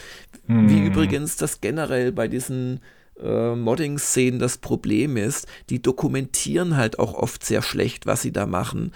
Hm. 0.46 0.68
Wie 0.68 0.84
übrigens 0.84 1.36
das 1.36 1.60
generell 1.60 2.12
bei 2.12 2.28
diesen 2.28 2.80
äh, 3.22 3.54
Modding-Szenen 3.54 4.38
das 4.38 4.58
Problem 4.58 5.16
ist, 5.16 5.46
die 5.70 5.80
dokumentieren 5.80 6.76
halt 6.76 6.98
auch 6.98 7.14
oft 7.14 7.44
sehr 7.44 7.62
schlecht, 7.62 8.06
was 8.06 8.22
sie 8.22 8.32
da 8.32 8.46
machen. 8.46 8.92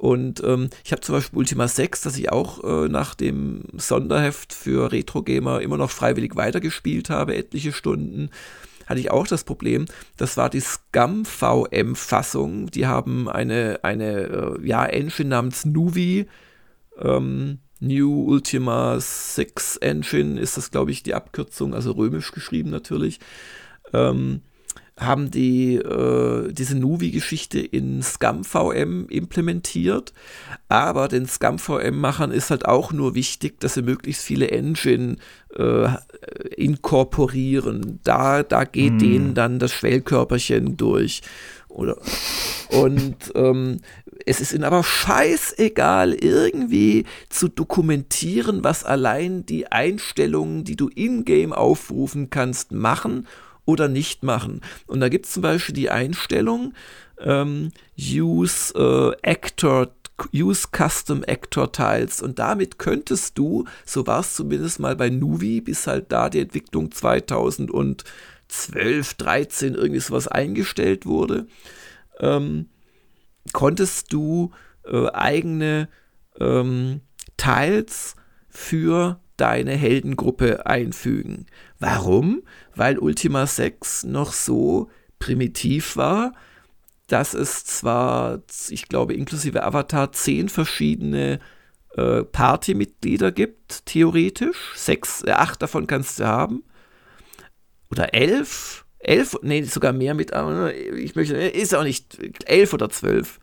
Und 0.00 0.42
ähm, 0.44 0.70
ich 0.82 0.92
habe 0.92 1.02
zum 1.02 1.16
Beispiel 1.16 1.38
Ultima 1.38 1.68
6, 1.68 2.00
das 2.00 2.16
ich 2.16 2.32
auch 2.32 2.64
äh, 2.64 2.88
nach 2.88 3.14
dem 3.14 3.64
Sonderheft 3.76 4.54
für 4.54 4.90
Retro-Gamer 4.90 5.60
immer 5.60 5.76
noch 5.76 5.90
freiwillig 5.90 6.36
weitergespielt 6.36 7.10
habe, 7.10 7.36
etliche 7.36 7.74
Stunden 7.74 8.30
hatte 8.86 9.00
ich 9.00 9.10
auch 9.10 9.26
das 9.26 9.44
Problem, 9.44 9.84
das 10.16 10.38
war 10.38 10.48
die 10.48 10.60
Scum-VM-Fassung. 10.60 12.70
Die 12.70 12.86
haben 12.86 13.28
eine, 13.28 13.80
eine 13.82 14.22
äh, 14.22 14.66
ja, 14.66 14.86
Engine 14.86 15.28
namens 15.28 15.66
Nuvi, 15.66 16.26
ähm, 16.98 17.58
New 17.78 18.24
Ultima 18.24 18.98
6 18.98 19.76
Engine 19.76 20.40
ist 20.40 20.56
das, 20.56 20.70
glaube 20.70 20.92
ich, 20.92 21.02
die 21.02 21.12
Abkürzung, 21.12 21.74
also 21.74 21.92
römisch 21.92 22.32
geschrieben 22.32 22.70
natürlich. 22.70 23.20
Ähm, 23.92 24.40
haben 25.00 25.30
die 25.30 25.76
äh, 25.76 26.52
diese 26.52 26.76
Nuvi-Geschichte 26.78 27.58
in 27.58 28.02
ScumVM 28.02 29.06
implementiert. 29.08 30.12
Aber 30.68 31.08
den 31.08 31.26
ScumVM-Machern 31.26 32.30
ist 32.30 32.50
halt 32.50 32.66
auch 32.66 32.92
nur 32.92 33.14
wichtig, 33.14 33.60
dass 33.60 33.74
sie 33.74 33.82
möglichst 33.82 34.22
viele 34.22 34.50
Engine 34.50 35.16
äh, 35.56 35.88
inkorporieren. 36.56 38.00
Da, 38.04 38.42
da 38.42 38.64
geht 38.64 38.92
hm. 38.92 38.98
denen 38.98 39.34
dann 39.34 39.58
das 39.58 39.72
Schwellkörperchen 39.72 40.76
durch. 40.76 41.22
Oder, 41.68 41.96
und 42.70 43.16
ähm, 43.34 43.78
es 44.26 44.40
ist 44.40 44.52
ihnen 44.52 44.64
aber 44.64 44.82
scheißegal, 44.82 46.12
irgendwie 46.14 47.04
zu 47.28 47.48
dokumentieren, 47.48 48.64
was 48.64 48.84
allein 48.84 49.46
die 49.46 49.70
Einstellungen, 49.70 50.64
die 50.64 50.76
du 50.76 50.88
in-game 50.88 51.52
aufrufen 51.52 52.28
kannst, 52.28 52.72
machen 52.72 53.26
oder 53.70 53.88
nicht 53.88 54.22
machen. 54.22 54.60
Und 54.86 55.00
da 55.00 55.08
gibt 55.08 55.26
es 55.26 55.32
zum 55.32 55.42
Beispiel 55.42 55.74
die 55.74 55.90
Einstellung 55.90 56.74
ähm, 57.18 57.70
Use 57.98 58.74
äh, 58.74 59.28
Actor 59.28 59.88
Use 60.34 60.68
Custom 60.70 61.24
Actor 61.26 61.72
Tiles 61.72 62.20
und 62.20 62.38
damit 62.38 62.78
könntest 62.78 63.38
du, 63.38 63.64
so 63.86 64.06
war 64.06 64.20
es 64.20 64.34
zumindest 64.34 64.78
mal 64.78 64.94
bei 64.94 65.08
Nuvi, 65.08 65.62
bis 65.62 65.86
halt 65.86 66.12
da 66.12 66.28
die 66.28 66.40
Entwicklung 66.40 66.92
2012, 66.92 68.04
13 69.16 69.74
irgendwie 69.74 70.00
sowas 70.00 70.28
eingestellt 70.28 71.06
wurde, 71.06 71.46
ähm, 72.18 72.68
konntest 73.54 74.12
du 74.12 74.50
äh, 74.84 75.08
eigene 75.08 75.88
ähm, 76.38 77.00
Tiles 77.38 78.14
für 78.50 79.20
deine 79.40 79.72
Heldengruppe 79.72 80.66
einfügen. 80.66 81.46
Warum? 81.78 82.42
Weil 82.74 82.98
Ultima 82.98 83.46
6 83.46 84.04
noch 84.04 84.32
so 84.32 84.90
primitiv 85.18 85.96
war, 85.96 86.34
dass 87.06 87.34
es 87.34 87.64
zwar, 87.64 88.42
ich 88.68 88.88
glaube, 88.88 89.14
inklusive 89.14 89.62
Avatar 89.64 90.12
zehn 90.12 90.48
verschiedene 90.48 91.40
äh, 91.96 92.22
Partymitglieder 92.22 93.32
gibt, 93.32 93.86
theoretisch. 93.86 94.72
Sechs, 94.76 95.22
äh, 95.22 95.32
acht 95.32 95.60
davon 95.62 95.86
kannst 95.86 96.20
du 96.20 96.26
haben. 96.26 96.62
Oder 97.90 98.14
elf. 98.14 98.84
Elf, 98.98 99.36
nee, 99.42 99.62
sogar 99.62 99.94
mehr 99.94 100.14
mit, 100.14 100.32
ich 100.96 101.14
möchte, 101.14 101.34
ist 101.36 101.74
auch 101.74 101.82
nicht, 101.82 102.18
elf 102.44 102.74
oder 102.74 102.90
zwölf. 102.90 103.40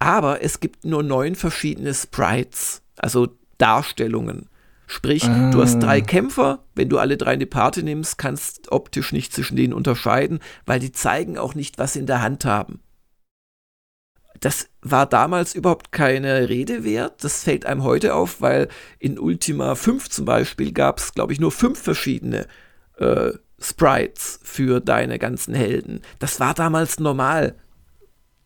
Aber 0.00 0.42
es 0.42 0.58
gibt 0.58 0.84
nur 0.84 1.04
neun 1.04 1.36
verschiedene 1.36 1.94
Sprites, 1.94 2.82
also 2.96 3.28
Darstellungen. 3.58 4.48
Sprich, 4.90 5.24
ah. 5.24 5.50
du 5.50 5.60
hast 5.60 5.80
drei. 5.80 6.00
Kämpfer, 6.00 6.64
wenn 6.74 6.88
du 6.88 6.98
alle 6.98 7.18
drei 7.18 7.34
in 7.34 7.40
die 7.40 7.46
Party 7.46 7.82
nimmst, 7.82 8.16
kannst 8.16 8.72
optisch 8.72 9.12
nicht 9.12 9.34
zwischen 9.34 9.54
denen 9.54 9.74
unterscheiden, 9.74 10.40
weil 10.64 10.80
die 10.80 10.92
zeigen 10.92 11.36
auch 11.36 11.54
nicht, 11.54 11.78
was 11.78 11.92
sie 11.92 11.98
in 11.98 12.06
der 12.06 12.22
Hand 12.22 12.46
haben. 12.46 12.80
Das 14.40 14.70
war 14.80 15.04
damals 15.04 15.54
überhaupt 15.54 15.92
keine 15.92 16.48
Rede 16.48 16.84
wert. 16.84 17.22
Das 17.22 17.44
fällt 17.44 17.66
einem 17.66 17.82
heute 17.82 18.14
auf, 18.14 18.40
weil 18.40 18.68
in 18.98 19.18
Ultima 19.18 19.74
5 19.74 20.08
zum 20.08 20.24
Beispiel 20.24 20.72
gab 20.72 20.98
es, 20.98 21.12
glaube 21.12 21.34
ich, 21.34 21.40
nur 21.40 21.52
fünf 21.52 21.78
verschiedene 21.78 22.46
äh, 22.96 23.32
Sprites 23.60 24.40
für 24.42 24.80
deine 24.80 25.18
ganzen 25.18 25.54
Helden. 25.54 26.00
Das 26.18 26.40
war 26.40 26.54
damals 26.54 26.98
normal. 26.98 27.56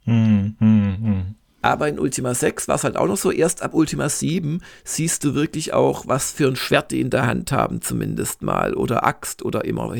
Hm, 0.04 0.56
hm, 0.58 0.96
hm. 1.02 1.34
Aber 1.62 1.88
in 1.88 2.00
Ultima 2.00 2.34
6 2.34 2.66
war 2.66 2.74
es 2.74 2.84
halt 2.84 2.96
auch 2.96 3.06
noch 3.06 3.16
so, 3.16 3.30
erst 3.30 3.62
ab 3.62 3.72
Ultima 3.72 4.08
7 4.08 4.60
siehst 4.84 5.24
du 5.24 5.34
wirklich 5.34 5.72
auch, 5.72 6.06
was 6.08 6.32
für 6.32 6.48
ein 6.48 6.56
Schwert 6.56 6.90
die 6.90 7.00
in 7.00 7.10
der 7.10 7.26
Hand 7.26 7.52
haben, 7.52 7.80
zumindest 7.80 8.42
mal, 8.42 8.74
oder 8.74 9.06
Axt 9.06 9.44
oder 9.44 9.64
immer. 9.64 9.94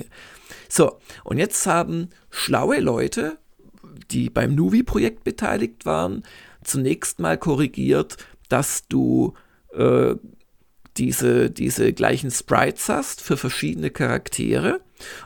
So, 0.69 0.99
und 1.23 1.39
jetzt 1.39 1.67
haben 1.67 2.09
schlaue 2.31 2.81
Leute, 2.81 3.39
die 4.11 4.29
beim 4.29 4.55
Nuvi-Projekt 4.57 5.23
beteiligt 5.23 5.87
waren, 5.87 6.25
zunächst 6.65 7.21
mal 7.21 7.39
korrigiert, 7.39 8.17
dass 8.49 8.89
du 8.89 9.35
äh, 9.73 10.15
diese, 10.97 11.51
diese 11.51 11.93
gleichen 11.93 12.31
Sprites 12.31 12.89
hast 12.89 13.21
für 13.21 13.37
verschiedene 13.37 13.91
Charaktere. 13.91 14.81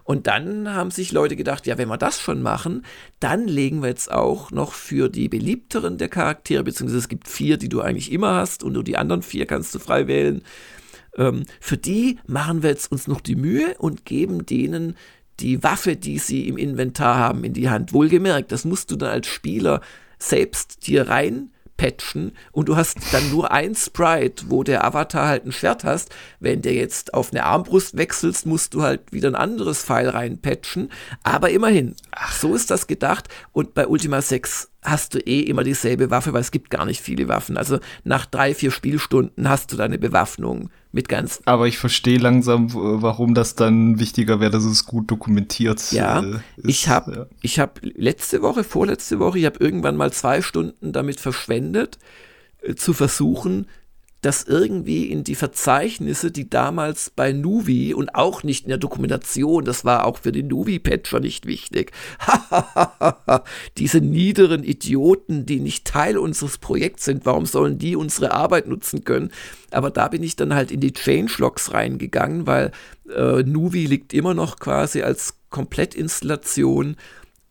Und 0.05 0.27
dann 0.27 0.73
haben 0.73 0.91
sich 0.91 1.13
Leute 1.13 1.37
gedacht, 1.37 1.67
ja, 1.67 1.77
wenn 1.77 1.89
wir 1.89 1.99
das 1.99 2.21
schon 2.21 2.41
machen, 2.41 2.85
dann 3.21 3.47
legen 3.47 3.83
wir 3.83 3.89
jetzt 3.89 4.11
auch 4.11 4.51
noch 4.51 4.73
für 4.73 5.09
die 5.09 5.29
beliebteren 5.29 5.99
der 5.99 6.09
Charaktere, 6.09 6.65
beziehungsweise 6.65 6.99
es 6.99 7.09
gibt 7.09 7.29
vier, 7.29 7.57
die 7.59 7.69
du 7.69 7.81
eigentlich 7.81 8.11
immer 8.11 8.35
hast 8.35 8.63
und 8.63 8.73
nur 8.73 8.85
die 8.85 8.97
anderen 8.97 9.23
vier 9.23 9.47
kannst 9.47 9.75
du 9.75 9.79
frei 9.79 10.07
wählen, 10.07 10.43
ähm, 11.17 11.45
für 11.61 11.77
die 11.77 12.19
machen 12.27 12.63
wir 12.63 12.71
jetzt 12.71 12.91
uns 12.91 13.07
noch 13.07 13.21
die 13.21 13.37
Mühe 13.37 13.75
und 13.79 14.05
geben 14.05 14.47
denen 14.47 14.97
die 15.41 15.63
Waffe, 15.63 15.97
die 15.97 16.19
sie 16.19 16.49
im 16.49 16.57
Inventar 16.57 17.17
haben, 17.17 17.45
in 17.45 17.53
die 17.53 17.69
Hand. 17.69 17.93
Wohlgemerkt, 17.93 18.53
das 18.53 18.65
musst 18.65 18.91
du 18.91 18.97
dann 18.97 19.11
als 19.11 19.27
Spieler 19.27 19.83
selbst 20.19 20.87
dir 20.87 21.09
rein 21.09 21.51
patchen 21.77 22.33
und 22.53 22.69
du 22.69 22.77
hast 22.77 22.99
dann 23.13 23.31
nur 23.31 23.51
ein 23.51 23.75
Sprite, 23.75 24.47
wo 24.49 24.63
der 24.63 24.85
Avatar 24.85 25.29
halt 25.29 25.45
ein 25.45 25.53
Schwert 25.53 25.85
hast. 25.85 26.15
Wenn 26.41 26.63
der 26.63 26.75
jetzt 26.75 27.15
auf 27.15 27.31
eine 27.31 27.45
Armbrust 27.45 27.97
wechselst, 27.97 28.47
musst 28.47 28.75
du 28.75 28.83
halt 28.83 29.13
wieder 29.13 29.29
ein 29.29 29.35
anderes 29.35 29.83
Pfeil 29.83 30.09
reinpatchen. 30.09 30.91
Aber 31.23 31.51
immerhin, 31.51 31.97
so 32.33 32.55
ist 32.55 32.71
das 32.71 32.87
gedacht. 32.87 33.29
Und 33.53 33.75
bei 33.75 33.87
Ultima 33.87 34.23
6 34.23 34.71
hast 34.87 35.15
du 35.15 35.19
eh 35.19 35.41
immer 35.41 35.65
dieselbe 35.65 36.11
Waffe, 36.11 36.33
weil 36.33 36.41
es 36.41 36.53
gibt 36.53 36.71
gar 36.71 36.85
nicht 36.87 37.01
viele 37.01 37.29
Waffen. 37.29 37.57
Also 37.57 37.79
nach 38.05 38.25
drei, 38.25 38.55
vier 38.55 38.71
Spielstunden 38.71 39.49
hast 39.49 39.73
du 39.73 39.77
deine 39.77 39.99
Bewaffnung 39.99 40.71
mit 40.93 41.09
ganz. 41.09 41.43
Aber 41.45 41.67
ich 41.67 41.77
verstehe 41.77 42.19
langsam, 42.19 42.73
warum 42.73 43.35
das 43.35 43.57
dann 43.57 43.99
wichtiger 43.99 44.41
wäre, 44.41 44.53
dass 44.53 44.65
es 44.65 44.87
gut 44.87 45.11
dokumentiert 45.11 45.93
ja, 45.93 46.21
äh, 46.21 46.37
ist. 46.57 46.69
Ich 46.69 46.89
habe 46.89 47.13
ja. 47.13 47.27
ich 47.43 47.59
hab 47.59 47.81
letzte 47.83 48.43
Woche, 48.43 48.65
vorletzte 48.65 49.19
Woche, 49.19 49.39
ich 49.39 49.45
habe 49.45 49.59
irgendwann 49.59 49.97
mal 49.97 50.13
zwei 50.13 50.41
Stunden 50.41 50.93
damit 50.93 51.21
verschwendet, 51.21 51.99
äh, 52.63 52.75
zu 52.77 52.93
versuchen, 52.93 53.67
das 54.23 54.45
irgendwie 54.45 55.05
in 55.07 55.25
die 55.25 55.35
Verzeichnisse, 55.35 56.31
die 56.31 56.49
damals 56.49 57.11
bei 57.11 57.33
Nuvi 57.33 57.95
und 57.95 58.15
auch 58.15 58.43
nicht 58.43 58.65
in 58.65 58.71
der 58.71 58.79
Dokumentation, 58.79 59.65
das 59.65 59.85
war 59.85 60.07
auch 60.07 60.19
für 60.19 60.33
den 60.33 60.49
Nuvi-Patcher 60.49 61.21
nicht 61.21 61.47
wichtig. 61.47 61.93
Diese 63.79 64.01
niederen 64.01 64.65
Idioten, 64.65 65.47
die 65.47 65.61
nicht 65.61 65.85
Teil 65.85 66.19
unseres 66.19 66.59
Projekts 66.59 67.05
sind, 67.05 67.27
warum 67.27 67.47
sollen 67.47 67.79
die 67.79 67.95
unsere 67.95 68.33
Arbeit 68.33 68.67
nutzen 68.67 69.05
können? 69.05 69.31
Aber 69.71 69.91
da 69.91 70.09
bin 70.09 70.23
ich 70.23 70.35
dann 70.35 70.55
halt 70.55 70.73
in 70.73 70.81
die 70.81 70.93
Changelogs 70.93 71.73
reingegangen, 71.73 72.47
weil 72.47 72.73
äh, 73.15 73.43
Nuvi 73.43 73.87
liegt 73.87 74.15
immer 74.15 74.35
noch 74.35 74.59
quasi 74.59 75.03
als 75.03 75.35
Komplettinstallation 75.51 76.97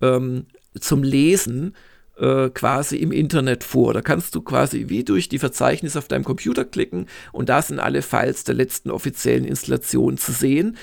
ähm, 0.02 0.46
zum 0.80 1.04
Lesen 1.04 1.74
äh, 2.18 2.50
quasi 2.50 2.98
im 2.98 3.12
Internet 3.12 3.64
vor. 3.64 3.94
Da 3.94 4.02
kannst 4.02 4.36
du 4.36 4.42
quasi 4.42 4.86
wie 4.90 5.04
durch 5.04 5.30
die 5.30 5.40
Verzeichnisse 5.40 6.00
auf 6.00 6.08
deinem 6.08 6.24
Computer 6.24 6.66
klicken 6.66 7.08
und 7.32 7.50
da 7.50 7.62
sind 7.62 7.80
alle 7.80 8.02
Files 8.02 8.44
der 8.44 8.56
letzten 8.56 8.90
offiziellen 8.92 9.46
Installation 9.46 10.18
zu 10.18 10.32
sehen. 10.32 10.78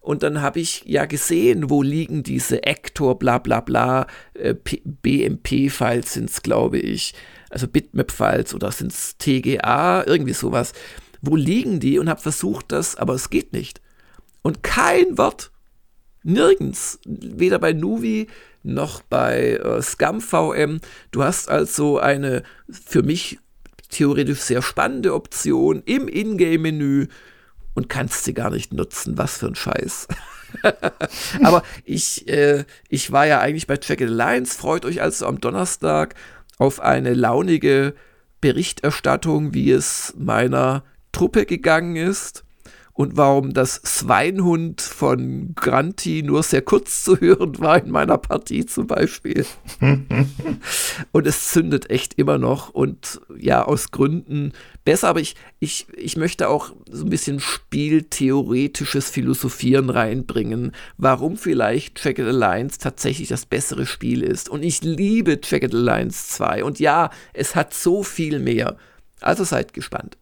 Und 0.00 0.22
dann 0.22 0.40
habe 0.40 0.60
ich 0.60 0.84
ja 0.84 1.04
gesehen, 1.04 1.68
wo 1.68 1.82
liegen 1.82 2.22
diese 2.22 2.62
Actor, 2.64 3.18
bla 3.18 3.38
bla 3.38 3.60
bla, 3.60 4.06
äh, 4.34 4.54
BMP-Files 4.54 6.12
sind 6.12 6.30
es, 6.30 6.42
glaube 6.42 6.78
ich. 6.78 7.12
Also 7.50 7.66
Bitmap-Files 7.66 8.54
oder 8.54 8.70
sind 8.70 8.92
es 8.92 9.16
TGA, 9.18 10.04
irgendwie 10.06 10.32
sowas. 10.32 10.74
Wo 11.22 11.34
liegen 11.34 11.80
die? 11.80 11.98
Und 11.98 12.08
habe 12.08 12.20
versucht 12.20 12.70
das, 12.70 12.94
aber 12.94 13.14
es 13.14 13.30
geht 13.30 13.52
nicht. 13.52 13.80
Und 14.42 14.62
kein 14.62 15.18
Wort. 15.18 15.50
Nirgends. 16.22 17.00
Weder 17.04 17.58
bei 17.58 17.72
Nuvi 17.72 18.28
noch 18.66 19.02
bei 19.02 19.52
äh, 19.52 19.82
ScumVM. 19.82 20.80
Du 21.10 21.22
hast 21.22 21.48
also 21.48 21.98
eine 21.98 22.42
für 22.68 23.02
mich 23.02 23.38
theoretisch 23.88 24.40
sehr 24.40 24.62
spannende 24.62 25.14
Option 25.14 25.82
im 25.86 26.08
Ingame-Menü 26.08 27.06
und 27.74 27.88
kannst 27.88 28.24
sie 28.24 28.34
gar 28.34 28.50
nicht 28.50 28.72
nutzen. 28.72 29.16
Was 29.18 29.38
für 29.38 29.46
ein 29.46 29.54
Scheiß. 29.54 30.08
Aber 31.42 31.62
ich, 31.84 32.28
äh, 32.28 32.64
ich 32.88 33.12
war 33.12 33.26
ja 33.26 33.40
eigentlich 33.40 33.66
bei 33.66 33.76
Track 33.76 34.02
Alliance. 34.02 34.58
Freut 34.58 34.84
euch 34.84 35.02
also 35.02 35.26
am 35.26 35.40
Donnerstag 35.40 36.14
auf 36.58 36.80
eine 36.80 37.14
launige 37.14 37.94
Berichterstattung, 38.40 39.54
wie 39.54 39.70
es 39.70 40.14
meiner 40.16 40.84
Truppe 41.12 41.46
gegangen 41.46 41.96
ist 41.96 42.45
und 42.96 43.18
warum 43.18 43.52
das 43.52 43.74
Sweinhund 43.84 44.80
von 44.80 45.54
Granti 45.54 46.22
nur 46.22 46.42
sehr 46.42 46.62
kurz 46.62 47.04
zu 47.04 47.20
hören 47.20 47.58
war 47.58 47.78
in 47.78 47.90
meiner 47.90 48.16
Partie 48.16 48.64
zum 48.64 48.86
Beispiel. 48.86 49.44
und 51.12 51.26
es 51.26 51.50
zündet 51.50 51.90
echt 51.90 52.14
immer 52.14 52.38
noch 52.38 52.70
und 52.70 53.20
ja, 53.38 53.62
aus 53.62 53.90
Gründen 53.90 54.52
besser, 54.86 55.08
aber 55.08 55.20
ich, 55.20 55.36
ich, 55.58 55.86
ich 55.94 56.16
möchte 56.16 56.48
auch 56.48 56.72
so 56.90 57.04
ein 57.04 57.10
bisschen 57.10 57.38
spieltheoretisches 57.38 59.10
Philosophieren 59.10 59.90
reinbringen, 59.90 60.72
warum 60.96 61.36
vielleicht 61.36 62.02
Jagged 62.02 62.26
Alliance 62.26 62.78
tatsächlich 62.78 63.28
das 63.28 63.44
bessere 63.44 63.84
Spiel 63.84 64.22
ist. 64.22 64.48
Und 64.48 64.62
ich 64.62 64.82
liebe 64.82 65.38
Jagged 65.42 65.74
Alliance 65.74 66.28
2 66.28 66.64
und 66.64 66.80
ja, 66.80 67.10
es 67.34 67.54
hat 67.54 67.74
so 67.74 68.02
viel 68.02 68.38
mehr. 68.38 68.78
Also 69.20 69.44
seid 69.44 69.74
gespannt. 69.74 70.16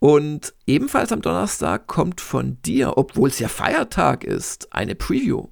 Und 0.00 0.54
ebenfalls 0.66 1.12
am 1.12 1.20
Donnerstag 1.20 1.86
kommt 1.86 2.22
von 2.22 2.56
dir, 2.64 2.96
obwohl 2.96 3.28
es 3.28 3.38
ja 3.38 3.48
Feiertag 3.48 4.24
ist, 4.24 4.72
eine 4.72 4.94
Preview. 4.94 5.48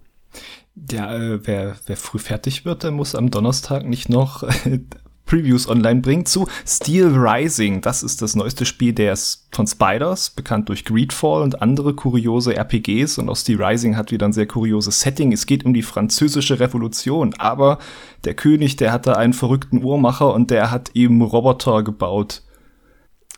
Ja, 0.91 1.15
äh, 1.15 1.47
wer, 1.47 1.77
wer 1.87 1.97
früh 1.97 2.19
fertig 2.19 2.65
wird, 2.65 2.83
der 2.83 2.91
muss 2.91 3.15
am 3.15 3.31
Donnerstag 3.31 3.85
nicht 3.85 4.09
noch 4.09 4.49
Previews 5.27 5.69
online 5.69 6.01
bringen 6.01 6.25
zu 6.25 6.49
Steel 6.67 7.09
Rising. 7.15 7.83
Das 7.83 8.03
ist 8.03 8.23
das 8.23 8.37
neueste 8.37 8.65
Spiel 8.65 8.95
der 8.95 9.19
von 9.53 9.67
Spiders, 9.67 10.31
bekannt 10.31 10.71
durch 10.71 10.87
Greedfall 10.87 11.43
und 11.43 11.61
andere 11.61 11.93
kuriose 11.93 12.57
RPGs. 12.57 13.19
Und 13.19 13.29
auch 13.29 13.37
Steel 13.37 13.63
Rising 13.63 13.99
hat 13.99 14.13
wieder 14.13 14.27
ein 14.27 14.33
sehr 14.33 14.47
kurioses 14.47 15.01
Setting. 15.01 15.31
Es 15.33 15.45
geht 15.45 15.67
um 15.67 15.75
die 15.75 15.83
französische 15.83 16.59
Revolution, 16.59 17.35
aber 17.37 17.79
der 18.25 18.33
König, 18.33 18.77
der 18.77 18.93
hatte 18.93 19.19
einen 19.19 19.35
verrückten 19.35 19.85
Uhrmacher 19.85 20.33
und 20.33 20.51
der 20.51 20.71
hat 20.71 20.93
ihm 20.95 21.21
Roboter 21.21 21.83
gebaut 21.83 22.43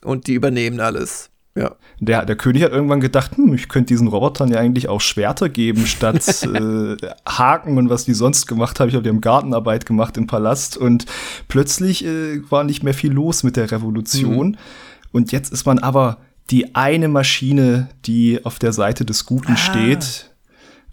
und 0.04 0.26
die 0.26 0.34
übernehmen 0.34 0.80
alles. 0.80 1.30
Ja. 1.56 1.76
Der, 1.98 2.24
der 2.24 2.36
König 2.36 2.62
hat 2.62 2.72
irgendwann 2.72 3.00
gedacht, 3.00 3.36
hm, 3.36 3.52
ich 3.54 3.68
könnte 3.68 3.88
diesen 3.88 4.06
Robotern 4.06 4.50
ja 4.50 4.58
eigentlich 4.58 4.88
auch 4.88 5.00
Schwerter 5.00 5.48
geben 5.48 5.84
statt 5.86 6.42
äh, 6.42 6.96
Haken 7.26 7.76
und 7.76 7.90
was 7.90 8.04
die 8.04 8.14
sonst 8.14 8.46
gemacht 8.46 8.78
haben. 8.78 8.88
Ich 8.88 8.94
habe 8.94 9.02
die 9.02 9.08
haben 9.08 9.20
Gartenarbeit 9.20 9.84
gemacht 9.84 10.16
im 10.16 10.26
Palast 10.26 10.76
und 10.76 11.06
plötzlich 11.48 12.04
äh, 12.04 12.40
war 12.50 12.64
nicht 12.64 12.82
mehr 12.82 12.94
viel 12.94 13.12
los 13.12 13.42
mit 13.42 13.56
der 13.56 13.70
Revolution. 13.70 14.50
Mhm. 14.50 14.56
Und 15.12 15.32
jetzt 15.32 15.52
ist 15.52 15.66
man 15.66 15.80
aber 15.80 16.18
die 16.50 16.74
eine 16.74 17.08
Maschine, 17.08 17.88
die 18.06 18.44
auf 18.44 18.58
der 18.58 18.72
Seite 18.72 19.04
des 19.04 19.26
Guten 19.26 19.52
ah. 19.52 19.56
steht 19.56 20.29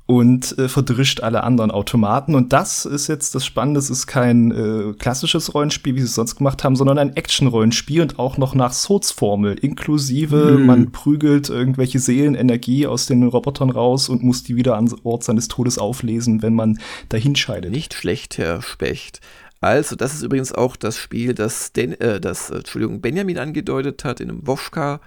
und 0.08 0.58
äh, 0.58 0.70
verdrischt 0.70 1.20
alle 1.20 1.44
anderen 1.44 1.70
Automaten. 1.70 2.34
Und 2.34 2.54
das 2.54 2.86
ist 2.86 3.08
jetzt 3.08 3.36
das 3.36 3.46
Spannende, 3.46 3.80
es 3.80 3.90
ist 3.90 4.08
kein 4.08 4.52
äh, 4.52 4.94
klassisches 4.98 5.54
Rollenspiel, 5.54 5.96
wie 5.96 6.00
sie 6.00 6.06
es 6.06 6.16
sonst 6.16 6.38
gemacht 6.38 6.64
haben, 6.64 6.78
sondern 6.78 6.98
ein 6.98 7.16
Action-Rollenspiel 7.16 8.02
und 8.02 8.18
auch 8.18 8.38
noch 8.38 8.56
nach 8.56 8.72
Souls-Formel, 8.72 9.56
inklusive 9.60 10.58
mhm. 10.58 10.66
man 10.66 10.92
prügelt 10.94 11.50
irgendwelche 11.50 12.00
Seelenenergie 12.00 12.88
aus 12.88 13.06
den 13.06 13.22
Robotern 13.24 13.70
raus 13.70 14.08
und 14.08 14.24
muss 14.24 14.44
die 14.44 14.56
wieder 14.56 14.78
an 14.78 14.90
Ort 15.04 15.26
seines 15.26 15.50
Todes 15.50 15.78
auflesen, 15.78 16.42
wenn 16.42 16.56
man 16.56 16.80
dahin 17.10 17.36
scheidet. 17.36 17.72
Nicht 17.72 17.94
schlecht, 17.94 18.38
Herr 18.38 18.62
Specht. 18.62 19.20
Also, 19.60 19.98
das 19.98 20.14
ist 20.14 20.24
übrigens 20.24 20.54
auch 20.54 20.78
das 20.78 20.98
Spiel, 20.98 21.34
das, 21.34 21.74
Den, 21.74 22.00
äh, 22.00 22.22
das 22.22 22.50
Entschuldigung, 22.50 23.02
Benjamin 23.02 23.38
angedeutet 23.38 24.06
hat 24.06 24.22
in 24.22 24.30
einem 24.30 24.48
Woschka, 24.48 25.02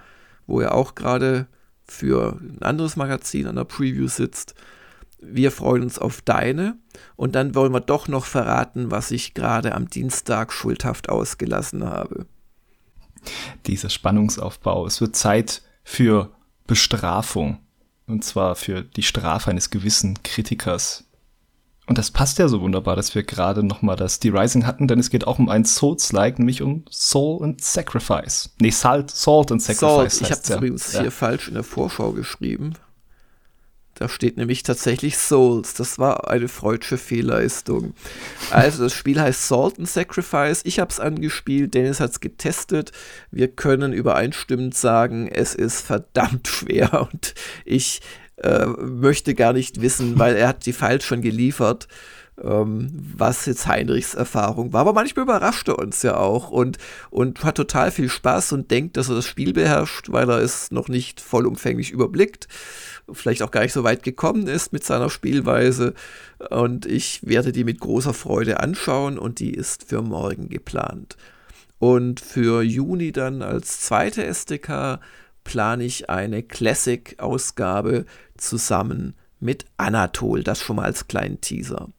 wo 0.45 0.61
er 0.61 0.75
auch 0.75 0.93
gerade 0.93 1.47
für 1.83 2.39
ein 2.39 2.61
anderes 2.61 2.95
Magazin 2.97 3.47
an 3.47 3.55
der 3.55 3.63
Preview 3.63 4.07
sitzt 4.07 4.53
wir 5.21 5.51
freuen 5.51 5.83
uns 5.83 5.99
auf 5.99 6.21
deine. 6.21 6.77
Und 7.15 7.35
dann 7.35 7.55
wollen 7.55 7.73
wir 7.73 7.79
doch 7.79 8.07
noch 8.07 8.25
verraten, 8.25 8.91
was 8.91 9.11
ich 9.11 9.33
gerade 9.33 9.73
am 9.75 9.89
Dienstag 9.89 10.51
schuldhaft 10.51 11.09
ausgelassen 11.09 11.85
habe. 11.85 12.25
Dieser 13.67 13.89
Spannungsaufbau. 13.89 14.85
Es 14.85 14.99
wird 14.99 15.15
Zeit 15.15 15.61
für 15.83 16.31
Bestrafung. 16.67 17.59
Und 18.07 18.25
zwar 18.25 18.55
für 18.55 18.81
die 18.81 19.03
Strafe 19.03 19.51
eines 19.51 19.69
gewissen 19.69 20.21
Kritikers. 20.23 21.05
Und 21.87 21.97
das 21.97 22.11
passt 22.11 22.39
ja 22.39 22.47
so 22.47 22.61
wunderbar, 22.61 22.95
dass 22.95 23.15
wir 23.15 23.23
gerade 23.23 23.63
noch 23.63 23.81
mal 23.81 23.95
das 23.95 24.19
D-Rising 24.19 24.65
hatten, 24.65 24.87
denn 24.87 24.99
es 24.99 25.09
geht 25.09 25.27
auch 25.27 25.39
um 25.39 25.49
ein 25.49 25.65
Souls-like, 25.65 26.39
nämlich 26.39 26.61
um 26.61 26.85
Soul 26.89 27.43
and 27.43 27.61
Sacrifice. 27.61 28.49
Nee, 28.59 28.69
Salt, 28.69 29.11
Salt 29.11 29.51
and 29.51 29.61
Sacrifice. 29.61 30.19
Salt. 30.19 30.21
Ich 30.21 30.31
habe 30.31 30.41
es 30.41 30.49
ja. 30.49 30.55
übrigens 30.57 30.93
ja. 30.93 31.01
hier 31.01 31.11
falsch 31.11 31.47
in 31.47 31.55
der 31.55 31.63
Vorschau 31.63 32.11
geschrieben. 32.11 32.73
Da 33.95 34.09
steht 34.09 34.37
nämlich 34.37 34.63
tatsächlich 34.63 35.17
Souls. 35.17 35.73
Das 35.73 35.99
war 35.99 36.29
eine 36.29 36.47
freudsche 36.47 36.97
Fehlleistung. 36.97 37.93
Also 38.49 38.83
das 38.83 38.93
Spiel 38.93 39.19
heißt 39.19 39.47
Salt 39.47 39.77
and 39.77 39.89
Sacrifice. 39.89 40.61
Ich 40.63 40.79
habe 40.79 40.89
es 40.89 40.99
angespielt, 40.99 41.73
Dennis 41.73 41.99
hat 41.99 42.11
es 42.11 42.19
getestet. 42.19 42.91
Wir 43.29 43.47
können 43.47 43.93
übereinstimmend 43.93 44.75
sagen, 44.75 45.27
es 45.27 45.53
ist 45.53 45.81
verdammt 45.81 46.47
schwer 46.47 47.07
und 47.13 47.35
ich 47.65 48.01
äh, 48.37 48.65
möchte 48.65 49.35
gar 49.35 49.53
nicht 49.53 49.81
wissen, 49.81 50.17
weil 50.17 50.35
er 50.35 50.47
hat 50.47 50.65
die 50.65 50.73
Files 50.73 51.03
schon 51.03 51.21
geliefert 51.21 51.87
ähm, 52.41 52.89
was 53.15 53.45
jetzt 53.45 53.67
Heinrichs 53.67 54.13
Erfahrung 54.13 54.73
war. 54.73 54.81
Aber 54.81 54.93
manchmal 54.93 55.23
überrascht 55.23 55.67
er 55.67 55.79
uns 55.79 56.01
ja 56.03 56.17
auch 56.17 56.49
und, 56.49 56.77
und 57.09 57.43
hat 57.43 57.55
total 57.55 57.91
viel 57.91 58.09
Spaß 58.09 58.53
und 58.53 58.71
denkt, 58.71 58.97
dass 58.97 59.09
er 59.09 59.15
das 59.15 59.25
Spiel 59.25 59.53
beherrscht, 59.53 60.11
weil 60.11 60.29
er 60.29 60.39
es 60.39 60.71
noch 60.71 60.87
nicht 60.87 61.21
vollumfänglich 61.21 61.91
überblickt 61.91 62.47
vielleicht 63.13 63.43
auch 63.43 63.51
gar 63.51 63.61
nicht 63.61 63.73
so 63.73 63.83
weit 63.83 64.03
gekommen 64.03 64.47
ist 64.47 64.73
mit 64.73 64.83
seiner 64.83 65.09
Spielweise. 65.09 65.93
Und 66.49 66.85
ich 66.85 67.25
werde 67.25 67.51
die 67.51 67.63
mit 67.63 67.79
großer 67.79 68.13
Freude 68.13 68.59
anschauen 68.59 69.17
und 69.17 69.39
die 69.39 69.53
ist 69.53 69.83
für 69.83 70.01
morgen 70.01 70.49
geplant. 70.49 71.17
Und 71.79 72.19
für 72.19 72.61
Juni 72.61 73.11
dann 73.11 73.41
als 73.41 73.81
zweite 73.81 74.23
SDK 74.23 74.99
plane 75.43 75.83
ich 75.83 76.09
eine 76.09 76.43
Classic-Ausgabe 76.43 78.05
zusammen 78.37 79.15
mit 79.39 79.65
Anatol. 79.77 80.43
Das 80.43 80.61
schon 80.61 80.75
mal 80.75 80.85
als 80.85 81.07
kleinen 81.07 81.41
Teaser. 81.41 81.89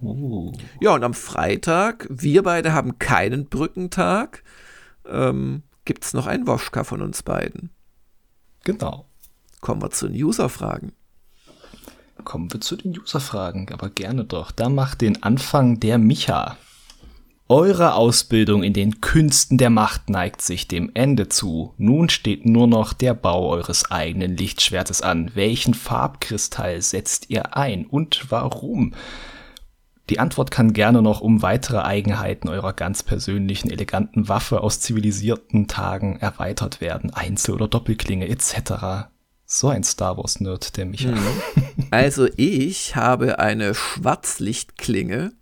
Uh. 0.00 0.52
Ja, 0.80 0.94
und 0.94 1.04
am 1.04 1.14
Freitag, 1.14 2.06
wir 2.10 2.42
beide 2.42 2.72
haben 2.72 2.98
keinen 2.98 3.46
Brückentag, 3.46 4.42
ähm, 5.06 5.62
gibt 5.84 6.04
es 6.04 6.14
noch 6.14 6.26
einen 6.26 6.46
Woschka 6.46 6.84
von 6.84 7.02
uns 7.02 7.22
beiden. 7.22 7.70
Genau. 8.64 9.06
Kommen 9.60 9.82
wir 9.82 9.90
zu 9.90 10.08
den 10.08 10.22
User-Fragen. 10.22 10.92
Kommen 12.24 12.52
wir 12.52 12.60
zu 12.60 12.76
den 12.76 12.96
User-Fragen, 12.98 13.72
aber 13.72 13.90
gerne 13.90 14.24
doch. 14.24 14.50
Da 14.50 14.68
macht 14.68 15.00
den 15.00 15.22
Anfang 15.22 15.80
der 15.80 15.98
Micha. 15.98 16.56
Eure 17.50 17.94
Ausbildung 17.94 18.62
in 18.62 18.74
den 18.74 19.00
Künsten 19.00 19.56
der 19.56 19.70
Macht 19.70 20.10
neigt 20.10 20.42
sich 20.42 20.68
dem 20.68 20.90
Ende 20.92 21.30
zu. 21.30 21.72
Nun 21.78 22.10
steht 22.10 22.44
nur 22.44 22.66
noch 22.66 22.92
der 22.92 23.14
Bau 23.14 23.48
eures 23.48 23.90
eigenen 23.90 24.36
Lichtschwertes 24.36 25.00
an. 25.00 25.30
Welchen 25.34 25.72
Farbkristall 25.72 26.82
setzt 26.82 27.30
ihr 27.30 27.56
ein 27.56 27.86
und 27.86 28.26
warum? 28.28 28.92
Die 30.10 30.18
Antwort 30.18 30.50
kann 30.50 30.72
gerne 30.72 31.02
noch 31.02 31.20
um 31.20 31.42
weitere 31.42 31.78
Eigenheiten 31.78 32.48
eurer 32.48 32.72
ganz 32.72 33.02
persönlichen, 33.02 33.70
eleganten 33.70 34.28
Waffe 34.28 34.62
aus 34.62 34.80
zivilisierten 34.80 35.68
Tagen 35.68 36.18
erweitert 36.18 36.80
werden. 36.80 37.12
Einzel- 37.12 37.54
oder 37.54 37.68
Doppelklinge 37.68 38.28
etc. 38.28 39.08
So 39.44 39.68
ein 39.68 39.84
Star 39.84 40.16
Wars-Nerd, 40.16 40.76
der 40.76 40.86
mich. 40.86 41.06
Mhm. 41.06 41.18
Also 41.90 42.26
ich 42.36 42.96
habe 42.96 43.38
eine 43.38 43.74
Schwarzlichtklinge 43.74 45.32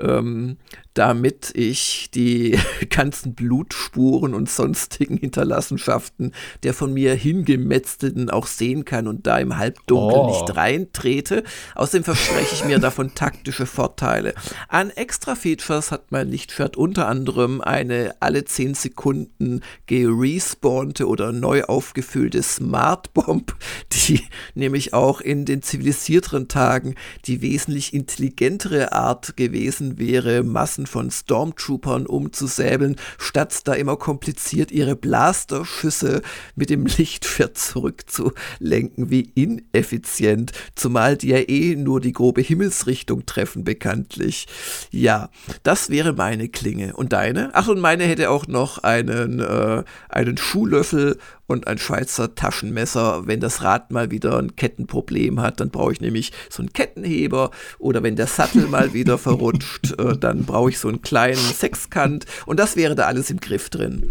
ähm, 0.00 0.58
damit 0.96 1.52
ich 1.54 2.10
die 2.14 2.58
ganzen 2.90 3.34
Blutspuren 3.34 4.34
und 4.34 4.48
sonstigen 4.48 5.18
Hinterlassenschaften 5.18 6.32
der 6.62 6.72
von 6.72 6.94
mir 6.94 7.14
hingemetzten 7.14 8.30
auch 8.30 8.46
sehen 8.46 8.86
kann 8.86 9.06
und 9.06 9.26
da 9.26 9.38
im 9.38 9.58
Halbdunkel 9.58 10.18
oh. 10.18 10.26
nicht 10.30 10.56
reintrete. 10.56 11.44
Außerdem 11.74 12.04
verspreche 12.04 12.54
ich 12.54 12.64
mir 12.64 12.78
davon 12.78 13.14
taktische 13.14 13.66
Vorteile. 13.66 14.34
An 14.68 14.88
extra 14.90 15.34
Features 15.34 15.90
hat 15.90 16.12
mein 16.12 16.30
Lichtschwert 16.30 16.76
unter 16.76 17.08
anderem 17.08 17.60
eine 17.60 18.14
alle 18.20 18.46
10 18.46 18.74
Sekunden 18.74 19.60
gerespawnte 19.86 21.06
oder 21.06 21.32
neu 21.32 21.64
aufgefüllte 21.64 22.42
Smart 22.42 23.12
Bomb, 23.12 23.54
die 23.92 24.22
nämlich 24.54 24.94
auch 24.94 25.20
in 25.20 25.44
den 25.44 25.60
zivilisierteren 25.60 26.48
Tagen 26.48 26.94
die 27.26 27.42
wesentlich 27.42 27.92
intelligentere 27.92 28.92
Art 28.92 29.36
gewesen 29.36 29.98
wäre, 29.98 30.42
Massen 30.42 30.85
von 30.86 31.10
Stormtroopern 31.10 32.06
umzusäbeln, 32.06 32.96
statt 33.18 33.62
da 33.64 33.74
immer 33.74 33.96
kompliziert 33.96 34.70
ihre 34.70 34.96
Blasterschüsse 34.96 36.22
mit 36.54 36.70
dem 36.70 36.86
Lichtschwert 36.86 37.58
zurückzulenken. 37.58 39.10
Wie 39.10 39.30
ineffizient, 39.34 40.52
zumal 40.74 41.16
die 41.16 41.28
ja 41.28 41.38
eh 41.38 41.76
nur 41.76 42.00
die 42.00 42.12
grobe 42.12 42.40
Himmelsrichtung 42.40 43.26
treffen, 43.26 43.64
bekanntlich. 43.64 44.46
Ja, 44.90 45.30
das 45.62 45.90
wäre 45.90 46.12
meine 46.12 46.48
Klinge. 46.48 46.94
Und 46.94 47.12
deine? 47.12 47.50
Ach, 47.52 47.68
und 47.68 47.80
meine 47.80 48.04
hätte 48.04 48.30
auch 48.30 48.46
noch 48.46 48.78
einen, 48.78 49.40
äh, 49.40 49.84
einen 50.08 50.36
Schuhlöffel 50.36 51.18
und 51.46 51.66
ein 51.68 51.78
Schweizer 51.78 52.34
Taschenmesser. 52.34 53.26
Wenn 53.26 53.40
das 53.40 53.62
Rad 53.62 53.90
mal 53.90 54.10
wieder 54.10 54.38
ein 54.38 54.56
Kettenproblem 54.56 55.40
hat, 55.40 55.60
dann 55.60 55.70
brauche 55.70 55.92
ich 55.92 56.00
nämlich 56.00 56.32
so 56.50 56.62
einen 56.62 56.72
Kettenheber. 56.72 57.50
Oder 57.78 58.02
wenn 58.02 58.16
der 58.16 58.26
Sattel 58.26 58.66
mal 58.66 58.92
wieder 58.92 59.18
verrutscht, 59.18 59.98
äh, 59.98 60.16
dann 60.16 60.44
brauche 60.44 60.70
ich 60.70 60.75
so 60.78 60.88
einen 60.88 61.02
kleinen 61.02 61.36
Sechskant. 61.36 62.26
Und 62.46 62.58
das 62.58 62.76
wäre 62.76 62.94
da 62.94 63.06
alles 63.06 63.30
im 63.30 63.40
Griff 63.40 63.70
drin. 63.70 64.10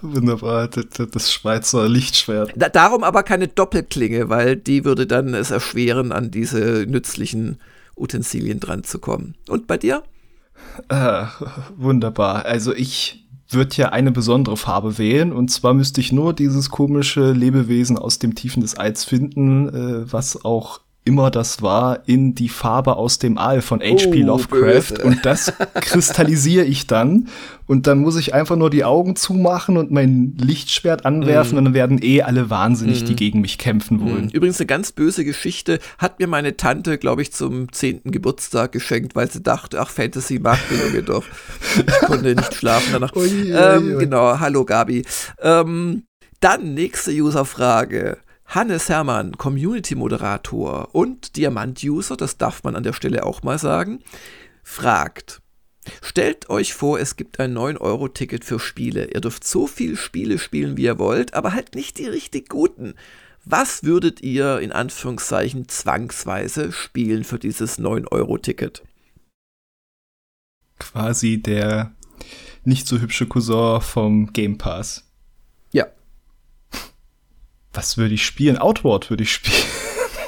Wunderbar, 0.00 0.68
das, 0.68 1.32
Schweizer 1.32 1.88
Lichtschwert. 1.88 2.52
Da, 2.54 2.68
darum 2.68 3.02
aber 3.02 3.24
keine 3.24 3.48
Doppelklinge, 3.48 4.28
weil 4.28 4.54
die 4.54 4.84
würde 4.84 5.06
dann 5.06 5.34
es 5.34 5.50
erschweren, 5.50 6.12
an 6.12 6.30
diese 6.30 6.86
nützlichen 6.88 7.58
Utensilien 7.96 8.60
dran 8.60 8.84
zu 8.84 9.00
kommen. 9.00 9.34
Und 9.48 9.66
bei 9.66 9.76
dir? 9.76 10.04
Äh, 10.88 11.24
wunderbar. 11.76 12.44
Also 12.44 12.72
ich 12.72 13.24
wird 13.50 13.76
ja 13.76 13.88
eine 13.90 14.12
besondere 14.12 14.56
Farbe 14.56 14.98
wählen. 14.98 15.32
Und 15.32 15.50
zwar 15.50 15.74
müsste 15.74 16.00
ich 16.00 16.12
nur 16.12 16.32
dieses 16.32 16.70
komische 16.70 17.32
Lebewesen 17.32 17.98
aus 17.98 18.18
dem 18.18 18.34
Tiefen 18.34 18.60
des 18.60 18.78
Eids 18.78 19.04
finden, 19.04 19.68
äh, 19.68 20.12
was 20.12 20.44
auch 20.44 20.80
immer 21.08 21.30
das 21.30 21.62
war, 21.62 22.06
in 22.06 22.34
die 22.34 22.50
Farbe 22.50 22.96
aus 22.96 23.18
dem 23.18 23.38
Aal 23.38 23.62
von 23.62 23.80
H.P. 23.80 24.22
Oh, 24.22 24.26
Lovecraft. 24.26 24.94
Böse. 24.94 25.04
Und 25.04 25.24
das 25.24 25.52
kristallisiere 25.74 26.64
ich 26.64 26.86
dann. 26.86 27.28
Und 27.66 27.86
dann 27.86 27.98
muss 27.98 28.16
ich 28.16 28.34
einfach 28.34 28.56
nur 28.56 28.70
die 28.70 28.84
Augen 28.84 29.16
zumachen 29.16 29.76
und 29.76 29.90
mein 29.90 30.34
Lichtschwert 30.38 31.04
anwerfen 31.04 31.54
mm. 31.54 31.58
und 31.58 31.64
dann 31.66 31.74
werden 31.74 31.98
eh 32.02 32.22
alle 32.22 32.48
wahnsinnig, 32.48 33.02
mm. 33.02 33.06
die 33.06 33.16
gegen 33.16 33.40
mich 33.40 33.58
kämpfen 33.58 34.00
wollen. 34.00 34.26
Mm. 34.26 34.30
Übrigens 34.30 34.58
eine 34.58 34.66
ganz 34.66 34.92
böse 34.92 35.24
Geschichte 35.24 35.78
hat 35.98 36.18
mir 36.18 36.28
meine 36.28 36.56
Tante, 36.56 36.96
glaube 36.96 37.22
ich, 37.22 37.32
zum 37.32 37.70
zehnten 37.72 38.10
Geburtstag 38.10 38.72
geschenkt, 38.72 39.16
weil 39.16 39.30
sie 39.30 39.42
dachte, 39.42 39.80
ach, 39.80 39.90
Fantasy 39.90 40.38
mag 40.38 40.58
Junge 40.70 41.02
doch. 41.02 41.24
Ich 41.76 42.06
konnte 42.06 42.34
nicht 42.34 42.54
schlafen 42.54 42.88
danach. 42.92 43.14
Ui, 43.14 43.50
ähm, 43.50 43.96
ui. 43.96 43.98
Genau, 43.98 44.40
hallo 44.40 44.64
Gabi. 44.64 45.04
Ähm, 45.42 46.04
dann 46.40 46.74
nächste 46.74 47.10
Userfrage. 47.10 48.18
Hannes 48.48 48.88
Hermann, 48.88 49.36
Community-Moderator 49.36 50.94
und 50.94 51.36
Diamant-User, 51.36 52.16
das 52.16 52.38
darf 52.38 52.64
man 52.64 52.76
an 52.76 52.82
der 52.82 52.94
Stelle 52.94 53.24
auch 53.24 53.42
mal 53.42 53.58
sagen, 53.58 54.00
fragt, 54.62 55.42
Stellt 56.02 56.50
euch 56.50 56.74
vor, 56.74 57.00
es 57.00 57.16
gibt 57.16 57.40
ein 57.40 57.56
9-Euro-Ticket 57.56 58.44
für 58.44 58.60
Spiele. 58.60 59.06
Ihr 59.12 59.22
dürft 59.22 59.44
so 59.44 59.66
viele 59.66 59.96
Spiele 59.96 60.38
spielen, 60.38 60.76
wie 60.76 60.84
ihr 60.84 60.98
wollt, 60.98 61.34
aber 61.34 61.54
halt 61.54 61.74
nicht 61.74 61.98
die 61.98 62.06
richtig 62.06 62.50
guten. 62.50 62.94
Was 63.44 63.84
würdet 63.84 64.22
ihr 64.22 64.60
in 64.60 64.72
Anführungszeichen 64.72 65.68
zwangsweise 65.68 66.72
spielen 66.72 67.24
für 67.24 67.38
dieses 67.38 67.78
9-Euro-Ticket? 67.78 68.82
Quasi 70.78 71.40
der 71.40 71.94
nicht 72.64 72.86
so 72.86 72.98
hübsche 72.98 73.26
Cousin 73.26 73.80
vom 73.80 74.32
Game 74.32 74.58
Pass. 74.58 75.07
Was 77.78 77.96
würde 77.96 78.14
ich 78.14 78.26
spielen? 78.26 78.58
Outward 78.58 79.08
würde 79.08 79.22
ich 79.22 79.32
spielen. 79.32 79.54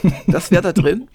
Das 0.29 0.53
wäre 0.53 0.63
da 0.63 0.73
drin? 0.73 1.09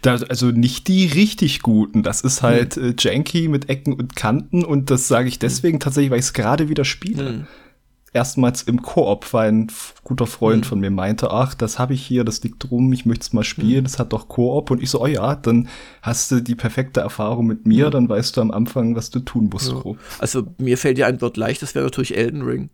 Da, 0.00 0.14
also 0.14 0.46
nicht 0.46 0.88
die 0.88 1.04
richtig 1.04 1.60
guten. 1.60 2.02
Das 2.02 2.22
ist 2.22 2.42
halt 2.42 2.76
hm. 2.76 2.92
äh, 2.92 2.94
janky 2.98 3.48
mit 3.48 3.68
Ecken 3.68 3.92
und 3.92 4.16
Kanten 4.16 4.64
und 4.64 4.90
das 4.90 5.08
sage 5.08 5.28
ich 5.28 5.38
deswegen 5.38 5.74
hm. 5.74 5.80
tatsächlich, 5.80 6.10
weil 6.10 6.20
ich 6.20 6.24
es 6.24 6.32
gerade 6.32 6.70
wieder 6.70 6.86
spiele. 6.86 7.28
Hm. 7.28 7.46
Erstmals 8.14 8.62
im 8.62 8.80
Koop, 8.80 9.34
weil 9.34 9.52
ein 9.52 9.66
guter 10.02 10.26
Freund 10.26 10.64
hm. 10.64 10.68
von 10.70 10.80
mir 10.80 10.90
meinte, 10.90 11.30
ach, 11.30 11.54
das 11.54 11.78
habe 11.78 11.92
ich 11.92 12.04
hier, 12.04 12.24
das 12.24 12.42
liegt 12.42 12.70
drum, 12.70 12.90
ich 12.94 13.04
möchte 13.04 13.24
es 13.24 13.34
mal 13.34 13.44
spielen, 13.44 13.76
hm. 13.76 13.84
das 13.84 13.98
hat 13.98 14.14
doch 14.14 14.26
Koop 14.26 14.70
und 14.70 14.82
ich 14.82 14.88
so, 14.88 15.02
oh 15.02 15.06
ja, 15.06 15.36
dann 15.36 15.68
hast 16.00 16.30
du 16.30 16.40
die 16.40 16.54
perfekte 16.54 17.00
Erfahrung 17.00 17.46
mit 17.46 17.66
mir, 17.66 17.84
hm. 17.84 17.92
dann 17.92 18.08
weißt 18.08 18.38
du 18.38 18.40
am 18.40 18.52
Anfang, 18.52 18.96
was 18.96 19.10
du 19.10 19.20
tun 19.20 19.50
musst. 19.52 19.70
Ja. 19.70 19.82
Also 20.18 20.46
mir 20.56 20.78
fällt 20.78 20.96
die 20.96 21.04
Antwort 21.04 21.36
leicht, 21.36 21.60
das 21.60 21.74
wäre 21.74 21.84
natürlich 21.84 22.16
Elden 22.16 22.40
Ring. 22.40 22.70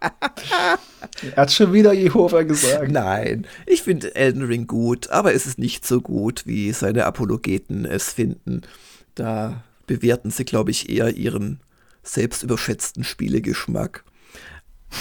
Er 0.00 1.36
hat 1.36 1.52
schon 1.52 1.72
wieder 1.72 1.92
Jehova 1.92 2.42
gesagt. 2.42 2.90
Nein, 2.90 3.46
ich 3.66 3.82
finde 3.82 4.14
Elden 4.14 4.42
Ring 4.42 4.66
gut, 4.66 5.10
aber 5.10 5.34
es 5.34 5.46
ist 5.46 5.58
nicht 5.58 5.86
so 5.86 6.00
gut, 6.00 6.42
wie 6.46 6.72
seine 6.72 7.06
Apologeten 7.06 7.84
es 7.84 8.12
finden. 8.12 8.62
Da 9.14 9.62
bewerten 9.86 10.30
sie, 10.30 10.44
glaube 10.44 10.70
ich, 10.70 10.88
eher 10.88 11.16
ihren 11.16 11.60
selbst 12.02 12.42
überschätzten 12.42 13.04
Spielegeschmack. 13.04 14.04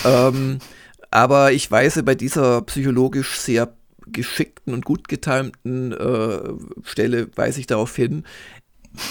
ähm, 0.05 0.59
aber 1.09 1.51
ich 1.51 1.69
weise 1.69 2.03
bei 2.03 2.15
dieser 2.15 2.61
psychologisch 2.61 3.37
sehr 3.37 3.73
geschickten 4.07 4.73
und 4.73 4.85
gut 4.85 5.07
getimten 5.07 5.91
äh, 5.91 6.53
Stelle, 6.83 7.29
weise 7.35 7.59
ich 7.59 7.67
darauf 7.67 7.95
hin, 7.95 8.25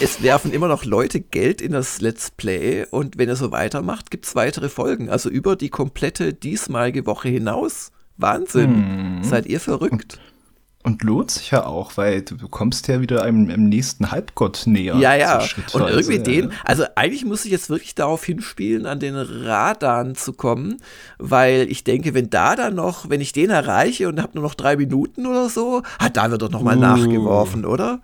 es 0.00 0.22
werfen 0.22 0.52
immer 0.52 0.68
noch 0.68 0.84
Leute 0.84 1.20
Geld 1.20 1.60
in 1.60 1.72
das 1.72 2.00
Let's 2.00 2.30
Play 2.30 2.86
und 2.90 3.18
wenn 3.18 3.28
er 3.28 3.36
so 3.36 3.50
weitermacht, 3.50 4.10
gibt 4.10 4.26
es 4.26 4.34
weitere 4.34 4.68
Folgen. 4.68 5.08
Also 5.08 5.30
über 5.30 5.56
die 5.56 5.70
komplette 5.70 6.34
diesmalige 6.34 7.06
Woche 7.06 7.28
hinaus. 7.28 7.90
Wahnsinn. 8.16 9.20
Hm. 9.20 9.24
Seid 9.24 9.46
ihr 9.46 9.60
verrückt? 9.60 10.20
Und, 10.82 10.92
und 10.92 11.02
lohnt 11.02 11.30
sich 11.30 11.50
ja 11.50 11.64
auch, 11.64 11.96
weil 11.96 12.22
du 12.22 12.36
kommst 12.48 12.88
ja 12.88 13.00
wieder 13.00 13.22
einem, 13.22 13.48
einem 13.48 13.68
nächsten 13.68 14.10
Halbgott 14.10 14.62
näher. 14.66 14.96
Ja, 14.96 15.14
ja. 15.14 15.42
Und 15.72 15.88
irgendwie 15.88 16.16
ja. 16.16 16.22
den, 16.22 16.52
also 16.64 16.84
eigentlich 16.96 17.24
muss 17.24 17.46
ich 17.46 17.50
jetzt 17.50 17.70
wirklich 17.70 17.94
darauf 17.94 18.22
hinspielen, 18.24 18.84
an 18.84 19.00
den 19.00 19.14
Radan 19.16 20.14
zu 20.14 20.34
kommen, 20.34 20.82
weil 21.18 21.70
ich 21.70 21.84
denke, 21.84 22.12
wenn 22.12 22.28
da 22.28 22.56
dann 22.56 22.74
noch, 22.74 23.08
wenn 23.08 23.22
ich 23.22 23.32
den 23.32 23.48
erreiche 23.48 24.08
und 24.08 24.20
habe 24.20 24.32
nur 24.34 24.44
noch 24.44 24.54
drei 24.54 24.76
Minuten 24.76 25.26
oder 25.26 25.48
so, 25.48 25.82
ah, 25.98 26.10
da 26.10 26.30
wird 26.30 26.42
doch 26.42 26.50
nochmal 26.50 26.76
uh. 26.76 26.80
nachgeworfen, 26.80 27.64
oder? 27.64 28.00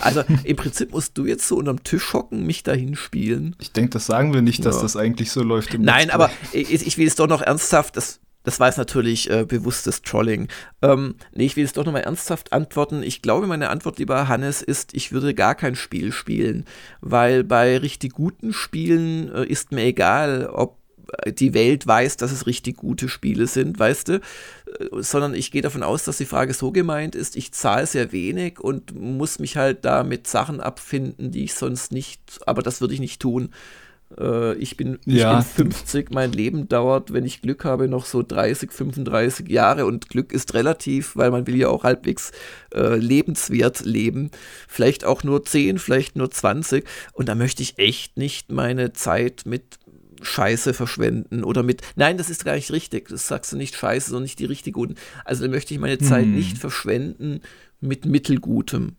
Also 0.00 0.22
im 0.44 0.56
Prinzip 0.56 0.92
musst 0.92 1.16
du 1.18 1.26
jetzt 1.26 1.46
so 1.46 1.56
unterm 1.56 1.82
Tisch 1.82 2.12
hocken, 2.12 2.46
mich 2.46 2.62
dahin 2.62 2.96
spielen. 2.96 3.56
Ich 3.60 3.72
denke, 3.72 3.90
das 3.90 4.06
sagen 4.06 4.32
wir 4.34 4.42
nicht, 4.42 4.64
dass 4.64 4.76
ja. 4.76 4.82
das 4.82 4.96
eigentlich 4.96 5.30
so 5.30 5.42
läuft. 5.42 5.74
Im 5.74 5.82
Nein, 5.82 6.10
aber 6.10 6.30
ich, 6.52 6.86
ich, 6.86 6.98
will 6.98 7.06
es 7.06 7.14
doch 7.14 7.28
noch 7.28 7.42
ernsthaft, 7.42 7.96
das 7.96 8.20
Das 8.44 8.60
war 8.60 8.68
jetzt 8.68 8.78
natürlich 8.78 9.30
äh, 9.30 9.44
bewusstes 9.44 10.02
Trolling. 10.02 10.48
Ähm, 10.82 11.16
nee, 11.34 11.46
ich 11.46 11.56
will 11.56 11.64
jetzt 11.64 11.76
doch 11.76 11.84
nochmal 11.84 12.02
ernsthaft 12.02 12.52
antworten. 12.52 13.02
Ich 13.02 13.22
glaube, 13.22 13.46
meine 13.46 13.70
Antwort, 13.70 13.98
lieber 13.98 14.28
Hannes, 14.28 14.62
ist, 14.62 14.94
ich 14.94 15.12
würde 15.12 15.34
gar 15.34 15.54
kein 15.54 15.74
Spiel 15.74 16.12
spielen. 16.12 16.64
Weil 17.00 17.44
bei 17.44 17.78
richtig 17.78 18.12
guten 18.12 18.52
Spielen 18.52 19.32
äh, 19.32 19.44
ist 19.44 19.72
mir 19.72 19.84
egal, 19.84 20.46
ob 20.46 20.78
die 21.26 21.54
Welt 21.54 21.86
weiß, 21.86 22.16
dass 22.16 22.32
es 22.32 22.46
richtig 22.46 22.76
gute 22.76 23.08
Spiele 23.08 23.46
sind, 23.46 23.78
weißt 23.78 24.08
du, 24.08 24.14
äh, 24.14 24.20
sondern 24.92 25.34
ich 25.34 25.50
gehe 25.50 25.62
davon 25.62 25.82
aus, 25.82 26.04
dass 26.04 26.18
die 26.18 26.26
Frage 26.26 26.54
so 26.54 26.70
gemeint 26.70 27.14
ist, 27.14 27.36
ich 27.36 27.52
zahle 27.52 27.86
sehr 27.86 28.12
wenig 28.12 28.60
und 28.60 28.94
muss 28.94 29.38
mich 29.38 29.56
halt 29.56 29.84
da 29.84 30.02
mit 30.04 30.26
Sachen 30.26 30.60
abfinden, 30.60 31.30
die 31.30 31.44
ich 31.44 31.54
sonst 31.54 31.92
nicht, 31.92 32.20
aber 32.46 32.62
das 32.62 32.80
würde 32.80 32.94
ich 32.94 33.00
nicht 33.00 33.20
tun. 33.20 33.50
Äh, 34.16 34.54
ich 34.54 34.76
bin, 34.76 34.98
ja. 35.04 35.40
ich 35.40 35.46
bin 35.46 35.70
50, 35.72 36.10
mein 36.10 36.32
Leben 36.32 36.68
dauert, 36.68 37.12
wenn 37.12 37.24
ich 37.24 37.42
Glück 37.42 37.64
habe, 37.64 37.88
noch 37.88 38.06
so 38.06 38.22
30, 38.22 38.72
35 38.72 39.48
Jahre 39.48 39.86
und 39.86 40.08
Glück 40.08 40.32
ist 40.32 40.54
relativ, 40.54 41.16
weil 41.16 41.30
man 41.30 41.46
will 41.46 41.56
ja 41.56 41.68
auch 41.68 41.84
halbwegs 41.84 42.32
äh, 42.74 42.96
lebenswert 42.96 43.84
leben. 43.84 44.30
Vielleicht 44.66 45.04
auch 45.04 45.24
nur 45.24 45.44
10, 45.44 45.78
vielleicht 45.78 46.16
nur 46.16 46.30
20 46.30 46.86
und 47.12 47.28
da 47.28 47.34
möchte 47.34 47.62
ich 47.62 47.78
echt 47.78 48.16
nicht 48.16 48.50
meine 48.50 48.92
Zeit 48.92 49.42
mit 49.44 49.78
Scheiße 50.22 50.74
verschwenden 50.74 51.44
oder 51.44 51.62
mit, 51.62 51.82
nein, 51.96 52.18
das 52.18 52.30
ist 52.30 52.44
gar 52.44 52.54
nicht 52.54 52.72
richtig, 52.72 53.08
das 53.08 53.28
sagst 53.28 53.52
du 53.52 53.56
nicht 53.56 53.76
Scheiße, 53.76 54.10
sondern 54.10 54.24
nicht 54.24 54.38
die 54.38 54.44
richtig 54.44 54.74
guten. 54.74 54.96
Also 55.24 55.44
da 55.44 55.50
möchte 55.50 55.74
ich 55.74 55.80
meine 55.80 55.98
Zeit 55.98 56.24
hm. 56.24 56.34
nicht 56.34 56.58
verschwenden 56.58 57.40
mit 57.80 58.04
Mittelgutem 58.04 58.96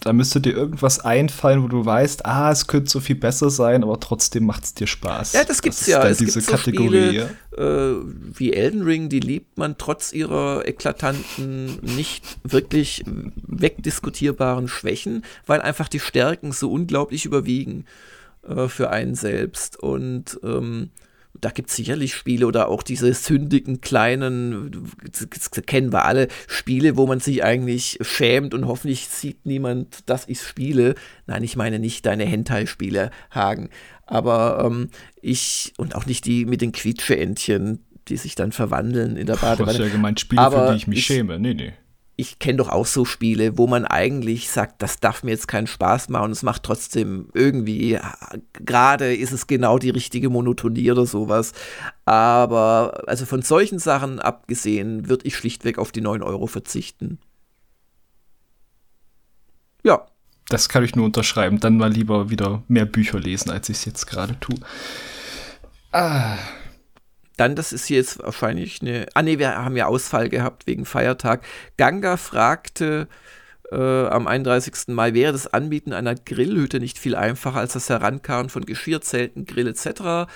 da 0.00 0.12
müsste 0.12 0.40
dir 0.40 0.54
irgendwas 0.54 1.00
einfallen, 1.00 1.62
wo 1.62 1.68
du 1.68 1.84
weißt, 1.84 2.24
ah, 2.24 2.50
es 2.50 2.66
könnte 2.66 2.90
so 2.90 3.00
viel 3.00 3.16
besser 3.16 3.50
sein, 3.50 3.82
aber 3.82 4.00
trotzdem 4.00 4.46
macht 4.46 4.64
es 4.64 4.74
dir 4.74 4.86
Spaß. 4.86 5.34
Ja, 5.34 5.44
das 5.44 5.60
gibt's 5.60 5.80
das 5.80 5.88
ja. 5.88 6.06
Es 6.06 6.18
diese 6.18 6.40
gibt 6.40 6.46
so 6.46 6.52
Kategorie. 6.52 7.08
Spiele, 7.08 7.36
äh, 7.56 8.38
wie 8.38 8.52
Elden 8.54 8.82
Ring, 8.82 9.08
die 9.08 9.20
liebt 9.20 9.58
man 9.58 9.76
trotz 9.76 10.12
ihrer 10.12 10.66
eklatanten, 10.66 11.80
nicht 11.82 12.24
wirklich 12.44 13.04
wegdiskutierbaren 13.06 14.68
Schwächen, 14.68 15.24
weil 15.46 15.60
einfach 15.60 15.88
die 15.88 16.00
Stärken 16.00 16.52
so 16.52 16.72
unglaublich 16.72 17.26
überwiegen 17.26 17.84
äh, 18.48 18.68
für 18.68 18.90
einen 18.90 19.14
selbst. 19.14 19.78
Und 19.78 20.38
ähm, 20.42 20.90
da 21.40 21.50
gibt 21.50 21.70
es 21.70 21.76
sicherlich 21.76 22.14
Spiele 22.14 22.46
oder 22.46 22.68
auch 22.68 22.82
diese 22.82 23.12
sündigen 23.12 23.80
kleinen, 23.80 24.70
kennen 25.66 25.92
wir 25.92 26.04
alle, 26.04 26.28
Spiele, 26.46 26.96
wo 26.96 27.06
man 27.06 27.20
sich 27.20 27.42
eigentlich 27.42 27.98
schämt 28.02 28.54
und 28.54 28.66
hoffentlich 28.66 29.08
sieht 29.08 29.44
niemand, 29.44 30.08
dass 30.08 30.28
ich 30.28 30.40
spiele. 30.40 30.94
Nein, 31.26 31.42
ich 31.42 31.56
meine 31.56 31.78
nicht 31.78 32.06
deine 32.06 32.24
Hentai-Spiele, 32.24 33.10
Hagen. 33.30 33.70
Aber 34.06 34.62
ähm, 34.64 34.90
ich, 35.20 35.72
und 35.76 35.94
auch 35.94 36.06
nicht 36.06 36.24
die 36.26 36.44
mit 36.44 36.60
den 36.60 36.72
Quietscheentchen, 36.72 37.84
die 38.08 38.16
sich 38.16 38.34
dann 38.34 38.52
verwandeln 38.52 39.16
in 39.16 39.26
der 39.26 39.36
Badewanne. 39.36 39.56
Du 39.56 39.66
hast 39.66 39.78
ja 39.78 39.88
gemeint 39.88 40.20
Spiele, 40.20 40.42
Aber 40.42 40.66
für 40.66 40.72
die 40.72 40.76
ich 40.76 40.86
mich 40.86 40.98
ich, 41.00 41.06
schäme. 41.06 41.38
Nee, 41.38 41.54
nee 41.54 41.72
ich 42.16 42.38
kenne 42.38 42.58
doch 42.58 42.68
auch 42.68 42.86
so 42.86 43.04
Spiele, 43.04 43.58
wo 43.58 43.66
man 43.66 43.84
eigentlich 43.84 44.50
sagt, 44.50 44.82
das 44.82 45.00
darf 45.00 45.24
mir 45.24 45.32
jetzt 45.32 45.48
keinen 45.48 45.66
Spaß 45.66 46.08
machen 46.08 46.30
es 46.30 46.42
macht 46.42 46.62
trotzdem 46.62 47.28
irgendwie, 47.34 47.98
gerade 48.52 49.14
ist 49.14 49.32
es 49.32 49.46
genau 49.46 49.78
die 49.78 49.90
richtige 49.90 50.30
Monotonie 50.30 50.92
oder 50.92 51.06
sowas. 51.06 51.52
Aber 52.04 53.02
also 53.06 53.26
von 53.26 53.42
solchen 53.42 53.78
Sachen 53.78 54.20
abgesehen, 54.20 55.08
würde 55.08 55.26
ich 55.26 55.36
schlichtweg 55.36 55.78
auf 55.78 55.90
die 55.90 56.00
9 56.00 56.22
Euro 56.22 56.46
verzichten. 56.46 57.18
Ja. 59.82 60.06
Das 60.48 60.68
kann 60.68 60.84
ich 60.84 60.94
nur 60.94 61.06
unterschreiben. 61.06 61.58
Dann 61.58 61.78
mal 61.78 61.90
lieber 61.90 62.30
wieder 62.30 62.62
mehr 62.68 62.84
Bücher 62.84 63.18
lesen, 63.18 63.50
als 63.50 63.68
ich 63.70 63.78
es 63.78 63.84
jetzt 63.86 64.06
gerade 64.06 64.38
tue. 64.40 64.58
Ah. 65.90 66.36
Dann, 67.36 67.56
das 67.56 67.72
ist 67.72 67.88
jetzt 67.88 68.22
wahrscheinlich 68.22 68.80
eine. 68.80 69.06
Ah, 69.14 69.22
nee, 69.22 69.38
wir 69.38 69.56
haben 69.56 69.76
ja 69.76 69.86
Ausfall 69.86 70.28
gehabt 70.28 70.66
wegen 70.66 70.84
Feiertag. 70.84 71.44
Ganga 71.76 72.16
fragte 72.16 73.08
äh, 73.72 74.06
am 74.06 74.26
31. 74.26 74.88
Mai, 74.88 75.14
wäre 75.14 75.32
das 75.32 75.52
Anbieten 75.52 75.92
einer 75.92 76.14
Grillhütte 76.14 76.80
nicht 76.80 76.98
viel 76.98 77.16
einfacher 77.16 77.58
als 77.58 77.72
das 77.72 77.88
Herankarren 77.90 78.50
von 78.50 78.64
Geschirrzelten, 78.64 79.46
Grill 79.46 79.68
etc.? 79.68 80.30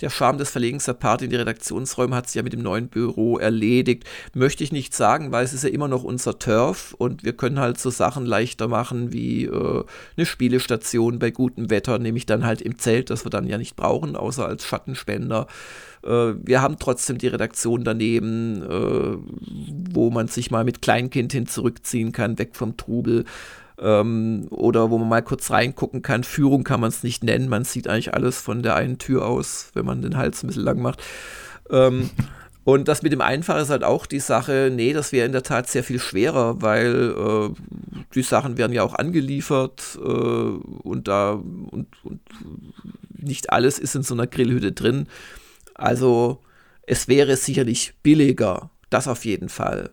Der 0.00 0.10
Charme 0.10 0.38
des 0.38 0.50
Verlegens 0.50 0.84
der 0.84 0.94
Party 0.94 1.24
in 1.24 1.30
die 1.30 1.36
Redaktionsräume 1.36 2.16
hat 2.16 2.26
sich 2.26 2.36
ja 2.36 2.42
mit 2.42 2.52
dem 2.52 2.62
neuen 2.62 2.88
Büro 2.88 3.38
erledigt. 3.38 4.04
Möchte 4.34 4.64
ich 4.64 4.72
nicht 4.72 4.94
sagen, 4.94 5.32
weil 5.32 5.44
es 5.44 5.52
ist 5.52 5.64
ja 5.64 5.70
immer 5.70 5.88
noch 5.88 6.04
unser 6.04 6.38
Turf 6.38 6.94
und 6.98 7.24
wir 7.24 7.34
können 7.34 7.60
halt 7.60 7.78
so 7.78 7.90
Sachen 7.90 8.26
leichter 8.26 8.68
machen 8.68 9.12
wie 9.12 9.44
äh, 9.44 9.84
eine 10.16 10.26
Spielestation 10.26 11.18
bei 11.18 11.30
gutem 11.30 11.70
Wetter, 11.70 11.98
nämlich 11.98 12.26
dann 12.26 12.44
halt 12.44 12.62
im 12.62 12.78
Zelt, 12.78 13.10
das 13.10 13.24
wir 13.24 13.30
dann 13.30 13.46
ja 13.46 13.58
nicht 13.58 13.76
brauchen, 13.76 14.16
außer 14.16 14.46
als 14.46 14.64
Schattenspender. 14.64 15.46
Äh, 16.04 16.34
wir 16.42 16.62
haben 16.62 16.78
trotzdem 16.78 17.18
die 17.18 17.28
Redaktion 17.28 17.84
daneben, 17.84 18.62
äh, 18.62 19.16
wo 19.94 20.10
man 20.10 20.28
sich 20.28 20.50
mal 20.50 20.64
mit 20.64 20.82
Kleinkind 20.82 21.32
hin 21.32 21.46
zurückziehen 21.46 22.12
kann, 22.12 22.38
weg 22.38 22.50
vom 22.54 22.76
Trubel 22.76 23.24
ähm, 23.80 24.46
oder 24.50 24.90
wo 24.90 24.98
man 24.98 25.08
mal 25.08 25.22
kurz 25.22 25.50
reingucken 25.50 26.02
kann. 26.02 26.24
Führung 26.24 26.64
kann 26.64 26.80
man 26.80 26.88
es 26.88 27.02
nicht 27.02 27.24
nennen, 27.24 27.48
man 27.48 27.64
sieht 27.64 27.88
eigentlich 27.88 28.14
alles 28.14 28.40
von 28.40 28.62
der 28.62 28.76
einen 28.76 28.98
Tür 28.98 29.26
aus, 29.26 29.70
wenn 29.74 29.86
man 29.86 30.02
den 30.02 30.16
Hals 30.16 30.42
ein 30.42 30.48
bisschen 30.48 30.64
lang 30.64 30.80
macht. 30.80 31.02
Ähm, 31.70 32.10
und 32.64 32.88
das 32.88 33.02
mit 33.02 33.12
dem 33.12 33.20
Einfach 33.20 33.60
ist 33.60 33.70
halt 33.70 33.84
auch 33.84 34.06
die 34.06 34.20
Sache, 34.20 34.70
nee, 34.72 34.92
das 34.92 35.12
wäre 35.12 35.26
in 35.26 35.32
der 35.32 35.42
Tat 35.42 35.68
sehr 35.68 35.84
viel 35.84 35.98
schwerer, 35.98 36.62
weil 36.62 37.14
äh, 37.16 37.50
die 38.14 38.22
Sachen 38.22 38.56
werden 38.56 38.72
ja 38.72 38.82
auch 38.82 38.94
angeliefert 38.94 39.98
äh, 40.02 40.08
und 40.08 41.08
da 41.08 41.32
und, 41.32 41.88
und 42.04 42.20
nicht 43.10 43.50
alles 43.50 43.78
ist 43.78 43.94
in 43.94 44.02
so 44.02 44.14
einer 44.14 44.26
Grillhütte 44.26 44.72
drin. 44.72 45.06
Also 45.74 46.40
es 46.86 47.08
wäre 47.08 47.36
sicherlich 47.36 47.94
billiger, 48.02 48.70
das 48.90 49.08
auf 49.08 49.24
jeden 49.24 49.48
Fall. 49.48 49.90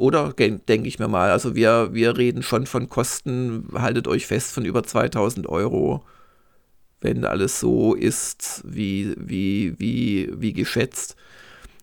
Oder 0.00 0.32
denke 0.32 0.88
ich 0.88 0.98
mir 0.98 1.08
mal. 1.08 1.30
Also 1.30 1.54
wir, 1.54 1.90
wir 1.92 2.16
reden 2.16 2.42
schon 2.42 2.64
von 2.64 2.88
Kosten, 2.88 3.68
haltet 3.74 4.08
euch 4.08 4.26
fest, 4.26 4.50
von 4.50 4.64
über 4.64 4.82
2000 4.82 5.46
Euro, 5.46 6.02
wenn 7.02 7.26
alles 7.26 7.60
so 7.60 7.92
ist, 7.92 8.62
wie, 8.64 9.14
wie, 9.18 9.78
wie, 9.78 10.32
wie 10.34 10.54
geschätzt. 10.54 11.16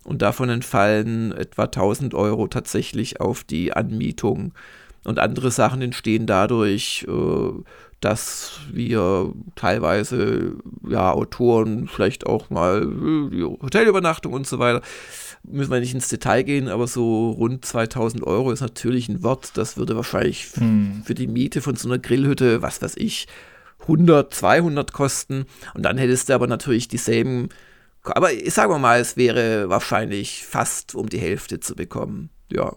Und 0.03 0.24
davon 0.24 0.49
entfallen 0.49 1.32
etwa 1.32 1.65
1000 1.65 2.15
Euro 2.15 2.47
tatsächlich 2.47 3.22
auf 3.22 3.43
die 3.43 3.74
Anmietung. 3.74 4.55
Und 5.03 5.20
andere 5.20 5.51
Sachen 5.51 5.84
entstehen 5.84 6.26
dadurch, 6.26 7.05
äh, 7.07 7.51
dass 8.01 8.61
wir 8.72 9.32
teilweise 9.53 10.55
ja 10.89 11.11
Autoren 11.11 11.88
vielleicht 11.88 12.26
auch 12.26 12.49
mal 12.49 12.82
äh, 12.82 13.30
die 13.30 13.43
Hotelübernachtung 13.43 14.34
und 14.34 14.47
so 14.47 14.57
weiter 14.57 14.82
müssen 15.48 15.72
wir 15.72 15.80
nicht 15.80 15.93
ins 15.93 16.10
Detail 16.10 16.43
gehen, 16.43 16.68
aber 16.68 16.88
so 16.88 17.32
rund 17.32 17.66
2000 17.66 18.24
Euro 18.24 18.52
ist 18.52 18.62
natürlich 18.62 19.10
ein 19.10 19.24
Wort. 19.24 19.52
Das 19.56 19.78
würde 19.78 19.95
wahrscheinlich 19.95 20.48
hm. 20.54 21.04
für 21.06 21.16
die 21.16 21.28
Miete 21.28 21.62
von 21.62 21.76
so 21.76 21.88
einer 21.88 22.00
Grillhütte, 22.00 22.62
was 22.62 22.82
weiß 22.82 22.95
ich, 22.98 23.28
100, 23.82 24.34
200 24.34 24.93
kosten. 24.93 25.45
Und 25.74 25.84
dann 25.84 25.98
hättest 25.98 26.30
du 26.30 26.34
aber 26.34 26.48
natürlich 26.48 26.88
dieselben. 26.88 27.50
Aber 28.04 28.30
sagen 28.48 28.72
wir 28.72 28.80
mal, 28.80 29.00
es 29.00 29.18
wäre 29.18 29.70
wahrscheinlich 29.70 30.45
fast 30.45 30.95
um 30.95 31.10
die 31.10 31.20
Hälfte 31.20 31.60
zu 31.60 31.76
bekommen. 31.76 32.30
Ja. 32.52 32.76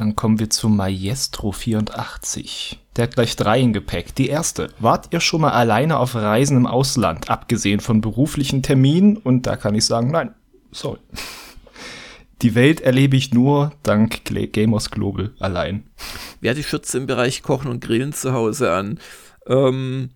Dann 0.00 0.16
kommen 0.16 0.38
wir 0.38 0.48
zu 0.48 0.70
Maestro 0.70 1.52
84. 1.52 2.80
Der 2.96 3.02
hat 3.02 3.16
gleich 3.16 3.36
drei 3.36 3.60
im 3.60 3.74
Gepäck. 3.74 4.14
Die 4.14 4.28
erste. 4.28 4.72
Wart 4.78 5.12
ihr 5.12 5.20
schon 5.20 5.42
mal 5.42 5.50
alleine 5.50 5.98
auf 5.98 6.14
Reisen 6.14 6.56
im 6.56 6.66
Ausland, 6.66 7.28
abgesehen 7.28 7.80
von 7.80 8.00
beruflichen 8.00 8.62
Terminen? 8.62 9.18
Und 9.18 9.46
da 9.46 9.56
kann 9.56 9.74
ich 9.74 9.84
sagen, 9.84 10.10
nein, 10.10 10.34
sorry. 10.70 11.00
Die 12.40 12.54
Welt 12.54 12.80
erlebe 12.80 13.14
ich 13.14 13.34
nur 13.34 13.74
dank 13.82 14.24
Gamers 14.24 14.90
Global 14.90 15.34
allein. 15.38 15.84
Wer 16.40 16.54
die 16.54 16.64
Schürze 16.64 16.96
im 16.96 17.06
Bereich 17.06 17.42
Kochen 17.42 17.70
und 17.70 17.84
Grillen 17.84 18.14
zu 18.14 18.32
Hause 18.32 18.72
an? 18.72 18.98
Ähm, 19.46 20.12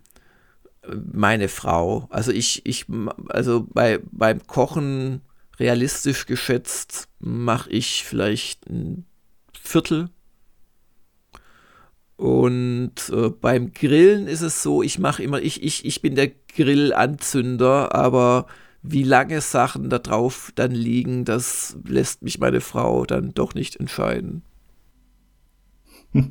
meine 1.13 1.49
Frau. 1.49 2.07
Also 2.09 2.33
ich, 2.33 2.65
ich, 2.65 2.87
also 3.29 3.67
bei, 3.71 4.01
beim 4.11 4.47
Kochen 4.47 5.21
realistisch 5.59 6.25
geschätzt 6.25 7.09
mache 7.21 7.69
ich 7.69 8.05
vielleicht 8.05 8.67
ein 8.71 9.05
Viertel. 9.65 10.11
Und 12.17 13.11
äh, 13.11 13.31
beim 13.31 13.73
Grillen 13.73 14.29
ist 14.29 14.43
es 14.43 14.63
so, 14.63 14.83
ich 14.83 14.99
mache 14.99 15.23
immer, 15.23 15.41
ich, 15.41 15.63
ich, 15.63 15.85
ich 15.85 16.01
bin 16.01 16.15
der 16.15 16.29
Grillanzünder, 16.29 17.95
aber 17.95 18.47
wie 18.83 19.03
lange 19.03 19.41
Sachen 19.41 19.91
da 19.91 19.99
drauf 19.99 20.53
dann 20.55 20.71
liegen, 20.71 21.25
das 21.25 21.77
lässt 21.85 22.23
mich 22.23 22.39
meine 22.39 22.61
Frau 22.61 23.05
dann 23.05 23.35
doch 23.35 23.55
nicht 23.55 23.77
entscheiden. 23.77 24.43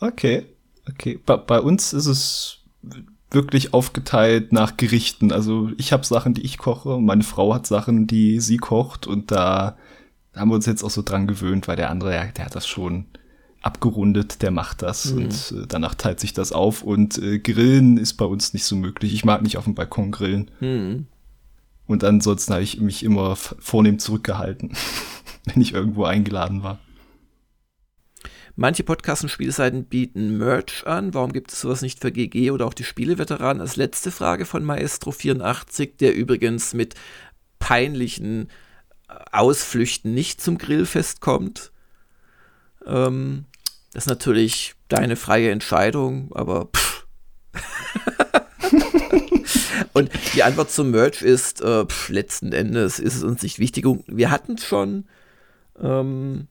okay, 0.00 0.46
okay. 0.88 1.18
Bei, 1.24 1.36
bei 1.38 1.60
uns 1.60 1.92
ist 1.92 2.06
es 2.06 2.58
wirklich 3.30 3.74
aufgeteilt 3.74 4.52
nach 4.52 4.76
Gerichten. 4.76 5.32
Also 5.32 5.70
ich 5.78 5.92
habe 5.92 6.04
Sachen, 6.06 6.34
die 6.34 6.42
ich 6.42 6.58
koche, 6.58 7.00
meine 7.00 7.24
Frau 7.24 7.54
hat 7.54 7.66
Sachen, 7.66 8.06
die 8.06 8.38
sie 8.40 8.58
kocht 8.58 9.06
und 9.06 9.32
da 9.32 9.76
haben 10.36 10.50
wir 10.50 10.54
uns 10.54 10.66
jetzt 10.66 10.84
auch 10.84 10.90
so 10.90 11.02
dran 11.02 11.26
gewöhnt, 11.26 11.66
weil 11.66 11.76
der 11.76 11.90
andere, 11.90 12.10
der, 12.10 12.32
der 12.32 12.44
hat 12.44 12.54
das 12.54 12.66
schon 12.66 13.06
abgerundet, 13.62 14.42
der 14.42 14.50
macht 14.50 14.82
das 14.82 15.12
mhm. 15.12 15.24
und 15.24 15.54
äh, 15.56 15.66
danach 15.66 15.94
teilt 15.94 16.20
sich 16.20 16.32
das 16.32 16.52
auf 16.52 16.82
und 16.82 17.18
äh, 17.18 17.38
Grillen 17.38 17.96
ist 17.96 18.14
bei 18.14 18.24
uns 18.24 18.52
nicht 18.52 18.64
so 18.64 18.76
möglich. 18.76 19.12
Ich 19.12 19.24
mag 19.24 19.42
nicht 19.42 19.56
auf 19.56 19.64
dem 19.64 19.74
Balkon 19.74 20.12
grillen. 20.12 20.50
Mhm. 20.60 21.06
Und 21.86 22.04
ansonsten 22.04 22.52
habe 22.52 22.62
ich 22.62 22.80
mich 22.80 23.02
immer 23.02 23.36
vornehm 23.36 23.98
zurückgehalten, 23.98 24.72
wenn 25.44 25.62
ich 25.62 25.72
irgendwo 25.72 26.04
eingeladen 26.04 26.62
war. 26.62 26.78
Manche 28.58 28.84
Podcasts 28.84 29.22
und 29.22 29.28
Spielseiten 29.28 29.84
bieten 29.84 30.38
Merch 30.38 30.86
an. 30.86 31.12
Warum 31.12 31.32
gibt 31.32 31.52
es 31.52 31.60
sowas 31.60 31.82
nicht 31.82 32.00
für 32.00 32.10
GG 32.10 32.52
oder 32.52 32.66
auch 32.66 32.72
die 32.72 32.84
Spieleveteranen? 32.84 33.60
Als 33.60 33.76
letzte 33.76 34.10
Frage 34.10 34.46
von 34.46 34.64
Maestro84, 34.64 35.98
der 35.98 36.16
übrigens 36.16 36.72
mit 36.72 36.94
peinlichen 37.58 38.48
Ausflüchten 39.08 40.14
nicht 40.14 40.40
zum 40.40 40.58
Grillfest 40.58 41.20
kommt. 41.20 41.72
Ähm, 42.86 43.46
das 43.92 44.04
ist 44.04 44.08
natürlich 44.08 44.74
deine 44.88 45.16
freie 45.16 45.50
Entscheidung, 45.50 46.30
aber 46.34 46.68
pff. 46.74 47.06
Und 49.92 50.10
die 50.34 50.42
Antwort 50.42 50.70
zum 50.70 50.90
Merch 50.90 51.22
ist, 51.22 51.62
äh, 51.62 51.86
pff, 51.86 52.10
letzten 52.10 52.52
Endes 52.52 52.98
ist 52.98 53.14
es 53.14 53.22
uns 53.22 53.42
nicht 53.42 53.58
wichtig. 53.58 53.86
Wir 54.06 54.30
hatten 54.30 54.54
es 54.54 54.64
schon 54.64 55.06
ähm, 55.80 56.48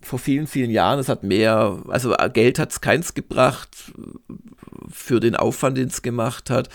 vor 0.00 0.18
vielen, 0.18 0.46
vielen 0.46 0.70
Jahren. 0.70 0.98
Es 0.98 1.08
hat 1.08 1.22
mehr, 1.22 1.82
also 1.88 2.16
äh, 2.16 2.30
Geld 2.30 2.58
hat 2.58 2.70
es 2.70 2.80
keins 2.80 3.12
gebracht 3.12 3.92
für 4.88 5.20
den 5.20 5.36
Aufwand, 5.36 5.76
den 5.76 5.88
es 5.88 6.02
gemacht 6.02 6.48
hat. 6.48 6.70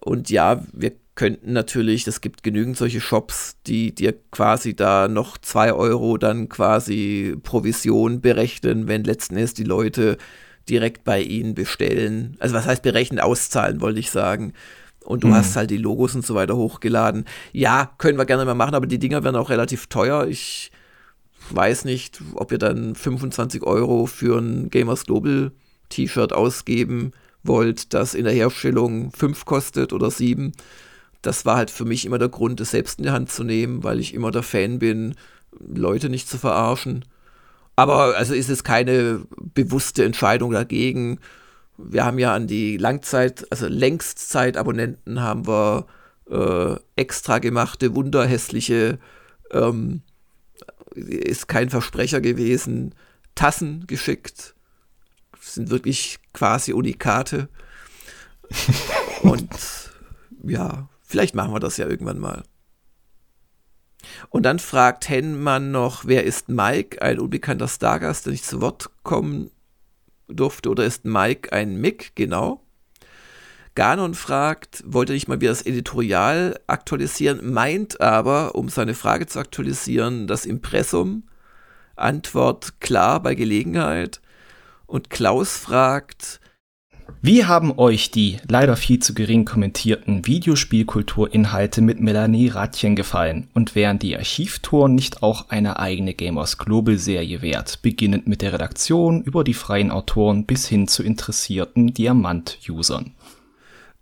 Und 0.00 0.30
ja, 0.30 0.62
wir 0.72 0.92
könnten 1.14 1.52
natürlich, 1.52 2.06
es 2.06 2.20
gibt 2.20 2.42
genügend 2.42 2.76
solche 2.76 3.00
Shops, 3.00 3.56
die 3.66 3.94
dir 3.94 4.14
quasi 4.30 4.74
da 4.74 5.08
noch 5.08 5.36
zwei 5.36 5.72
Euro 5.72 6.16
dann 6.16 6.48
quasi 6.48 7.36
Provision 7.42 8.20
berechnen, 8.20 8.88
wenn 8.88 9.04
letzten 9.04 9.36
Endes 9.36 9.54
die 9.54 9.64
Leute 9.64 10.16
direkt 10.68 11.04
bei 11.04 11.20
ihnen 11.20 11.54
bestellen. 11.54 12.36
Also 12.38 12.54
was 12.54 12.66
heißt 12.66 12.82
berechnen, 12.82 13.20
auszahlen, 13.20 13.80
wollte 13.80 14.00
ich 14.00 14.10
sagen. 14.10 14.54
Und 15.04 15.24
du 15.24 15.28
mhm. 15.28 15.34
hast 15.34 15.56
halt 15.56 15.70
die 15.70 15.76
Logos 15.76 16.14
und 16.14 16.24
so 16.24 16.34
weiter 16.34 16.56
hochgeladen. 16.56 17.26
Ja, 17.52 17.92
können 17.98 18.18
wir 18.18 18.24
gerne 18.24 18.44
mal 18.44 18.54
machen, 18.54 18.74
aber 18.74 18.86
die 18.86 18.98
Dinger 18.98 19.24
werden 19.24 19.36
auch 19.36 19.50
relativ 19.50 19.88
teuer. 19.88 20.26
Ich 20.28 20.70
weiß 21.50 21.84
nicht, 21.84 22.22
ob 22.34 22.50
wir 22.50 22.58
dann 22.58 22.94
25 22.94 23.64
Euro 23.64 24.06
für 24.06 24.38
ein 24.38 24.70
Gamers 24.70 25.04
Global 25.04 25.52
T-Shirt 25.88 26.32
ausgeben 26.32 27.10
wollt, 27.42 27.92
das 27.92 28.14
in 28.14 28.24
der 28.24 28.32
Herstellung 28.32 29.10
5 29.12 29.44
kostet 29.44 29.92
oder 29.92 30.10
7 30.10 30.52
das 31.22 31.46
war 31.46 31.56
halt 31.56 31.70
für 31.70 31.84
mich 31.84 32.04
immer 32.04 32.18
der 32.18 32.28
Grund, 32.28 32.60
es 32.60 32.72
selbst 32.72 32.98
in 32.98 33.04
die 33.04 33.10
Hand 33.10 33.30
zu 33.30 33.44
nehmen, 33.44 33.84
weil 33.84 34.00
ich 34.00 34.12
immer 34.12 34.30
der 34.30 34.42
Fan 34.42 34.78
bin, 34.78 35.14
Leute 35.58 36.08
nicht 36.08 36.28
zu 36.28 36.38
verarschen. 36.38 37.04
Aber 37.76 38.16
also 38.16 38.34
ist 38.34 38.50
es 38.50 38.64
keine 38.64 39.22
bewusste 39.54 40.04
Entscheidung 40.04 40.52
dagegen. 40.52 41.18
Wir 41.78 42.04
haben 42.04 42.18
ja 42.18 42.34
an 42.34 42.46
die 42.46 42.76
Langzeit, 42.76 43.46
also 43.50 43.66
Längstzeitabonnenten 43.66 45.20
haben 45.20 45.46
wir 45.46 45.86
äh, 46.30 46.76
extra 46.96 47.38
gemachte, 47.38 47.94
wunderhässliche, 47.94 48.98
ähm, 49.52 50.02
ist 50.94 51.48
kein 51.48 51.70
Versprecher 51.70 52.20
gewesen, 52.20 52.94
Tassen 53.34 53.86
geschickt. 53.86 54.54
Das 55.32 55.54
sind 55.54 55.70
wirklich 55.70 56.18
quasi 56.34 56.72
Unikate. 56.72 57.48
Und 59.22 59.48
ja, 60.44 60.88
Vielleicht 61.12 61.34
machen 61.34 61.52
wir 61.52 61.60
das 61.60 61.76
ja 61.76 61.86
irgendwann 61.86 62.18
mal. 62.18 62.42
Und 64.30 64.44
dann 64.44 64.58
fragt 64.58 65.10
Henmann 65.10 65.70
noch, 65.70 66.06
wer 66.06 66.24
ist 66.24 66.48
Mike, 66.48 67.02
ein 67.02 67.18
unbekannter 67.18 67.68
Stargast, 67.68 68.24
der 68.24 68.32
nicht 68.32 68.46
zu 68.46 68.62
Wort 68.62 68.88
kommen 69.02 69.50
durfte, 70.26 70.70
oder 70.70 70.86
ist 70.86 71.04
Mike 71.04 71.52
ein 71.52 71.76
Mick? 71.76 72.12
Genau. 72.14 72.64
Ganon 73.74 74.14
fragt, 74.14 74.82
wollte 74.86 75.12
nicht 75.12 75.28
mal 75.28 75.42
wieder 75.42 75.52
das 75.52 75.66
Editorial 75.66 76.58
aktualisieren, 76.66 77.52
meint 77.52 78.00
aber, 78.00 78.54
um 78.54 78.70
seine 78.70 78.94
Frage 78.94 79.26
zu 79.26 79.38
aktualisieren, 79.38 80.26
das 80.26 80.46
Impressum. 80.46 81.24
Antwort 81.94 82.80
klar 82.80 83.22
bei 83.22 83.34
Gelegenheit. 83.34 84.22
Und 84.86 85.10
Klaus 85.10 85.58
fragt, 85.58 86.40
wie 87.20 87.44
haben 87.44 87.76
euch 87.78 88.10
die 88.10 88.38
leider 88.48 88.76
viel 88.76 88.98
zu 88.98 89.14
gering 89.14 89.44
kommentierten 89.44 90.26
Videospielkulturinhalte 90.26 91.82
mit 91.82 92.00
Melanie 92.00 92.48
Ratchen 92.48 92.96
gefallen? 92.96 93.48
Und 93.54 93.74
wären 93.74 93.98
die 93.98 94.16
Archivtouren 94.16 94.94
nicht 94.94 95.22
auch 95.22 95.48
eine 95.50 95.78
eigene 95.78 96.14
Gamers 96.14 96.58
Global 96.58 96.98
Serie 96.98 97.42
wert, 97.42 97.82
beginnend 97.82 98.26
mit 98.26 98.42
der 98.42 98.52
Redaktion 98.52 99.22
über 99.22 99.44
die 99.44 99.54
freien 99.54 99.90
Autoren 99.90 100.46
bis 100.46 100.66
hin 100.66 100.88
zu 100.88 101.02
interessierten 101.02 101.92
Diamant-Usern? 101.92 103.12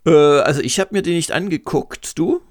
Äh, 0.05 0.11
also 0.11 0.61
ich 0.61 0.79
habe 0.79 0.93
mir 0.93 1.01
die 1.01 1.13
nicht 1.13 1.31
angeguckt, 1.31 2.17
du? 2.17 2.41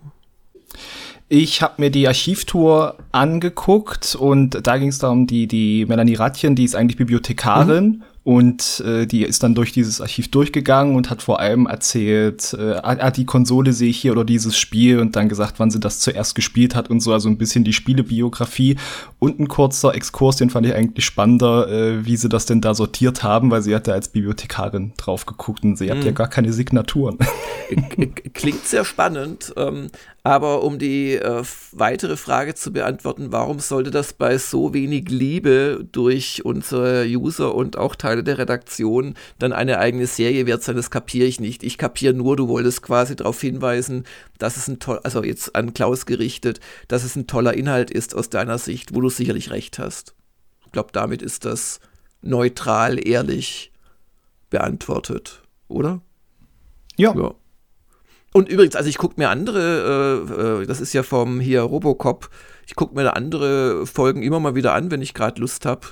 Ich 1.28 1.62
habe 1.62 1.74
mir 1.78 1.90
die 1.90 2.08
Archivtour 2.08 2.96
angeguckt 3.12 4.16
und 4.16 4.66
da 4.66 4.78
ging 4.78 4.88
es 4.88 4.98
darum, 4.98 5.28
die, 5.28 5.46
die 5.46 5.86
Melanie 5.86 6.16
Ratchen, 6.16 6.56
die 6.56 6.64
ist 6.64 6.74
eigentlich 6.74 6.96
Bibliothekarin 6.96 7.84
mhm. 7.84 8.02
Und 8.22 8.80
äh, 8.86 9.06
die 9.06 9.22
ist 9.22 9.42
dann 9.42 9.54
durch 9.54 9.72
dieses 9.72 10.02
Archiv 10.02 10.30
durchgegangen 10.30 10.94
und 10.94 11.08
hat 11.08 11.22
vor 11.22 11.40
allem 11.40 11.64
erzählt, 11.64 12.54
äh, 12.58 12.74
ah, 12.82 13.10
die 13.10 13.24
Konsole 13.24 13.72
sehe 13.72 13.88
ich 13.88 13.98
hier 13.98 14.12
oder 14.12 14.24
dieses 14.24 14.58
Spiel 14.58 14.98
und 14.98 15.16
dann 15.16 15.30
gesagt, 15.30 15.54
wann 15.58 15.70
sie 15.70 15.80
das 15.80 16.00
zuerst 16.00 16.34
gespielt 16.34 16.74
hat 16.74 16.90
und 16.90 17.00
so, 17.00 17.14
also 17.14 17.30
ein 17.30 17.38
bisschen 17.38 17.64
die 17.64 17.72
Spielebiografie. 17.72 18.76
Und 19.18 19.40
ein 19.40 19.48
kurzer 19.48 19.94
Exkurs, 19.94 20.36
den 20.36 20.50
fand 20.50 20.66
ich 20.66 20.74
eigentlich 20.74 21.06
spannender, 21.06 21.68
äh, 21.68 22.04
wie 22.04 22.16
sie 22.16 22.28
das 22.28 22.44
denn 22.44 22.60
da 22.60 22.74
sortiert 22.74 23.22
haben, 23.22 23.50
weil 23.50 23.62
sie 23.62 23.74
hat 23.74 23.88
da 23.88 23.92
als 23.92 24.08
Bibliothekarin 24.08 24.92
drauf 24.98 25.24
geguckt 25.24 25.64
und 25.64 25.76
sie 25.76 25.86
mhm. 25.86 25.90
hat 25.90 26.04
ja 26.04 26.12
gar 26.12 26.28
keine 26.28 26.52
Signaturen. 26.52 27.16
Klingt 28.34 28.66
sehr 28.66 28.84
spannend. 28.84 29.54
Ähm, 29.56 29.88
aber 30.22 30.62
um 30.64 30.78
die 30.78 31.14
äh, 31.14 31.42
weitere 31.72 32.16
Frage 32.16 32.54
zu 32.54 32.72
beantworten, 32.72 33.28
warum 33.30 33.58
sollte 33.58 33.90
das 33.90 34.12
bei 34.12 34.36
so 34.36 34.74
wenig 34.74 35.08
Liebe 35.08 35.86
durch 35.92 36.44
unsere 36.44 37.06
User 37.06 37.54
und 37.54 37.78
auch 37.78 37.96
Teile 38.10 38.24
der 38.24 38.38
Redaktion 38.38 39.14
dann 39.38 39.52
eine 39.52 39.78
eigene 39.78 40.06
Serie 40.06 40.46
wert 40.46 40.64
sein, 40.64 40.74
das 40.74 40.90
kapiere 40.90 41.26
ich 41.26 41.38
nicht. 41.38 41.62
Ich 41.62 41.78
kapiere 41.78 42.12
nur, 42.12 42.36
du 42.36 42.48
wolltest 42.48 42.82
quasi 42.82 43.14
darauf 43.14 43.40
hinweisen, 43.40 44.04
dass 44.38 44.56
es 44.56 44.66
ein 44.66 44.80
toll, 44.80 45.00
also 45.04 45.22
jetzt 45.22 45.54
an 45.54 45.74
Klaus 45.74 46.06
gerichtet, 46.06 46.58
dass 46.88 47.04
es 47.04 47.14
ein 47.14 47.28
toller 47.28 47.54
Inhalt 47.54 47.90
ist 47.90 48.14
aus 48.16 48.28
deiner 48.28 48.58
Sicht, 48.58 48.94
wo 48.94 49.00
du 49.00 49.08
sicherlich 49.08 49.50
recht 49.52 49.78
hast. 49.78 50.14
Ich 50.66 50.72
glaube, 50.72 50.90
damit 50.92 51.22
ist 51.22 51.44
das 51.44 51.78
neutral, 52.20 52.98
ehrlich 53.06 53.72
beantwortet, 54.50 55.42
oder? 55.68 56.00
ja. 56.96 57.14
ja. 57.16 57.34
Und 58.32 58.48
übrigens, 58.48 58.76
also 58.76 58.88
ich 58.88 58.98
gucke 58.98 59.14
mir 59.16 59.28
andere, 59.28 60.26
äh, 60.28 60.62
äh, 60.62 60.66
das 60.66 60.80
ist 60.80 60.92
ja 60.92 61.02
vom 61.02 61.40
hier 61.40 61.62
Robocop, 61.62 62.30
ich 62.64 62.76
gucke 62.76 62.94
mir 62.94 63.02
da 63.02 63.10
andere 63.10 63.86
Folgen 63.86 64.22
immer 64.22 64.38
mal 64.38 64.54
wieder 64.54 64.72
an, 64.72 64.92
wenn 64.92 65.02
ich 65.02 65.14
gerade 65.14 65.40
Lust 65.40 65.66
habe. 65.66 65.88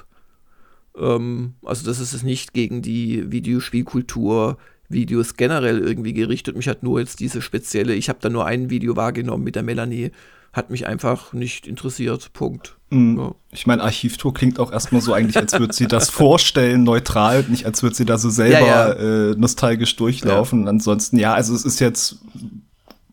Ähm, 1.00 1.54
also 1.64 1.86
das 1.86 2.00
ist 2.00 2.12
es 2.12 2.22
nicht 2.22 2.52
gegen 2.52 2.82
die 2.82 3.30
Videospielkultur, 3.30 4.58
Videos 4.88 5.36
generell 5.36 5.78
irgendwie 5.78 6.12
gerichtet. 6.12 6.56
Mich 6.56 6.68
hat 6.68 6.82
nur 6.82 7.00
jetzt 7.00 7.20
diese 7.20 7.42
spezielle, 7.42 7.94
ich 7.94 8.08
habe 8.08 8.18
da 8.20 8.28
nur 8.28 8.46
ein 8.46 8.70
Video 8.70 8.96
wahrgenommen 8.96 9.44
mit 9.44 9.54
der 9.54 9.62
Melanie, 9.62 10.10
hat 10.52 10.70
mich 10.70 10.86
einfach 10.86 11.32
nicht 11.32 11.66
interessiert. 11.66 12.32
Punkt. 12.32 12.76
Mhm. 12.90 13.18
Ja. 13.18 13.34
Ich 13.52 13.66
meine, 13.66 13.82
Archivtour 13.82 14.32
klingt 14.32 14.58
auch 14.58 14.72
erstmal 14.72 15.02
so 15.02 15.12
eigentlich, 15.12 15.36
als 15.36 15.52
würde 15.58 15.74
sie 15.74 15.86
das 15.86 16.10
vorstellen, 16.10 16.84
neutral, 16.84 17.44
nicht 17.48 17.66
als 17.66 17.82
würde 17.82 17.96
sie 17.96 18.06
da 18.06 18.18
so 18.18 18.30
selber 18.30 18.66
ja, 18.66 18.88
ja. 18.88 19.30
Äh, 19.30 19.34
nostalgisch 19.36 19.94
durchlaufen. 19.96 20.68
Ansonsten, 20.68 21.18
ja, 21.18 21.34
also 21.34 21.54
es 21.54 21.64
ist 21.64 21.80
jetzt, 21.80 22.16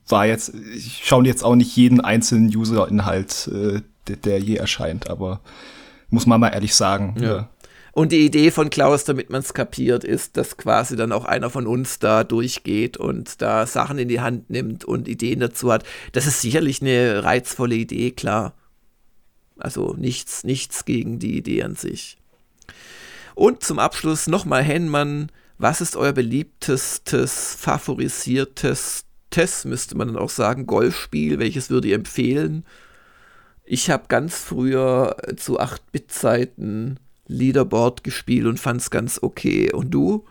war 0.07 0.25
jetzt, 0.25 0.53
ich 0.75 1.01
schaue 1.03 1.25
jetzt 1.25 1.43
auch 1.43 1.55
nicht 1.55 1.75
jeden 1.75 1.99
einzelnen 1.99 2.55
User-Inhalt, 2.55 3.49
äh, 3.53 3.81
der, 4.07 4.15
der, 4.17 4.39
je 4.39 4.55
erscheint, 4.55 5.09
aber 5.09 5.41
muss 6.09 6.27
man 6.27 6.39
mal 6.39 6.49
ehrlich 6.49 6.75
sagen. 6.75 7.15
Ja. 7.19 7.49
Und 7.95 8.11
die 8.11 8.25
Idee 8.25 8.51
von 8.51 8.69
Klaus, 8.69 9.05
damit 9.05 9.29
man 9.29 9.39
es 9.39 9.53
kapiert, 9.53 10.03
ist, 10.03 10.35
dass 10.35 10.57
quasi 10.57 10.97
dann 10.97 11.13
auch 11.13 11.23
einer 11.23 11.49
von 11.49 11.65
uns 11.65 11.97
da 11.97 12.25
durchgeht 12.25 12.97
und 12.97 13.41
da 13.41 13.65
Sachen 13.65 13.97
in 13.97 14.09
die 14.09 14.19
Hand 14.19 14.49
nimmt 14.49 14.83
und 14.83 15.07
Ideen 15.07 15.39
dazu 15.39 15.71
hat. 15.71 15.85
Das 16.11 16.27
ist 16.27 16.41
sicherlich 16.41 16.81
eine 16.81 17.23
reizvolle 17.23 17.75
Idee, 17.75 18.11
klar. 18.11 18.53
Also 19.57 19.95
nichts, 19.97 20.43
nichts 20.43 20.83
gegen 20.83 21.19
die 21.19 21.37
Idee 21.37 21.63
an 21.63 21.75
sich. 21.77 22.17
Und 23.33 23.63
zum 23.63 23.79
Abschluss 23.79 24.27
nochmal 24.27 24.61
Henmann, 24.61 25.31
was 25.57 25.79
ist 25.79 25.95
euer 25.95 26.11
beliebtestes, 26.11 27.55
favorisiertes, 27.57 29.05
müsste 29.63 29.95
man 29.95 30.09
dann 30.09 30.17
auch 30.17 30.29
sagen, 30.29 30.65
Golfspiel? 30.65 31.39
Welches 31.39 31.69
würde 31.69 31.87
ihr 31.87 31.95
empfehlen? 31.95 32.65
Ich 33.63 33.89
habe 33.89 34.09
ganz 34.09 34.35
früher 34.35 35.15
zu 35.37 35.61
8-Bit-Zeiten 35.61 36.99
Leaderboard 37.27 38.03
gespielt 38.03 38.45
und 38.45 38.59
fand 38.59 38.81
es 38.81 38.89
ganz 38.89 39.19
okay. 39.21 39.71
Und 39.71 39.91
du? 39.91 40.25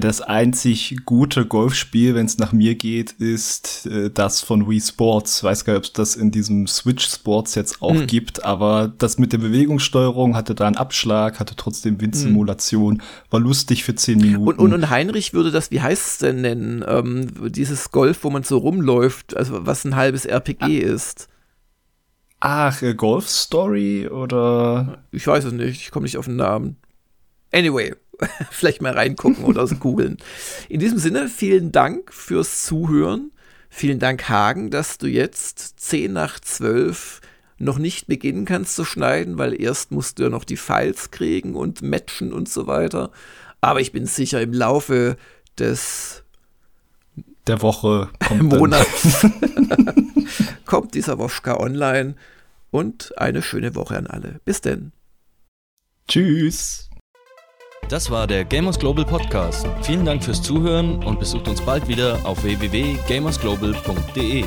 Das 0.00 0.20
einzig 0.20 0.96
gute 1.04 1.46
Golfspiel, 1.46 2.14
wenn 2.14 2.26
es 2.26 2.38
nach 2.38 2.52
mir 2.52 2.74
geht, 2.74 3.12
ist 3.12 3.86
äh, 3.86 4.10
das 4.10 4.40
von 4.40 4.68
Wii 4.68 4.80
Sports. 4.80 5.42
Weiß 5.42 5.64
gar 5.64 5.74
nicht, 5.74 5.78
ob 5.78 5.84
es 5.84 5.92
das 5.92 6.16
in 6.16 6.30
diesem 6.30 6.66
Switch 6.66 7.06
Sports 7.06 7.54
jetzt 7.54 7.80
auch 7.80 7.94
hm. 7.94 8.06
gibt, 8.06 8.44
aber 8.44 8.92
das 8.98 9.18
mit 9.18 9.32
der 9.32 9.38
Bewegungssteuerung 9.38 10.36
hatte 10.36 10.54
da 10.54 10.66
einen 10.66 10.76
Abschlag, 10.76 11.40
hatte 11.40 11.54
trotzdem 11.56 12.00
Windsimulation, 12.00 12.96
hm. 12.96 13.02
war 13.30 13.40
lustig 13.40 13.84
für 13.84 13.94
zehn 13.94 14.18
Minuten. 14.18 14.48
Und, 14.48 14.58
und, 14.58 14.72
und 14.74 14.90
Heinrich 14.90 15.32
würde 15.32 15.50
das, 15.50 15.70
wie 15.70 15.80
heißt 15.80 16.06
es 16.06 16.18
denn 16.18 16.40
nennen, 16.42 16.84
ähm, 16.86 17.50
dieses 17.50 17.92
Golf, 17.92 18.24
wo 18.24 18.30
man 18.30 18.42
so 18.42 18.58
rumläuft, 18.58 19.36
also 19.36 19.64
was 19.64 19.84
ein 19.84 19.96
halbes 19.96 20.26
RPG 20.26 20.64
ah. 20.64 20.92
ist. 20.94 21.28
Ach, 22.48 22.80
äh, 22.80 22.94
Golf 22.94 23.28
Story 23.28 24.06
oder? 24.06 25.02
Ich 25.10 25.26
weiß 25.26 25.46
es 25.46 25.52
nicht, 25.52 25.80
ich 25.80 25.90
komme 25.90 26.04
nicht 26.04 26.16
auf 26.16 26.26
den 26.26 26.36
Namen. 26.36 26.76
Anyway, 27.50 27.96
vielleicht 28.52 28.80
mal 28.80 28.92
reingucken 28.92 29.42
oder 29.42 29.66
so 29.66 29.74
googeln. 29.74 30.18
In 30.68 30.78
diesem 30.78 30.98
Sinne, 30.98 31.26
vielen 31.26 31.72
Dank 31.72 32.14
fürs 32.14 32.62
Zuhören. 32.62 33.32
Vielen 33.68 33.98
Dank, 33.98 34.28
Hagen, 34.28 34.70
dass 34.70 34.96
du 34.98 35.08
jetzt 35.08 35.80
10 35.80 36.12
nach 36.12 36.38
12 36.38 37.20
noch 37.58 37.78
nicht 37.78 38.06
beginnen 38.06 38.44
kannst 38.44 38.76
zu 38.76 38.84
schneiden, 38.84 39.38
weil 39.38 39.60
erst 39.60 39.90
musst 39.90 40.20
du 40.20 40.22
ja 40.22 40.28
noch 40.28 40.44
die 40.44 40.56
Files 40.56 41.10
kriegen 41.10 41.56
und 41.56 41.82
matchen 41.82 42.32
und 42.32 42.48
so 42.48 42.68
weiter. 42.68 43.10
Aber 43.60 43.80
ich 43.80 43.90
bin 43.90 44.06
sicher, 44.06 44.40
im 44.40 44.52
Laufe 44.52 45.16
des 45.58 46.22
der 47.48 47.60
Woche 47.60 48.08
kommt 48.28 48.42
Monats 48.56 49.26
kommt 50.64 50.94
dieser 50.94 51.18
Woschka 51.18 51.56
online 51.56 52.14
und 52.76 53.16
eine 53.16 53.40
schöne 53.40 53.74
Woche 53.74 53.96
an 53.96 54.06
alle. 54.06 54.42
Bis 54.44 54.60
denn. 54.60 54.92
Tschüss. 56.08 56.90
Das 57.88 58.10
war 58.10 58.26
der 58.26 58.44
Gamers 58.44 58.78
Global 58.78 59.06
Podcast. 59.06 59.66
Vielen 59.80 60.04
Dank 60.04 60.22
fürs 60.22 60.42
Zuhören 60.42 61.02
und 61.02 61.18
besucht 61.18 61.48
uns 61.48 61.62
bald 61.62 61.88
wieder 61.88 62.20
auf 62.26 62.42
www.gamersglobal.de. 62.42 64.44